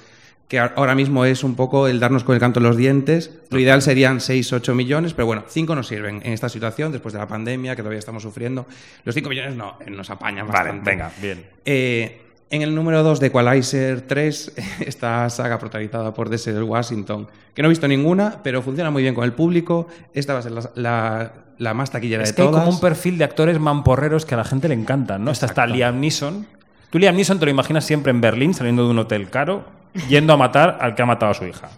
que 0.48 0.58
ahora 0.58 0.94
mismo 0.94 1.24
es 1.24 1.44
un 1.44 1.56
poco 1.56 1.88
el 1.88 1.98
darnos 1.98 2.24
con 2.24 2.34
el 2.34 2.40
canto 2.40 2.60
en 2.60 2.64
los 2.64 2.76
dientes. 2.76 3.30
Lo 3.50 3.58
ideal 3.58 3.80
serían 3.80 4.20
6, 4.20 4.52
8 4.52 4.74
millones, 4.74 5.14
pero 5.14 5.26
bueno, 5.26 5.44
5 5.48 5.74
nos 5.74 5.88
sirven 5.88 6.20
en 6.24 6.34
esta 6.34 6.48
situación, 6.50 6.92
después 6.92 7.14
de 7.14 7.20
la 7.20 7.26
pandemia, 7.26 7.74
que 7.74 7.82
todavía 7.82 7.98
estamos 7.98 8.22
sufriendo. 8.22 8.66
Los 9.04 9.14
5 9.14 9.30
millones 9.30 9.56
no, 9.56 9.78
eh, 9.84 9.90
nos 9.90 10.10
apañan 10.10 10.46
Vale, 10.46 10.58
bastante. 10.58 10.90
venga, 10.90 11.10
bien. 11.22 11.46
Eh, 11.64 12.20
en 12.52 12.62
el 12.62 12.72
número 12.74 13.02
2 13.02 13.18
de 13.18 13.26
Equalizer 13.28 14.02
3, 14.02 14.52
esta 14.86 15.28
saga 15.30 15.58
protagonizada 15.58 16.14
por 16.14 16.28
Denzel 16.28 16.62
Washington, 16.62 17.26
que 17.54 17.62
no 17.62 17.66
he 17.66 17.70
visto 17.70 17.88
ninguna, 17.88 18.38
pero 18.44 18.62
funciona 18.62 18.90
muy 18.90 19.02
bien 19.02 19.14
con 19.14 19.24
el 19.24 19.32
público. 19.32 19.88
Esta 20.14 20.34
va 20.34 20.38
a 20.38 20.42
ser 20.42 20.52
la, 20.52 20.70
la- 20.76 21.32
la 21.58 21.74
más 21.74 21.90
taquillera 21.90 22.22
Es 22.24 22.30
de 22.30 22.34
que 22.36 22.42
hay 22.42 22.48
todas. 22.48 22.64
como 22.64 22.74
un 22.74 22.80
perfil 22.80 23.18
de 23.18 23.24
actores 23.24 23.58
mamporreros 23.60 24.26
que 24.26 24.34
a 24.34 24.38
la 24.38 24.44
gente 24.44 24.68
le 24.68 24.74
encantan, 24.74 25.24
¿no? 25.24 25.30
Está, 25.30 25.46
está 25.46 25.66
Liam 25.66 26.00
Neeson. 26.00 26.46
Tú 26.90 26.98
Liam 26.98 27.14
Neeson 27.14 27.38
te 27.38 27.44
lo 27.44 27.50
imaginas 27.50 27.84
siempre 27.84 28.10
en 28.10 28.20
Berlín, 28.20 28.52
saliendo 28.52 28.84
de 28.84 28.90
un 28.90 28.98
hotel 28.98 29.30
caro, 29.30 29.64
yendo 30.08 30.32
a 30.32 30.36
matar 30.36 30.78
al 30.80 30.94
que 30.94 31.02
ha 31.02 31.06
matado 31.06 31.30
a 31.30 31.34
su 31.34 31.44
hija. 31.46 31.68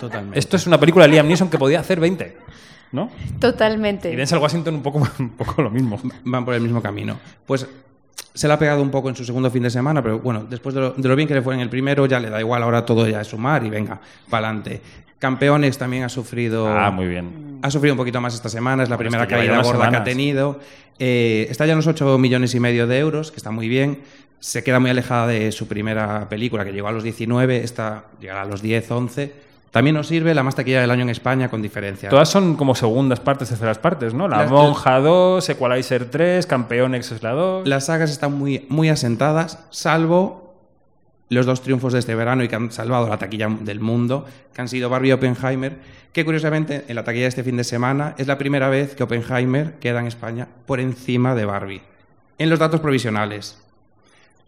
Totalmente. 0.00 0.38
Esto 0.38 0.56
es 0.56 0.66
una 0.66 0.78
película 0.78 1.06
de 1.06 1.12
Liam 1.12 1.26
Neeson 1.26 1.48
que 1.48 1.56
podía 1.58 1.80
hacer 1.80 1.98
20, 1.98 2.36
¿no? 2.92 3.10
Totalmente. 3.40 4.12
Y 4.12 4.16
Denzel 4.16 4.38
Washington 4.38 4.74
un 4.74 4.82
poco, 4.82 4.98
un 5.18 5.30
poco 5.30 5.62
lo 5.62 5.70
mismo. 5.70 5.98
van 6.24 6.44
por 6.44 6.54
el 6.54 6.60
mismo 6.60 6.82
camino. 6.82 7.18
Pues 7.46 7.66
se 8.34 8.46
le 8.46 8.54
ha 8.54 8.58
pegado 8.58 8.82
un 8.82 8.90
poco 8.90 9.08
en 9.08 9.16
su 9.16 9.24
segundo 9.24 9.50
fin 9.50 9.62
de 9.62 9.70
semana, 9.70 10.02
pero 10.02 10.18
bueno, 10.18 10.46
después 10.48 10.74
de 10.74 10.80
lo, 10.80 10.90
de 10.90 11.08
lo 11.08 11.16
bien 11.16 11.26
que 11.26 11.34
le 11.34 11.42
fue 11.42 11.54
en 11.54 11.60
el 11.60 11.70
primero, 11.70 12.06
ya 12.06 12.20
le 12.20 12.28
da 12.28 12.38
igual, 12.40 12.62
ahora 12.62 12.84
todo 12.84 13.08
ya 13.08 13.20
es 13.22 13.28
sumar 13.28 13.64
y 13.64 13.70
venga, 13.70 13.98
para 14.28 14.48
adelante. 14.48 14.80
Campeones 15.18 15.78
también 15.78 16.04
ha 16.04 16.10
sufrido. 16.10 16.68
Ah, 16.68 16.90
muy 16.90 17.06
bien. 17.06 17.58
Ha 17.62 17.70
sufrido 17.70 17.94
un 17.94 17.98
poquito 17.98 18.20
más 18.20 18.34
esta 18.34 18.50
semana, 18.50 18.82
es 18.82 18.90
la 18.90 18.98
primera 18.98 19.22
es 19.22 19.28
que 19.28 19.34
lleva 19.36 19.46
caída 19.46 19.62
gorda 19.62 19.90
que 19.90 19.96
ha 19.96 20.04
tenido. 20.04 20.60
Eh, 20.98 21.46
está 21.50 21.64
ya 21.64 21.72
en 21.72 21.78
los 21.78 21.86
8 21.86 22.18
millones 22.18 22.54
y 22.54 22.60
medio 22.60 22.86
de 22.86 22.98
euros, 22.98 23.30
que 23.30 23.38
está 23.38 23.50
muy 23.50 23.68
bien. 23.68 24.02
Se 24.40 24.62
queda 24.62 24.78
muy 24.78 24.90
alejada 24.90 25.26
de 25.28 25.50
su 25.52 25.66
primera 25.66 26.28
película, 26.28 26.64
que 26.64 26.72
llegó 26.72 26.88
a 26.88 26.92
los 26.92 27.02
19, 27.02 27.64
esta 27.64 28.04
llegará 28.20 28.42
a 28.42 28.44
los 28.44 28.60
10, 28.60 28.90
11. 28.90 29.45
También 29.70 29.94
nos 29.96 30.06
sirve 30.06 30.34
la 30.34 30.42
más 30.42 30.54
taquilla 30.54 30.80
del 30.80 30.90
año 30.90 31.02
en 31.02 31.10
España, 31.10 31.48
con 31.50 31.60
diferencia. 31.60 32.08
Todas 32.08 32.28
son 32.30 32.56
como 32.56 32.74
segundas 32.74 33.20
partes, 33.20 33.48
terceras 33.50 33.78
partes, 33.78 34.14
¿no? 34.14 34.26
La 34.28 34.38
Las- 34.38 34.50
Monja 34.50 34.98
2, 35.00 35.46
Equalizer 35.50 36.10
3, 36.10 36.46
Campeones 36.46 37.12
es 37.12 37.22
la 37.22 37.32
2. 37.32 37.68
Las 37.68 37.86
sagas 37.86 38.10
están 38.10 38.32
muy, 38.38 38.64
muy 38.70 38.88
asentadas, 38.88 39.58
salvo 39.70 40.46
los 41.28 41.44
dos 41.44 41.60
triunfos 41.60 41.92
de 41.92 41.98
este 41.98 42.14
verano 42.14 42.44
y 42.44 42.48
que 42.48 42.54
han 42.54 42.70
salvado 42.70 43.08
la 43.08 43.18
taquilla 43.18 43.48
del 43.60 43.80
mundo, 43.80 44.24
que 44.54 44.62
han 44.62 44.68
sido 44.68 44.88
Barbie 44.88 45.08
y 45.08 45.12
Oppenheimer, 45.12 45.76
que 46.12 46.24
curiosamente 46.24 46.84
en 46.88 46.94
la 46.96 47.02
taquilla 47.04 47.24
de 47.24 47.28
este 47.30 47.42
fin 47.44 47.56
de 47.56 47.64
semana 47.64 48.14
es 48.16 48.28
la 48.28 48.38
primera 48.38 48.68
vez 48.68 48.94
que 48.94 49.02
Oppenheimer 49.02 49.74
queda 49.80 49.98
en 50.00 50.06
España 50.06 50.46
por 50.66 50.78
encima 50.80 51.34
de 51.34 51.44
Barbie. 51.44 51.82
En 52.38 52.48
los 52.48 52.58
datos 52.60 52.80
provisionales. 52.80 53.60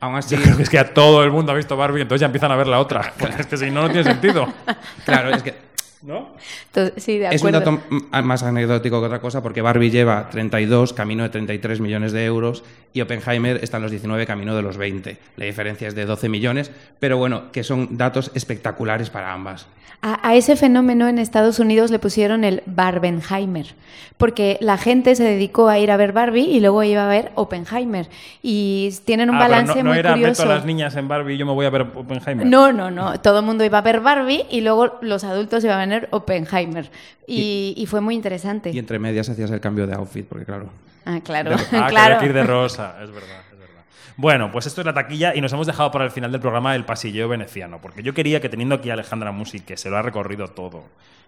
Aún 0.00 0.14
así, 0.14 0.36
Yo 0.36 0.42
creo 0.42 0.56
que 0.56 0.62
es 0.62 0.70
que 0.70 0.76
ya 0.76 0.94
todo 0.94 1.24
el 1.24 1.32
mundo 1.32 1.50
ha 1.52 1.54
visto 1.54 1.76
Barbie, 1.76 2.02
entonces 2.02 2.20
ya 2.20 2.26
empiezan 2.26 2.52
a 2.52 2.56
ver 2.56 2.68
la 2.68 2.78
otra. 2.78 3.12
Porque 3.18 3.40
es 3.40 3.46
que 3.46 3.56
si 3.56 3.70
no, 3.70 3.82
no 3.82 3.88
tiene 3.88 4.04
sentido. 4.04 4.46
claro, 5.04 5.30
es 5.30 5.42
que 5.42 5.67
¿No? 6.02 6.28
To- 6.72 6.92
Sí, 6.96 7.18
de 7.18 7.28
es 7.34 7.42
un 7.42 7.50
dato 7.52 7.80
más 8.22 8.42
anecdótico 8.42 9.00
que 9.00 9.06
otra 9.06 9.20
cosa, 9.20 9.42
porque 9.42 9.62
Barbie 9.62 9.90
lleva 9.90 10.28
32, 10.30 10.92
camino 10.92 11.24
de 11.24 11.28
33 11.30 11.80
millones 11.80 12.12
de 12.12 12.24
euros, 12.24 12.62
y 12.92 13.00
Oppenheimer 13.00 13.58
está 13.62 13.78
en 13.78 13.82
los 13.82 13.90
19, 13.90 14.26
camino 14.26 14.54
de 14.54 14.62
los 14.62 14.76
20. 14.76 15.16
La 15.36 15.44
diferencia 15.44 15.88
es 15.88 15.94
de 15.94 16.04
12 16.06 16.28
millones, 16.28 16.70
pero 17.00 17.16
bueno, 17.18 17.50
que 17.52 17.64
son 17.64 17.96
datos 17.96 18.30
espectaculares 18.34 19.10
para 19.10 19.32
ambas. 19.32 19.66
A, 20.00 20.28
a 20.28 20.36
ese 20.36 20.54
fenómeno 20.54 21.08
en 21.08 21.18
Estados 21.18 21.58
Unidos 21.58 21.90
le 21.90 21.98
pusieron 21.98 22.44
el 22.44 22.62
Barbenheimer, 22.66 23.74
porque 24.16 24.56
la 24.60 24.78
gente 24.78 25.16
se 25.16 25.24
dedicó 25.24 25.68
a 25.68 25.80
ir 25.80 25.90
a 25.90 25.96
ver 25.96 26.12
Barbie 26.12 26.44
y 26.44 26.60
luego 26.60 26.84
iba 26.84 27.04
a 27.04 27.08
ver 27.08 27.32
Oppenheimer. 27.34 28.06
Y 28.40 28.92
tienen 29.04 29.28
un 29.28 29.34
Ah, 29.36 29.38
pero 29.40 29.50
balance 29.50 29.78
no, 29.78 29.82
no 29.84 29.90
muy 29.90 29.98
era 29.98 30.12
curioso. 30.12 30.42
meto 30.42 30.52
a 30.52 30.54
las 30.54 30.64
niñas 30.64 30.94
en 30.94 31.08
Barbie 31.08 31.34
y 31.34 31.38
yo 31.38 31.46
me 31.46 31.52
voy 31.52 31.66
a 31.66 31.70
ver 31.70 31.82
Oppenheimer. 31.96 32.46
No, 32.46 32.72
no, 32.72 32.92
no. 32.92 33.18
Todo 33.20 33.40
el 33.40 33.44
mundo 33.44 33.64
iba 33.64 33.78
a 33.78 33.82
ver 33.82 33.98
Barbie 34.00 34.44
y 34.50 34.60
luego 34.60 34.98
los 35.00 35.24
adultos 35.24 35.64
iban 35.64 35.74
a 35.76 35.78
ver 35.80 35.87
Oppenheimer. 36.10 36.90
Y, 37.26 37.74
y 37.76 37.86
fue 37.86 38.00
muy 38.00 38.14
interesante. 38.14 38.70
Y 38.70 38.78
entre 38.78 38.98
medias 38.98 39.28
hacías 39.28 39.50
el 39.50 39.60
cambio 39.60 39.86
de 39.86 39.94
outfit, 39.94 40.26
porque 40.26 40.44
claro. 40.44 40.68
Ah, 41.04 41.20
claro. 41.24 41.50
De- 41.50 41.56
ah, 41.78 41.86
claro. 41.88 42.18
que 42.18 42.26
ir 42.26 42.32
de 42.32 42.44
rosa, 42.44 42.96
es 43.02 43.10
verdad, 43.10 43.40
es 43.52 43.58
verdad. 43.58 43.82
Bueno, 44.16 44.50
pues 44.52 44.66
esto 44.66 44.80
es 44.80 44.86
la 44.86 44.94
taquilla 44.94 45.34
y 45.34 45.40
nos 45.40 45.52
hemos 45.52 45.66
dejado 45.66 45.90
para 45.90 46.04
el 46.04 46.10
final 46.10 46.32
del 46.32 46.40
programa 46.40 46.74
el 46.74 46.84
pasilleo 46.84 47.28
veneciano, 47.28 47.80
porque 47.80 48.02
yo 48.02 48.12
quería 48.14 48.40
que 48.40 48.48
teniendo 48.48 48.74
aquí 48.74 48.90
a 48.90 48.94
Alejandra 48.94 49.32
Musi, 49.32 49.60
que 49.60 49.76
se 49.76 49.90
lo 49.90 49.96
ha 49.96 50.02
recorrido 50.02 50.48
todo, 50.48 50.84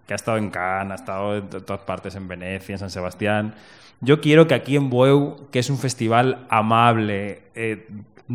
que 0.07 0.15
ha 0.15 0.17
estado 0.17 0.39
en 0.39 0.51
Cannes, 0.51 0.93
ha 0.93 0.95
estado 0.97 1.37
en 1.37 1.49
to- 1.49 1.63
todas 1.63 1.83
partes, 1.83 2.15
en 2.17 2.27
Venecia, 2.29 2.73
en 2.75 2.79
San 2.79 2.91
Sebastián, 2.91 3.55
yo 4.03 4.21
quiero 4.21 4.47
que 4.49 4.55
aquí 4.55 4.77
en 4.77 4.89
Bueu, 4.91 5.49
que 5.51 5.59
es 5.61 5.69
un 5.71 5.79
festival 5.79 6.47
amable, 6.49 7.43
eh, 7.55 7.87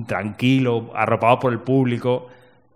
tranquilo, 0.07 0.91
arropado 0.95 1.39
por 1.39 1.51
el 1.53 1.59
público, 1.59 2.29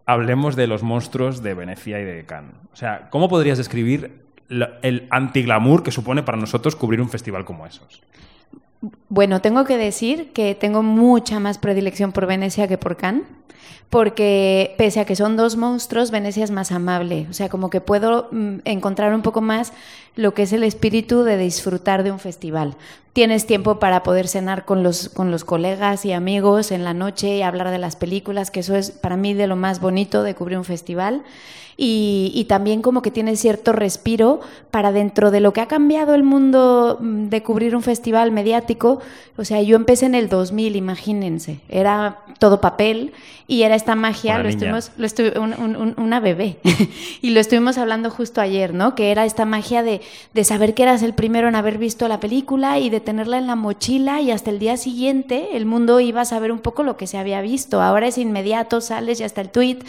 hablemos 0.09 0.55
de 0.55 0.65
los 0.65 0.81
monstruos 0.81 1.43
de 1.43 1.53
Venecia 1.53 1.99
y 2.01 2.03
de 2.03 2.25
Cannes. 2.25 2.55
O 2.73 2.75
sea, 2.75 3.09
¿cómo 3.11 3.29
podrías 3.29 3.59
describir 3.59 4.23
el 4.49 5.07
antiglamour 5.11 5.83
que 5.83 5.91
supone 5.91 6.23
para 6.23 6.35
nosotros 6.35 6.75
cubrir 6.75 6.99
un 6.99 7.09
festival 7.09 7.45
como 7.45 7.67
esos? 7.67 8.01
Bueno, 9.09 9.41
tengo 9.41 9.65
que 9.65 9.77
decir 9.77 10.31
que 10.33 10.55
tengo 10.55 10.83
mucha 10.83 11.39
más 11.39 11.57
predilección 11.57 12.11
por 12.11 12.27
Venecia 12.27 12.67
que 12.67 12.77
por 12.77 12.95
Cannes 12.95 13.25
porque 13.89 14.75
pese 14.77 14.99
a 14.99 15.05
que 15.05 15.15
son 15.15 15.35
dos 15.35 15.55
monstruos, 15.57 16.11
Venecia 16.11 16.43
es 16.43 16.51
más 16.51 16.71
amable. 16.71 17.25
O 17.29 17.33
sea, 17.33 17.49
como 17.49 17.71
que 17.71 17.81
puedo 17.81 18.27
mm, 18.31 18.57
encontrar 18.65 19.15
un 19.15 19.23
poco 19.23 19.41
más 19.41 19.73
lo 20.15 20.33
que 20.33 20.43
es 20.43 20.53
el 20.53 20.63
espíritu 20.63 21.23
de 21.23 21.37
disfrutar 21.37 22.03
de 22.03 22.11
un 22.11 22.19
festival. 22.19 22.75
Tienes 23.13 23.47
tiempo 23.47 23.79
para 23.79 24.03
poder 24.03 24.27
cenar 24.27 24.65
con 24.65 24.83
los, 24.83 25.09
con 25.09 25.31
los 25.31 25.43
colegas 25.43 26.05
y 26.05 26.13
amigos 26.13 26.71
en 26.71 26.83
la 26.83 26.93
noche 26.93 27.37
y 27.37 27.41
hablar 27.41 27.71
de 27.71 27.79
las 27.79 27.95
películas, 27.95 28.51
que 28.51 28.59
eso 28.59 28.75
es 28.75 28.91
para 28.91 29.17
mí 29.17 29.33
de 29.33 29.47
lo 29.47 29.55
más 29.55 29.79
bonito 29.81 30.21
de 30.21 30.35
cubrir 30.35 30.59
un 30.59 30.65
festival 30.65 31.23
y, 31.81 32.45
también 32.49 32.81
como 32.81 33.01
que 33.01 33.09
tiene 33.09 33.37
cierto 33.37 33.71
respiro 33.71 34.41
para 34.69 34.91
dentro 34.91 35.31
de 35.31 35.39
lo 35.39 35.53
que 35.53 35.61
ha 35.61 35.67
cambiado 35.67 36.13
el 36.13 36.23
mundo 36.23 36.97
mm, 36.99 37.29
de 37.29 37.41
cubrir 37.41 37.73
un 37.73 37.81
festival 37.81 38.33
mediático. 38.33 38.98
O 39.37 39.45
sea, 39.45 39.61
yo 39.61 39.75
empecé 39.75 40.05
en 40.05 40.15
el 40.15 40.29
2000, 40.29 40.75
imagínense, 40.75 41.59
era 41.69 42.19
todo 42.39 42.61
papel 42.61 43.13
y 43.47 43.63
era 43.63 43.75
esta 43.75 43.95
magia, 43.95 44.39
lo 44.39 44.49
estuvimos, 44.49 44.91
una 45.97 46.19
bebé, 46.19 46.57
y 47.21 47.31
lo 47.31 47.39
estuvimos 47.39 47.77
hablando 47.77 48.09
justo 48.09 48.41
ayer, 48.41 48.73
¿no? 48.73 48.95
Que 48.95 49.11
era 49.11 49.25
esta 49.25 49.45
magia 49.45 49.83
de, 49.83 50.01
de 50.33 50.43
saber 50.43 50.73
que 50.73 50.83
eras 50.83 51.03
el 51.03 51.13
primero 51.13 51.47
en 51.47 51.55
haber 51.55 51.77
visto 51.77 52.07
la 52.07 52.19
película 52.19 52.79
y 52.79 52.89
de 52.89 52.99
tenerla 52.99 53.37
en 53.37 53.47
la 53.47 53.55
mochila 53.55 54.21
y 54.21 54.31
hasta 54.31 54.49
el 54.49 54.59
día 54.59 54.77
siguiente 54.77 55.49
el 55.53 55.65
mundo 55.65 55.99
iba 55.99 56.21
a 56.21 56.25
saber 56.25 56.51
un 56.51 56.59
poco 56.59 56.83
lo 56.83 56.97
que 56.97 57.07
se 57.07 57.17
había 57.17 57.41
visto. 57.41 57.81
Ahora 57.81 58.07
es 58.07 58.17
inmediato, 58.17 58.81
sales 58.81 59.19
y 59.19 59.23
hasta 59.23 59.41
el 59.41 59.49
tweet. 59.49 59.79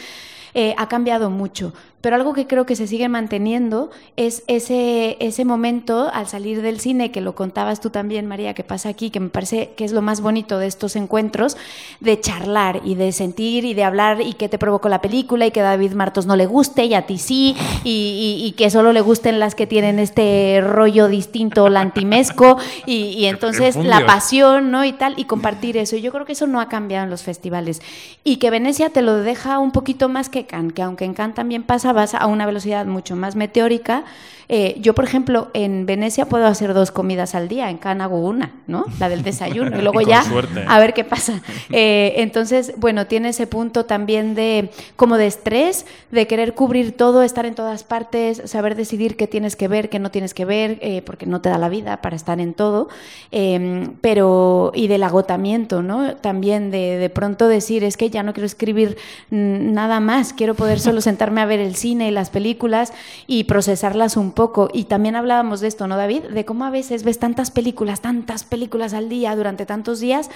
Eh, 0.53 0.75
ha 0.79 0.89
cambiado 0.89 1.31
mucho. 1.31 1.73
Pero 2.01 2.17
algo 2.17 2.33
que 2.33 2.47
creo 2.47 2.65
que 2.65 2.77
se 2.77 2.87
sigue 2.87 3.09
manteniendo 3.09 3.91
es 4.17 4.43
ese, 4.47 5.17
ese 5.21 5.45
momento 5.45 6.11
al 6.13 6.27
salir 6.27 6.63
del 6.63 6.81
cine, 6.81 7.11
que 7.11 7.21
lo 7.21 7.35
contabas 7.35 7.81
tú 7.81 7.91
también, 7.91 8.27
María, 8.27 8.55
que 8.55 8.65
pasa 8.65 8.89
aquí, 8.89 9.11
que 9.11 9.21
me 9.21 9.29
parece 9.29 9.73
que 9.77 9.85
es 9.85 9.93
lo 9.93 10.01
más 10.01 10.23
bonito 10.23 10.59
de 10.59 10.67
estos 10.67 10.97
encuentros, 10.97 11.59
de 12.01 12.19
charlar 12.19 12.81
y 12.85 12.95
de 12.95 13.13
sentir 13.13 13.65
y 13.65 13.75
de 13.75 13.85
hablar 13.85 14.23
y 14.23 14.33
que 14.33 14.49
te 14.49 14.59
provocó 14.59 14.89
la 14.89 15.03
película 15.03 15.47
y 15.47 15.51
que 15.51 15.61
David 15.61 15.93
Martos 15.93 16.27
no 16.27 16.37
le 16.37 16.47
guste 16.47 16.85
y 16.87 16.95
a 16.95 17.07
ti 17.07 17.19
sí, 17.19 17.55
y, 17.85 18.55
que 18.57 18.71
solo 18.71 18.93
le 18.93 19.01
gusten 19.01 19.39
las 19.39 19.55
que 19.55 19.67
tienen 19.67 19.99
este 19.99 20.61
rollo 20.63 21.09
distinto, 21.09 21.69
lantimesco, 21.69 22.59
y, 22.87 23.11
y 23.11 23.27
entonces 23.27 23.77
la 23.77 24.07
pasión, 24.07 24.71
¿no? 24.71 24.85
Y 24.85 24.93
tal, 24.93 25.15
y 25.19 25.25
compartir 25.25 25.77
eso. 25.77 25.97
Y 25.97 26.01
yo 26.01 26.13
creo 26.13 26.25
que 26.25 26.33
eso 26.33 26.47
no 26.47 26.61
ha 26.61 26.69
cambiado 26.69 27.05
en 27.05 27.11
los 27.11 27.23
festivales. 27.23 27.81
Y 28.25 28.37
que 28.37 28.51
Venecia 28.51 28.91
te 28.91 29.03
lo 29.03 29.17
deja 29.17 29.59
un 29.59 29.71
poquito 29.71 30.09
más 30.09 30.29
que 30.29 30.47
Cannes, 30.47 30.73
que 30.73 30.83
aunque 30.83 31.05
en 31.05 31.15
Cannes 31.15 31.37
también 31.37 31.63
pasa 31.63 31.90
vas 31.93 32.15
a 32.15 32.27
una 32.27 32.47
velocidad 32.47 32.87
mucho 32.87 33.17
más 33.17 33.37
meteórica. 33.37 34.05
Eh, 34.53 34.75
yo, 34.81 34.97
por 34.97 35.05
ejemplo, 35.05 35.49
en 35.55 35.87
Venecia 35.87 36.27
puedo 36.27 36.45
hacer 36.49 36.75
dos 36.75 36.91
comidas 36.91 37.37
al 37.37 37.47
día, 37.47 37.71
en 37.71 37.79
Cannes 37.79 38.03
hago 38.07 38.19
una, 38.19 38.51
¿no? 38.67 38.85
La 38.99 39.09
del 39.09 39.23
desayuno, 39.23 39.79
y 39.79 39.81
luego 39.83 40.01
ya 40.01 40.25
a 40.67 40.79
ver 40.81 40.93
qué 40.93 41.05
pasa. 41.05 41.41
Eh, 41.73 42.15
entonces, 42.17 42.73
bueno, 42.79 43.07
tiene 43.07 43.29
ese 43.29 43.47
punto 43.47 43.85
también 43.85 44.35
de 44.35 44.71
como 44.97 45.19
de 45.19 45.29
estrés, 45.29 45.87
de 46.11 46.27
querer 46.27 46.55
cubrir 46.55 46.97
todo, 46.97 47.23
estar 47.23 47.47
en 47.47 47.55
todas 47.55 47.85
partes, 47.85 48.43
saber 48.47 48.75
decidir 48.75 49.17
qué 49.17 49.29
tienes 49.29 49.55
que 49.55 49.69
ver, 49.69 49.89
qué 49.89 50.01
no 50.01 50.11
tienes 50.11 50.35
que 50.35 50.45
ver, 50.45 50.79
eh, 50.81 51.03
porque 51.03 51.27
no 51.27 51.41
te 51.41 51.49
da 51.49 51.59
la 51.59 51.69
vida 51.69 51.99
para 51.99 52.17
estar 52.17 52.41
en 52.41 52.55
todo, 52.55 52.89
em, 53.31 53.95
pero 54.01 54.73
y 54.75 54.89
del 54.89 55.05
agotamiento, 55.05 55.83
¿no? 55.83 56.17
También 56.17 56.73
de, 56.73 56.99
de 56.99 57.11
pronto 57.11 57.47
decir, 57.47 57.85
es 57.85 57.97
que 57.97 58.11
ya 58.11 58.25
no 58.25 58.33
quiero 58.33 58.47
escribir 58.47 58.97
nada 59.31 60.01
más, 60.01 60.33
quiero 60.33 60.55
poder 60.55 60.81
solo 60.81 61.01
sentarme 61.01 61.41
a 61.41 61.47
ver 61.47 61.61
el 61.61 61.77
cine 61.81 62.09
y 62.09 62.11
las 62.13 62.31
películas 62.31 62.93
y 63.27 63.45
procesarlas 63.45 64.17
un 64.17 64.33
poco. 64.33 64.69
Y 64.73 64.85
también 64.85 65.17
hablábamos 65.17 65.61
de 65.61 65.69
esto, 65.69 65.87
¿no, 65.87 65.97
David? 65.97 66.25
De 66.25 66.45
cómo 66.45 66.65
a 66.65 66.71
veces 66.71 67.03
ves 67.03 67.19
tantas 67.19 67.51
películas, 67.51 68.01
tantas 68.01 68.45
películas 68.45 68.95
al 68.95 69.09
día 69.09 69.35
durante 69.35 69.67
tantos 69.67 70.01
días 70.01 70.31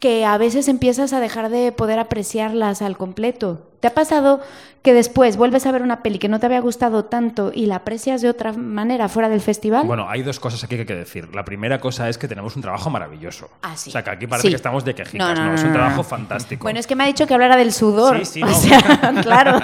que 0.00 0.24
a 0.24 0.38
veces 0.38 0.66
empiezas 0.68 1.12
a 1.12 1.20
dejar 1.20 1.50
de 1.50 1.72
poder 1.72 1.98
apreciarlas 1.98 2.80
al 2.80 2.96
completo. 2.96 3.66
¿Te 3.80 3.88
ha 3.88 3.94
pasado 3.94 4.40
que 4.82 4.94
después 4.94 5.36
vuelves 5.36 5.66
a 5.66 5.72
ver 5.72 5.82
una 5.82 6.02
peli 6.02 6.18
que 6.18 6.28
no 6.28 6.40
te 6.40 6.46
había 6.46 6.60
gustado 6.60 7.04
tanto 7.04 7.52
y 7.54 7.66
la 7.66 7.76
aprecias 7.76 8.22
de 8.22 8.30
otra 8.30 8.52
manera 8.52 9.08
fuera 9.08 9.28
del 9.28 9.42
festival? 9.42 9.86
Bueno, 9.86 10.08
hay 10.08 10.22
dos 10.22 10.40
cosas 10.40 10.64
aquí 10.64 10.76
que 10.76 10.82
hay 10.82 10.86
que 10.86 10.94
decir. 10.94 11.34
La 11.34 11.44
primera 11.44 11.80
cosa 11.80 12.08
es 12.08 12.16
que 12.16 12.26
tenemos 12.26 12.56
un 12.56 12.62
trabajo 12.62 12.88
maravilloso. 12.88 13.50
Ah, 13.62 13.76
sí. 13.76 13.90
O 13.90 13.92
sea, 13.92 14.02
que 14.02 14.10
aquí 14.10 14.26
parece 14.26 14.48
que 14.48 14.56
estamos 14.56 14.84
de 14.84 14.94
quejitas, 14.94 15.38
no, 15.38 15.54
es 15.54 15.62
un 15.62 15.72
trabajo 15.72 16.02
fantástico. 16.02 16.62
Bueno, 16.62 16.80
es 16.80 16.86
que 16.86 16.96
me 16.96 17.04
ha 17.04 17.06
dicho 17.06 17.26
que 17.26 17.34
hablara 17.34 17.56
del 17.56 17.72
sudor. 17.72 18.18
Sí, 18.20 18.24
sí, 18.24 18.40
no. 18.40 18.50
O 18.50 18.54
sea, 18.54 18.80
claro. 19.22 19.60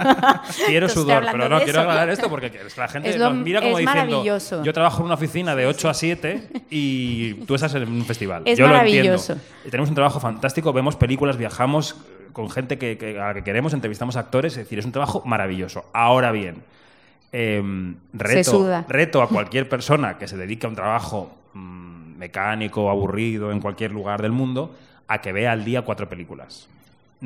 quiero 0.67 0.89
sudor, 0.89 1.25
pero 1.33 1.49
no, 1.49 1.61
quiero 1.63 1.81
hablar 1.81 2.09
de 2.09 2.13
esto 2.13 2.29
porque 2.29 2.53
la 2.77 2.89
gente 2.89 3.17
nos 3.19 3.35
mira 3.35 3.63
como 3.63 3.79
diciendo, 3.79 4.23
yo 4.63 4.73
trabajo 4.73 4.99
en 5.01 5.07
una 5.07 5.15
oficina 5.15 5.57
de 5.57 5.67
8 5.67 5.89
a 5.89 5.95
7 5.95 6.49
y 6.71 7.35
tú 7.47 7.55
estás 7.55 7.75
en 7.75 7.89
un 7.89 8.05
festival. 8.05 8.43
Es 8.45 8.59
yo 8.59 8.67
maravilloso. 8.67 9.33
Lo 9.33 9.39
entiendo. 9.41 9.65
Y 9.65 9.71
tenemos 9.71 9.89
un 9.89 9.95
trabajo 9.95 10.21
fantástico, 10.21 10.73
vemos 10.73 10.97
películas, 10.97 11.39
viajamos 11.39 11.97
con 12.37 12.51
gente 12.51 12.77
que, 12.77 13.19
a 13.19 13.29
la 13.29 13.35
que 13.35 13.43
queremos, 13.43 13.73
entrevistamos 13.73 14.15
actores, 14.17 14.53
es 14.53 14.59
decir, 14.59 14.79
es 14.79 14.85
un 14.85 14.93
trabajo 14.93 15.23
maravilloso. 15.25 15.87
Ahora 15.95 16.33
bien, 16.33 16.57
em, 17.33 17.97
reto, 18.13 18.85
reto 18.87 19.23
a 19.23 19.29
cualquier 19.31 19.71
persona 19.71 20.19
que 20.19 20.29
se 20.29 20.37
dedique 20.37 20.67
a 20.67 20.69
un 20.69 20.77
trabajo 20.77 21.35
mm, 21.55 22.19
mecánico, 22.19 22.91
aburrido, 22.91 23.53
en 23.53 23.61
cualquier 23.61 23.93
lugar 23.93 24.21
del 24.21 24.33
mundo, 24.33 24.75
a 25.09 25.23
que 25.23 25.33
vea 25.33 25.53
al 25.53 25.65
día 25.65 25.81
cuatro 25.81 26.11
películas. 26.11 26.69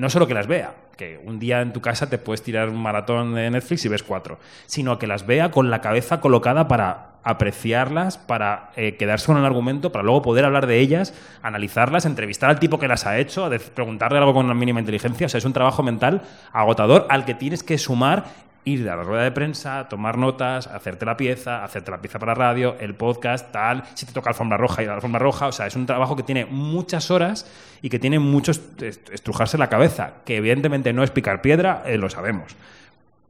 No 0.00 0.08
solo 0.08 0.26
que 0.26 0.32
las 0.32 0.46
vea, 0.46 0.72
que 0.96 1.20
un 1.26 1.38
día 1.38 1.60
en 1.60 1.74
tu 1.74 1.82
casa 1.82 2.08
te 2.08 2.16
puedes 2.16 2.42
tirar 2.42 2.70
un 2.70 2.80
maratón 2.80 3.34
de 3.34 3.50
Netflix 3.50 3.84
y 3.84 3.88
ves 3.88 4.02
cuatro, 4.02 4.38
sino 4.64 4.98
que 4.98 5.06
las 5.06 5.26
vea 5.26 5.50
con 5.50 5.68
la 5.68 5.82
cabeza 5.82 6.22
colocada 6.22 6.68
para 6.68 7.10
apreciarlas, 7.22 8.16
para 8.16 8.70
eh, 8.76 8.96
quedarse 8.96 9.26
con 9.26 9.36
el 9.36 9.44
argumento, 9.44 9.92
para 9.92 10.02
luego 10.02 10.22
poder 10.22 10.46
hablar 10.46 10.66
de 10.66 10.78
ellas, 10.78 11.12
analizarlas, 11.42 12.06
entrevistar 12.06 12.48
al 12.48 12.58
tipo 12.58 12.78
que 12.78 12.88
las 12.88 13.06
ha 13.06 13.18
hecho, 13.18 13.50
preguntarle 13.74 14.16
algo 14.16 14.32
con 14.32 14.46
una 14.46 14.54
mínima 14.54 14.80
inteligencia. 14.80 15.26
O 15.26 15.28
sea, 15.28 15.36
es 15.36 15.44
un 15.44 15.52
trabajo 15.52 15.82
mental 15.82 16.22
agotador 16.50 17.06
al 17.10 17.26
que 17.26 17.34
tienes 17.34 17.62
que 17.62 17.76
sumar 17.76 18.24
ir 18.64 18.88
a 18.88 18.96
la 18.96 19.02
rueda 19.02 19.24
de 19.24 19.32
prensa, 19.32 19.88
tomar 19.88 20.18
notas, 20.18 20.66
hacerte 20.66 21.06
la 21.06 21.16
pieza, 21.16 21.64
hacerte 21.64 21.90
la 21.90 22.00
pieza 22.00 22.18
para 22.18 22.34
radio, 22.34 22.76
el 22.78 22.94
podcast, 22.94 23.50
tal, 23.52 23.84
si 23.94 24.06
te 24.06 24.12
toca 24.12 24.30
alfombra 24.30 24.58
roja, 24.58 24.82
ir 24.82 24.88
a 24.88 24.92
la 24.92 24.96
alfombra 24.96 25.18
roja, 25.18 25.46
o 25.46 25.52
sea, 25.52 25.66
es 25.66 25.76
un 25.76 25.86
trabajo 25.86 26.16
que 26.16 26.22
tiene 26.22 26.44
muchas 26.44 27.10
horas 27.10 27.50
y 27.82 27.88
que 27.88 27.98
tiene 27.98 28.18
mucho 28.18 28.52
estrujarse 28.52 29.58
la 29.58 29.68
cabeza, 29.68 30.14
que 30.24 30.36
evidentemente 30.36 30.92
no 30.92 31.02
es 31.02 31.10
picar 31.10 31.40
piedra, 31.40 31.82
eh, 31.86 31.96
lo 31.96 32.10
sabemos, 32.10 32.56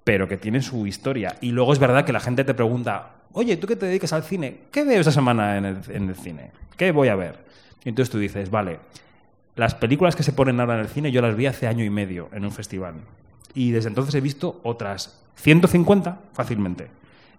pero 0.04 0.28
que 0.28 0.36
tiene 0.36 0.62
su 0.62 0.86
historia. 0.86 1.36
Y 1.40 1.52
luego 1.52 1.72
es 1.72 1.78
verdad 1.78 2.04
que 2.04 2.12
la 2.12 2.20
gente 2.20 2.44
te 2.44 2.54
pregunta, 2.54 3.10
oye, 3.32 3.56
tú 3.56 3.66
que 3.66 3.76
te 3.76 3.86
dedicas 3.86 4.12
al 4.12 4.24
cine, 4.24 4.62
¿qué 4.72 4.84
veo 4.84 5.00
esta 5.00 5.12
semana 5.12 5.56
en 5.56 5.64
el, 5.64 6.16
cine? 6.16 6.50
¿Qué 6.76 6.92
voy 6.92 7.08
a 7.08 7.14
ver? 7.14 7.38
Y 7.84 7.88
entonces 7.88 8.10
tú 8.10 8.18
dices, 8.18 8.50
vale, 8.50 8.80
las 9.56 9.74
películas 9.74 10.16
que 10.16 10.22
se 10.22 10.32
ponen 10.32 10.58
ahora 10.60 10.74
en 10.74 10.80
el 10.80 10.88
cine 10.88 11.12
yo 11.12 11.22
las 11.22 11.36
vi 11.36 11.46
hace 11.46 11.66
año 11.66 11.84
y 11.84 11.90
medio 11.90 12.28
en 12.32 12.44
un 12.44 12.50
festival. 12.50 12.94
Y 13.54 13.70
desde 13.70 13.88
entonces 13.88 14.14
he 14.14 14.20
visto 14.20 14.60
otras 14.62 15.20
150 15.36 16.18
fácilmente. 16.32 16.88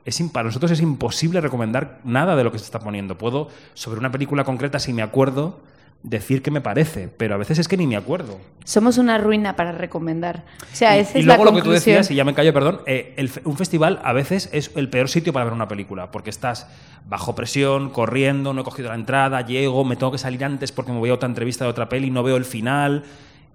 Es, 0.03 0.22
para 0.32 0.45
nosotros 0.45 0.72
es 0.72 0.82
imposible 0.82 1.41
recomendar 1.41 1.99
nada 2.03 2.36
de 2.36 2.43
lo 2.43 2.51
que 2.51 2.57
se 2.57 2.66
está 2.66 2.80
poniendo. 2.80 3.18
Puedo, 3.18 3.49
sobre 3.74 3.99
una 3.99 4.12
película 4.12 4.43
concreta, 4.43 4.80
si 4.80 4.93
me 4.93 5.03
acuerdo, 5.03 5.59
decir 6.03 6.41
qué 6.41 6.49
me 6.49 6.62
parece, 6.62 7.07
pero 7.09 7.36
a 7.36 7.38
veces 7.38 7.59
es 7.59 7.68
que 7.68 7.78
ni 7.78 7.86
me 7.86 7.95
acuerdo. 7.95 8.39
Somos 8.64 8.97
una 8.97 9.18
ruina 9.18 9.55
para 9.55 9.72
recomendar. 9.72 10.43
O 10.72 10.76
sea, 10.76 10.99
y, 10.99 11.05
y 11.16 11.22
luego 11.24 11.45
lo 11.45 11.53
que 11.53 11.62
tú 11.62 11.72
decías, 11.72 12.09
y 12.09 12.16
ya 12.16 12.24
me 12.24 12.34
callo, 12.34 12.53
perdón, 12.53 12.82
eh, 12.88 13.16
un 13.43 13.57
festival 13.57 13.99
a 14.03 14.14
veces 14.14 14.49
es 14.51 14.72
el 14.76 14.89
peor 14.89 15.09
sitio 15.09 15.34
para 15.34 15.45
ver 15.45 15.53
una 15.53 15.68
película, 15.68 16.12
porque 16.12 16.30
estás 16.30 16.68
bajo 17.07 17.36
presión, 17.36 17.89
corriendo, 17.89 18.53
no 18.53 18.62
he 18.62 18.64
cogido 18.64 18.89
la 18.89 18.95
entrada, 18.95 19.45
llego, 19.45 19.86
me 19.86 19.95
tengo 19.95 20.12
que 20.12 20.18
salir 20.18 20.43
antes 20.43 20.72
porque 20.72 20.91
me 20.91 20.97
voy 20.97 21.12
a 21.12 21.14
otra 21.14 21.28
entrevista 21.28 21.66
de 21.66 21.72
otra 21.72 21.89
peli, 21.89 22.09
no 22.09 22.24
veo 22.24 22.38
el 22.38 22.45
final. 22.45 23.03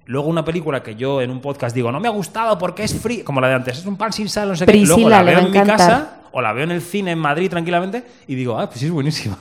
Luego 0.06 0.28
una 0.28 0.44
película 0.44 0.82
que 0.82 0.94
yo 0.94 1.20
en 1.20 1.30
un 1.30 1.40
podcast 1.40 1.74
digo, 1.74 1.90
no 1.90 1.98
me 1.98 2.06
ha 2.06 2.12
gustado 2.12 2.56
porque 2.58 2.84
es 2.84 2.94
free, 2.94 3.22
como 3.22 3.40
la 3.40 3.48
de 3.48 3.54
antes, 3.54 3.78
es 3.78 3.86
un 3.86 3.96
pan 3.96 4.12
sin 4.12 4.28
sal, 4.28 4.48
no 4.48 4.56
sé 4.56 4.64
qué. 4.64 4.76
Luego 4.76 5.08
la 5.08 5.22
veo 5.22 5.40
en 5.40 5.50
mi 5.50 5.62
casa 5.62 6.20
o 6.30 6.40
la 6.40 6.52
veo 6.52 6.64
en 6.64 6.70
el 6.70 6.80
cine 6.80 7.10
en 7.10 7.18
Madrid 7.18 7.50
tranquilamente 7.50 8.04
y 8.28 8.36
digo, 8.36 8.58
ah, 8.58 8.66
pues 8.68 8.80
sí 8.80 8.86
es 8.86 8.92
buenísima. 8.92 9.36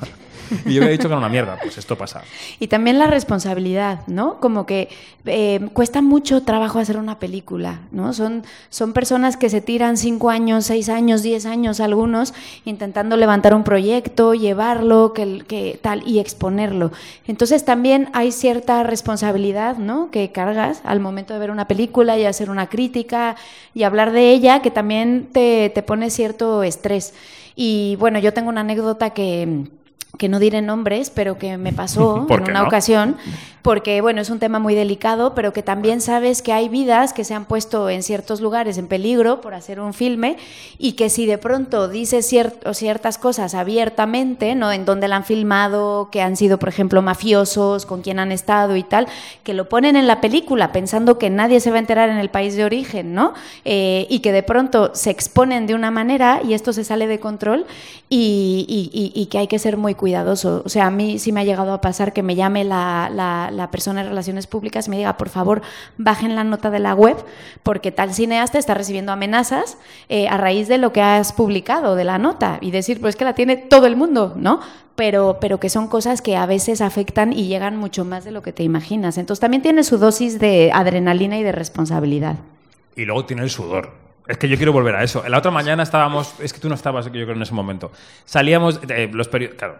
Y 0.65 0.73
yo 0.73 0.81
había 0.81 0.91
dicho 0.91 1.07
que 1.07 1.13
era 1.13 1.17
una 1.17 1.29
mierda, 1.29 1.57
pues 1.61 1.77
esto 1.77 1.97
pasa. 1.97 2.23
Y 2.59 2.67
también 2.67 2.99
la 2.99 3.07
responsabilidad, 3.07 4.05
¿no? 4.07 4.39
Como 4.39 4.65
que 4.65 4.89
eh, 5.25 5.69
cuesta 5.73 6.01
mucho 6.01 6.43
trabajo 6.43 6.79
hacer 6.79 6.97
una 6.97 7.19
película, 7.19 7.81
¿no? 7.91 8.13
Son, 8.13 8.43
son 8.69 8.93
personas 8.93 9.37
que 9.37 9.49
se 9.49 9.61
tiran 9.61 9.97
cinco 9.97 10.29
años, 10.29 10.65
seis 10.65 10.89
años, 10.89 11.23
diez 11.23 11.45
años 11.45 11.79
algunos, 11.79 12.33
intentando 12.65 13.17
levantar 13.17 13.53
un 13.53 13.63
proyecto, 13.63 14.33
llevarlo, 14.33 15.13
que, 15.13 15.43
que 15.47 15.79
tal, 15.81 16.03
y 16.07 16.19
exponerlo. 16.19 16.91
Entonces 17.27 17.65
también 17.65 18.09
hay 18.13 18.31
cierta 18.31 18.83
responsabilidad, 18.83 19.77
¿no? 19.77 20.11
Que 20.11 20.31
cargas 20.31 20.81
al 20.83 20.99
momento 20.99 21.33
de 21.33 21.39
ver 21.39 21.51
una 21.51 21.67
película 21.67 22.17
y 22.17 22.25
hacer 22.25 22.49
una 22.49 22.67
crítica 22.67 23.35
y 23.73 23.83
hablar 23.83 24.11
de 24.11 24.31
ella, 24.31 24.61
que 24.61 24.71
también 24.71 25.29
te, 25.31 25.71
te 25.73 25.81
pone 25.83 26.09
cierto 26.09 26.63
estrés. 26.63 27.13
Y 27.55 27.95
bueno, 27.97 28.19
yo 28.19 28.33
tengo 28.33 28.49
una 28.49 28.61
anécdota 28.61 29.11
que 29.11 29.65
que 30.17 30.29
no 30.29 30.39
diré 30.39 30.61
nombres, 30.61 31.09
pero 31.09 31.37
que 31.37 31.57
me 31.57 31.73
pasó 31.73 32.25
en 32.29 32.43
una 32.43 32.63
ocasión, 32.63 33.17
porque 33.65 33.99
bueno, 33.99 34.21
es 34.21 34.29
un 34.29 34.37
tema 34.37 34.59
muy 34.59 34.75
delicado, 34.75 35.33
pero 35.33 35.51
que 35.51 35.63
también 35.63 35.99
sabes 35.99 36.43
que 36.43 36.53
hay 36.53 36.69
vidas 36.69 37.13
que 37.13 37.23
se 37.23 37.33
han 37.33 37.45
puesto 37.45 37.89
en 37.89 38.03
ciertos 38.03 38.39
lugares 38.39 38.77
en 38.77 38.85
peligro 38.85 39.41
por 39.41 39.55
hacer 39.55 39.79
un 39.79 39.95
filme 39.95 40.37
y 40.77 40.91
que 40.91 41.09
si 41.09 41.25
de 41.25 41.39
pronto 41.39 41.87
dices 41.87 42.27
ciertas 42.27 43.17
cosas 43.17 43.55
abiertamente, 43.55 44.53
¿no? 44.53 44.71
En 44.71 44.85
donde 44.85 45.07
la 45.07 45.15
han 45.15 45.23
filmado, 45.23 46.09
que 46.11 46.21
han 46.21 46.37
sido, 46.37 46.59
por 46.59 46.69
ejemplo, 46.69 47.01
mafiosos, 47.01 47.87
con 47.87 48.03
quien 48.03 48.19
han 48.19 48.31
estado 48.31 48.75
y 48.75 48.83
tal, 48.83 49.07
que 49.43 49.55
lo 49.55 49.67
ponen 49.67 49.95
en 49.95 50.05
la 50.05 50.21
película 50.21 50.71
pensando 50.71 51.17
que 51.17 51.31
nadie 51.31 51.59
se 51.59 51.71
va 51.71 51.77
a 51.77 51.79
enterar 51.79 52.09
en 52.09 52.17
el 52.17 52.29
país 52.29 52.55
de 52.55 52.65
origen, 52.65 53.15
¿no? 53.15 53.33
Eh, 53.63 54.05
y 54.11 54.19
que 54.19 54.31
de 54.31 54.43
pronto 54.43 54.91
se 54.93 55.09
exponen 55.09 55.65
de 55.65 55.73
una 55.73 55.89
manera 55.89 56.39
y 56.47 56.53
esto 56.53 56.71
se 56.71 56.83
sale 56.83 57.07
de 57.07 57.19
control 57.19 57.65
y, 58.09 59.11
y, 59.15 59.25
que 59.25 59.39
hay 59.39 59.47
que 59.47 59.57
ser 59.57 59.77
muy 59.77 59.95
cuidadoso. 59.95 60.61
O 60.63 60.69
sea, 60.69 60.85
a 60.85 60.91
mí 60.91 61.17
sí 61.17 61.31
me 61.31 61.41
ha 61.41 61.43
llegado 61.43 61.73
a 61.73 61.81
pasar 61.81 62.13
que 62.13 62.21
me 62.21 62.35
llame 62.35 62.63
la, 62.63 63.09
la, 63.11 63.49
la 63.55 63.71
persona 63.71 64.03
de 64.03 64.09
Relaciones 64.09 64.47
Públicas 64.47 64.89
me 64.89 64.97
diga, 64.97 65.17
por 65.17 65.29
favor, 65.29 65.61
bajen 65.97 66.35
la 66.35 66.43
nota 66.43 66.69
de 66.69 66.79
la 66.79 66.93
web 66.93 67.17
porque 67.63 67.91
tal 67.91 68.13
cineasta 68.13 68.59
está 68.59 68.73
recibiendo 68.73 69.11
amenazas 69.11 69.77
eh, 70.09 70.27
a 70.27 70.37
raíz 70.37 70.67
de 70.67 70.77
lo 70.77 70.93
que 70.93 71.01
has 71.01 71.33
publicado, 71.33 71.95
de 71.95 72.03
la 72.03 72.17
nota, 72.17 72.57
y 72.61 72.71
decir, 72.71 73.01
pues 73.01 73.15
que 73.15 73.25
la 73.25 73.33
tiene 73.33 73.57
todo 73.57 73.87
el 73.87 73.95
mundo, 73.95 74.33
¿no? 74.35 74.59
Pero, 74.95 75.37
pero 75.41 75.59
que 75.59 75.69
son 75.69 75.87
cosas 75.87 76.21
que 76.21 76.37
a 76.37 76.45
veces 76.45 76.79
afectan 76.79 77.33
y 77.33 77.47
llegan 77.47 77.75
mucho 77.75 78.05
más 78.05 78.23
de 78.23 78.31
lo 78.31 78.41
que 78.41 78.53
te 78.53 78.63
imaginas. 78.63 79.17
Entonces 79.17 79.41
también 79.41 79.61
tiene 79.61 79.83
su 79.83 79.97
dosis 79.97 80.39
de 80.39 80.71
adrenalina 80.73 81.37
y 81.37 81.43
de 81.43 81.51
responsabilidad. 81.51 82.37
Y 82.95 83.03
luego 83.03 83.25
tiene 83.25 83.43
el 83.43 83.49
sudor. 83.49 83.91
Es 84.27 84.37
que 84.37 84.47
yo 84.47 84.57
quiero 84.57 84.71
volver 84.71 84.95
a 84.95 85.03
eso. 85.03 85.23
La 85.27 85.37
otra 85.37 85.51
mañana 85.51 85.83
estábamos, 85.83 86.33
es 86.39 86.53
que 86.53 86.59
tú 86.59 86.69
no 86.69 86.75
estabas, 86.75 87.05
yo 87.05 87.11
creo, 87.11 87.33
en 87.33 87.41
ese 87.41 87.53
momento. 87.53 87.91
Salíamos, 88.23 88.79
los 89.11 89.27
periodistas, 89.27 89.59
claro, 89.59 89.79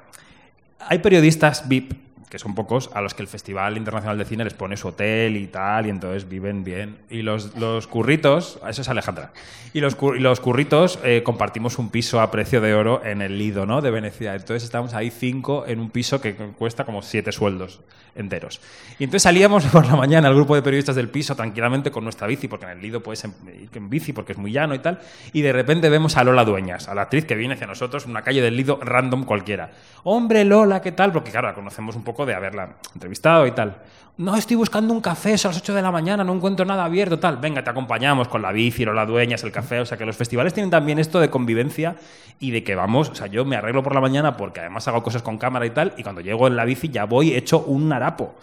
hay 0.80 1.00
periodistas 1.00 1.68
VIP 1.68 2.05
que 2.36 2.40
son 2.40 2.54
pocos, 2.54 2.90
a 2.94 3.00
los 3.00 3.14
que 3.14 3.22
el 3.22 3.30
Festival 3.30 3.78
Internacional 3.78 4.18
de 4.18 4.26
Cine 4.26 4.44
les 4.44 4.54
pone 4.54 4.76
su 4.76 4.90
hotel 4.90 5.38
y 5.38 5.48
tal, 5.48 5.86
y 5.86 5.90
entonces 5.90 6.28
viven 6.28 6.66
bien. 6.66 6.98
Y 7.10 7.22
los, 7.22 7.56
los 7.56 7.88
curritos, 7.88 8.60
eso 8.68 8.82
es 8.82 8.90
Alejandra, 8.90 9.32
y 9.72 9.80
los, 9.80 9.96
los 10.02 10.42
curritos 10.42 11.00
eh, 11.06 11.22
compartimos 11.24 11.80
un 11.80 11.90
piso 11.90 12.20
a 12.20 12.32
precio 12.32 12.60
de 12.60 12.74
oro 12.74 13.02
en 13.06 13.22
el 13.22 13.38
Lido, 13.38 13.66
¿no? 13.66 13.82
De 13.82 13.90
Venecia. 13.90 14.36
Entonces 14.36 14.64
estamos 14.64 14.94
ahí 14.94 15.12
cinco 15.12 15.64
en 15.66 15.80
un 15.80 15.90
piso 15.90 16.20
que 16.20 16.36
cuesta 16.36 16.84
como 16.84 17.02
siete 17.02 17.32
sueldos 17.32 17.80
enteros. 18.16 18.62
Y 18.98 19.04
entonces 19.04 19.24
salíamos 19.24 19.66
por 19.72 19.86
la 19.86 19.96
mañana 19.96 20.30
al 20.30 20.36
grupo 20.36 20.56
de 20.56 20.62
periodistas 20.62 20.96
del 20.96 21.10
piso 21.10 21.36
tranquilamente 21.36 21.92
con 21.92 22.04
nuestra 22.04 22.28
bici, 22.28 22.48
porque 22.48 22.66
en 22.66 22.72
el 22.72 22.82
Lido 22.82 23.04
puedes 23.04 23.24
ir 23.24 23.32
en 23.74 23.90
bici 23.90 24.14
porque 24.14 24.32
es 24.32 24.38
muy 24.38 24.52
llano 24.52 24.74
y 24.74 24.80
tal, 24.80 25.00
y 25.34 25.42
de 25.42 25.54
repente 25.54 25.90
vemos 25.90 26.18
a 26.18 26.24
Lola 26.24 26.46
Dueñas, 26.46 26.88
a 26.88 26.96
la 26.96 27.04
actriz 27.04 27.26
que 27.26 27.36
viene 27.36 27.56
hacia 27.56 27.68
nosotros 27.68 28.06
en 28.06 28.12
una 28.12 28.22
calle 28.22 28.42
del 28.42 28.56
Lido 28.56 28.80
random 28.82 29.26
cualquiera. 29.26 29.72
Hombre, 30.04 30.46
Lola, 30.46 30.82
¿qué 30.82 30.92
tal? 30.92 31.12
Porque 31.12 31.32
claro, 31.32 31.48
la 31.50 31.54
conocemos 31.54 31.96
un 31.96 32.04
poco 32.04 32.25
de 32.26 32.36
haberla 32.36 32.76
entrevistado 32.94 33.48
y 33.48 33.52
tal. 33.52 33.78
No, 34.18 34.34
estoy 34.38 34.56
buscando 34.56 34.94
un 34.94 35.02
café, 35.02 35.32
a 35.32 35.48
las 35.48 35.58
8 35.58 35.74
de 35.74 35.82
la 35.82 35.92
mañana, 35.92 36.24
no 36.24 36.34
encuentro 36.34 36.66
nada 36.66 36.86
abierto, 36.86 37.20
tal. 37.20 37.36
Venga, 37.36 37.62
te 37.66 37.70
acompañamos 37.70 38.30
con 38.30 38.42
la 38.42 38.54
bici, 38.54 38.86
la 38.86 39.06
dueñas, 39.06 39.44
el 39.44 39.52
café. 39.52 39.82
O 39.82 39.86
sea, 39.86 39.98
que 39.98 40.06
los 40.06 40.16
festivales 40.16 40.54
tienen 40.54 40.70
también 40.70 41.00
esto 41.00 41.20
de 41.20 41.30
convivencia 41.30 41.98
y 42.40 42.52
de 42.52 42.64
que 42.64 42.76
vamos, 42.76 43.10
o 43.10 43.16
sea, 43.16 43.28
yo 43.28 43.44
me 43.44 43.58
arreglo 43.58 43.84
por 43.84 43.94
la 43.94 44.00
mañana 44.00 44.38
porque 44.38 44.62
además 44.62 44.88
hago 44.88 45.04
cosas 45.04 45.22
con 45.22 45.38
cámara 45.38 45.66
y 45.66 45.72
tal, 45.72 45.94
y 45.98 46.04
cuando 46.04 46.22
llego 46.22 46.48
en 46.48 46.56
la 46.56 46.64
bici 46.64 46.88
ya 46.88 47.04
voy 47.04 47.34
hecho 47.34 47.60
un 47.60 47.92
harapo. 47.92 48.36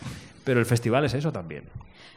Pero 0.45 0.61
el 0.61 0.67
festival 0.67 1.07
es 1.07 1.15
eso 1.15 1.33
también. 1.33 1.65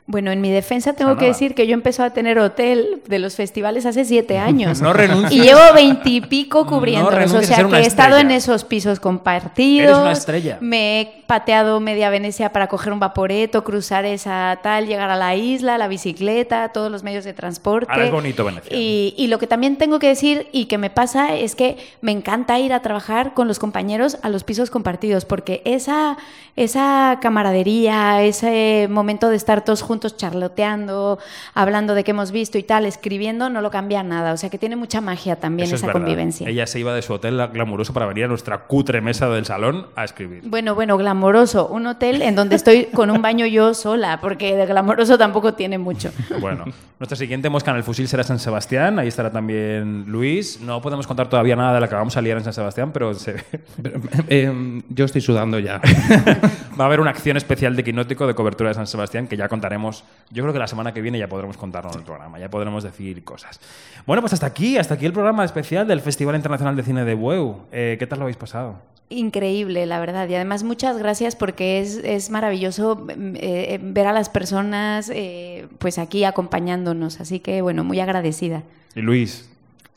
Bueno, 0.07 0.31
en 0.31 0.39
mi 0.39 0.51
defensa 0.51 0.93
tengo 0.93 1.17
que 1.17 1.25
decir 1.25 1.55
que 1.55 1.65
yo 1.65 1.73
empecé 1.73 2.03
a 2.03 2.11
tener 2.11 2.37
hotel 2.37 3.01
de 3.07 3.17
los 3.17 3.35
festivales 3.35 3.87
hace 3.87 4.05
siete 4.05 4.37
años. 4.37 4.79
no 4.79 4.93
renuncies. 4.93 5.31
Y 5.33 5.41
llevo 5.41 5.61
veintipico 5.73 6.67
cubriéndolos. 6.67 7.33
o 7.33 7.41
sea 7.41 7.67
que 7.67 7.77
he 7.77 7.87
estado 7.87 8.17
en 8.17 8.29
esos 8.29 8.65
pisos 8.65 8.99
compartidos. 8.99 9.89
Eres 9.89 9.97
una 9.97 10.11
estrella. 10.11 10.57
Me 10.61 11.01
he 11.01 11.23
pateado 11.25 11.79
media 11.79 12.11
Venecia 12.11 12.51
para 12.51 12.67
coger 12.67 12.93
un 12.93 12.99
vaporeto, 12.99 13.63
cruzar 13.63 14.05
esa 14.05 14.59
tal, 14.61 14.85
llegar 14.85 15.09
a 15.09 15.15
la 15.15 15.35
isla, 15.35 15.79
la 15.79 15.87
bicicleta, 15.87 16.69
todos 16.69 16.91
los 16.91 17.01
medios 17.01 17.25
de 17.25 17.33
transporte. 17.33 17.91
Ahora 17.91 18.05
es 18.05 18.11
bonito 18.11 18.45
Venecia. 18.45 18.77
Y, 18.77 19.15
y 19.17 19.25
lo 19.25 19.39
que 19.39 19.47
también 19.47 19.77
tengo 19.77 19.97
que 19.97 20.07
decir 20.07 20.47
y 20.51 20.65
que 20.65 20.77
me 20.77 20.91
pasa 20.91 21.35
es 21.35 21.55
que 21.55 21.77
me 22.01 22.11
encanta 22.11 22.59
ir 22.59 22.73
a 22.73 22.81
trabajar 22.83 23.33
con 23.33 23.47
los 23.47 23.57
compañeros 23.57 24.19
a 24.21 24.29
los 24.29 24.43
pisos 24.43 24.69
compartidos, 24.69 25.25
porque 25.25 25.63
esa, 25.65 26.17
esa 26.55 27.17
camaradería, 27.23 28.21
ese 28.21 28.87
momento 28.87 29.29
de 29.29 29.35
estar 29.37 29.63
todos 29.63 29.81
juntos, 29.81 29.94
charloteando, 29.99 31.19
hablando 31.53 31.95
de 31.95 32.03
qué 32.03 32.11
hemos 32.11 32.31
visto 32.31 32.57
y 32.57 32.63
tal, 32.63 32.85
escribiendo, 32.85 33.49
no 33.49 33.61
lo 33.61 33.71
cambia 33.71 34.03
nada. 34.03 34.33
O 34.33 34.37
sea 34.37 34.49
que 34.49 34.57
tiene 34.57 34.75
mucha 34.75 35.01
magia 35.01 35.35
también 35.35 35.73
esa 35.73 35.91
convivencia. 35.91 36.47
Ella 36.47 36.67
se 36.67 36.79
iba 36.79 36.93
de 36.93 37.01
su 37.01 37.13
hotel 37.13 37.37
glamuroso 37.51 37.93
para 37.93 38.05
venir 38.05 38.25
a 38.25 38.27
nuestra 38.27 38.59
cutre 38.59 39.01
mesa 39.01 39.29
del 39.29 39.45
salón 39.45 39.87
a 39.95 40.03
escribir. 40.03 40.41
Bueno, 40.45 40.75
bueno, 40.75 40.97
glamoroso. 40.97 41.67
Un 41.67 41.87
hotel 41.87 42.21
en 42.21 42.35
donde 42.35 42.55
estoy 42.55 42.85
con 42.85 43.11
un 43.11 43.21
baño 43.21 43.45
yo 43.45 43.73
sola, 43.73 44.19
porque 44.21 44.55
de 44.55 44.65
glamoroso 44.65 45.17
tampoco 45.17 45.53
tiene 45.53 45.77
mucho. 45.77 46.11
Bueno, 46.45 46.65
nuestra 46.99 47.15
siguiente 47.15 47.49
mosca 47.49 47.71
en 47.71 47.77
el 47.77 47.83
fusil 47.83 48.07
será 48.07 48.23
San 48.23 48.39
Sebastián. 48.39 48.99
Ahí 48.99 49.07
estará 49.07 49.31
también 49.31 50.05
Luis. 50.07 50.59
No 50.59 50.81
podemos 50.81 51.07
contar 51.07 51.27
todavía 51.27 51.55
nada 51.55 51.73
de 51.73 51.79
la 51.79 51.87
que 51.87 51.95
vamos 51.95 52.15
a 52.17 52.21
liar 52.21 52.37
en 52.37 52.43
San 52.43 52.53
Sebastián, 52.53 52.91
pero, 52.93 53.11
eh, 54.27 54.81
yo 54.89 55.05
estoy 55.05 55.21
sudando 55.21 55.59
ya. 55.59 55.81
Va 56.79 56.83
a 56.83 56.87
haber 56.87 56.99
una 56.99 57.11
acción 57.11 57.37
especial 57.37 57.75
de 57.75 57.83
Quinótico 57.83 58.27
de 58.27 58.35
cobertura 58.35 58.69
de 58.69 58.75
San 58.75 58.87
Sebastián 58.87 59.27
que 59.27 59.37
ya 59.37 59.47
contaremos 59.47 59.84
yo 60.29 60.43
creo 60.43 60.53
que 60.53 60.59
la 60.59 60.67
semana 60.67 60.93
que 60.93 61.01
viene 61.01 61.19
ya 61.19 61.27
podremos 61.27 61.57
contarlo 61.57 61.91
en 61.91 61.99
el 61.99 62.05
programa, 62.05 62.39
ya 62.39 62.49
podremos 62.49 62.83
decir 62.83 63.23
cosas. 63.23 63.59
Bueno, 64.05 64.21
pues 64.21 64.33
hasta 64.33 64.47
aquí, 64.47 64.77
hasta 64.77 64.95
aquí 64.95 65.05
el 65.05 65.13
programa 65.13 65.43
especial 65.45 65.87
del 65.87 66.01
Festival 66.01 66.35
Internacional 66.35 66.75
de 66.75 66.83
Cine 66.83 67.05
de 67.05 67.13
Bueu. 67.13 67.61
Eh, 67.71 67.95
¿Qué 67.99 68.07
tal 68.07 68.19
lo 68.19 68.23
habéis 68.23 68.37
pasado? 68.37 68.75
Increíble, 69.09 69.85
la 69.85 69.99
verdad. 69.99 70.27
Y 70.27 70.35
además 70.35 70.63
muchas 70.63 70.97
gracias 70.97 71.35
porque 71.35 71.79
es, 71.81 72.29
maravilloso 72.31 72.95
mm, 72.95 73.35
eh, 73.35 73.79
ver 73.81 74.07
a 74.07 74.13
las 74.13 74.29
personas 74.29 75.11
eh, 75.13 75.67
pues 75.77 75.99
aquí 75.99 76.23
acompañándonos. 76.23 77.21
Así 77.21 77.39
que 77.39 77.61
bueno, 77.61 77.83
muy 77.83 77.99
agradecida. 77.99 78.63
Y 78.95 79.01
Luis. 79.01 79.49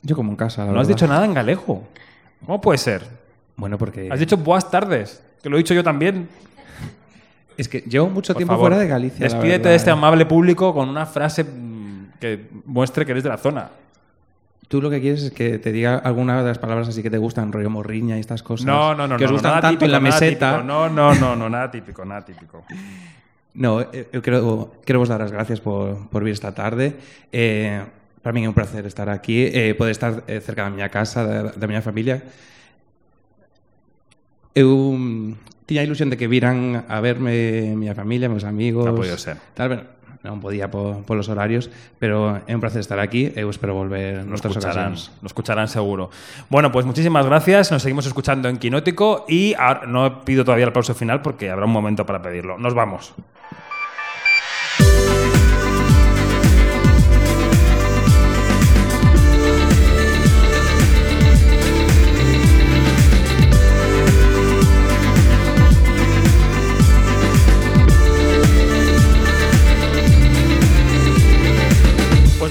Yo 0.03 0.15
como 0.15 0.31
en 0.31 0.37
casa. 0.37 0.65
no 0.65 0.81
has 0.81 0.89
dicho 0.89 1.07
nada 1.07 1.25
en 1.25 1.35
galejo. 1.35 1.83
¿Cómo 2.45 2.61
puede 2.61 2.79
ser? 2.79 3.03
Bueno, 3.57 3.79
porque... 3.79 4.09
Has 4.11 4.21
dicho 4.21 4.37
buenas 4.37 4.71
tardes, 4.71 5.23
que 5.43 5.49
lo 5.49 5.57
he 5.57 5.59
dicho 5.59 5.75
yo 5.75 5.83
también. 5.83 6.29
Es 7.59 7.69
que 7.69 7.81
llevo 7.81 8.09
mucho 8.09 8.35
tiempo 8.37 8.57
fuera 8.57 8.79
de 8.79 8.87
Galicia. 8.87 9.25
Despídete 9.25 9.69
de 9.69 9.75
este 9.75 9.91
amable 9.91 10.25
público 10.27 10.73
con 10.73 10.89
una 10.89 11.05
frase 11.07 11.45
que 12.21 12.49
muestre 12.65 13.05
que 13.05 13.11
eres 13.11 13.25
de 13.25 13.31
la 13.31 13.37
zona. 13.37 13.69
Tú 14.69 14.81
lo 14.81 14.89
que 14.89 15.01
quieres 15.01 15.25
es 15.25 15.33
que 15.33 15.59
te 15.59 15.73
diga 15.73 15.97
alguna 15.97 16.41
de 16.41 16.49
las 16.49 16.59
palabras 16.59 16.89
así 16.89 17.03
que 17.03 17.11
te 17.11 17.19
gustan, 17.19 17.53
rollo 17.53 17.69
morriña 17.69 18.17
y 18.17 18.21
estas 18.21 18.45
cosas. 18.45 18.65
No, 18.65 18.95
no, 18.95 19.09
no. 19.09 19.17
Que 19.17 19.25
os 19.25 19.33
gustan 19.33 19.61
tanto 19.61 19.85
en 19.85 19.91
la 19.91 19.99
meseta. 19.99 20.63
No, 20.63 20.89
no, 20.89 21.15
no, 21.15 21.35
no, 21.35 21.51
nada 21.51 21.69
típico, 21.71 22.05
nada 22.05 22.25
típico. 22.25 22.65
No, 23.55 23.81
eh, 23.81 24.09
yo 24.13 24.23
quiero, 24.23 24.75
quiero 24.85 25.01
vos 25.01 25.09
dar 25.09 25.19
las 25.19 25.33
gracias 25.33 25.61
por, 25.61 26.09
por 26.11 26.23
vir 26.23 26.33
esta 26.33 26.55
tarde. 26.55 26.97
Eh, 27.33 27.83
para 28.23 28.33
mí 28.33 28.43
es 28.43 28.49
un 28.49 28.55
placer 28.55 28.87
estar 28.87 29.09
aquí, 29.09 29.47
eh, 29.53 29.75
poder 29.77 29.91
estar 29.91 30.23
eh, 30.29 30.39
cerca 30.39 30.71
de 30.71 30.71
mi 30.71 30.89
casa, 30.91 31.27
de, 31.27 31.51
de 31.51 31.67
mi 31.67 31.81
familia. 31.81 32.23
Eu 34.59 34.97
tiña 35.69 35.85
ilusión 35.85 36.09
de 36.09 36.17
que 36.17 36.27
viran 36.27 36.89
a 36.89 37.01
verme 37.05 37.77
mi 37.77 37.93
familia, 37.93 38.33
meus 38.33 38.49
amigos. 38.49 38.89
Non 38.89 38.97
podido 38.97 39.21
ser. 39.21 39.37
Tal, 39.53 39.69
pero 39.69 39.83
non 40.25 40.41
podía 40.41 40.73
por, 40.73 41.05
por 41.05 41.15
los 41.21 41.29
horarios, 41.29 41.69
pero 42.01 42.41
é 42.49 42.53
un 42.57 42.65
placer 42.65 42.81
estar 42.81 42.99
aquí 42.99 43.31
eu 43.37 43.53
espero 43.53 43.77
volver 43.77 44.25
nos 44.25 44.41
escucharán, 44.41 44.97
Nos 44.97 45.29
escucharán 45.29 45.69
seguro. 45.69 46.09
Bueno, 46.49 46.73
pues 46.73 46.89
muchísimas 46.89 47.29
gracias, 47.29 47.69
nos 47.71 47.85
seguimos 47.85 48.09
escuchando 48.09 48.49
en 48.49 48.57
Quinótico 48.57 49.29
y 49.29 49.53
ahora, 49.55 49.85
no 49.85 50.25
pido 50.25 50.43
todavía 50.43 50.65
el 50.65 50.73
aplauso 50.73 50.97
final 50.97 51.21
porque 51.21 51.53
habrá 51.53 51.69
un 51.69 51.77
momento 51.77 52.09
para 52.09 52.25
pedirlo. 52.25 52.57
Nos 52.57 52.73
vamos. 52.73 53.13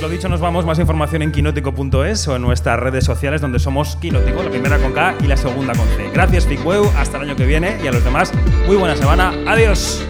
Dicho, 0.06 0.30
nos 0.30 0.40
vamos. 0.40 0.66
Más 0.66 0.78
información 0.78 1.24
en 1.24 1.32
quinótico.es 1.32 2.28
o 2.28 2.36
en 2.36 2.42
nuestras 2.44 2.80
redes 2.80 3.04
sociales 3.04 3.42
donde 3.42 3.58
somos 3.58 3.96
Quinótico, 3.96 4.44
la 4.44 4.52
primera 4.52 4.78
con 4.78 4.94
K 4.94 5.16
y 5.24 5.28
la 5.28 5.36
segunda 5.36 5.74
con 5.74 5.88
C. 5.88 6.12
Gracias, 6.14 6.46
Picueu. 6.46 6.90
Hasta 6.96 7.18
el 7.18 7.24
año 7.24 7.36
que 7.36 7.46
viene 7.46 7.78
y 7.84 7.88
a 7.88 7.92
los 7.92 8.04
demás, 8.04 8.32
muy 8.68 8.78
buena 8.78 8.96
semana. 8.96 9.34
Adiós. 9.48 10.06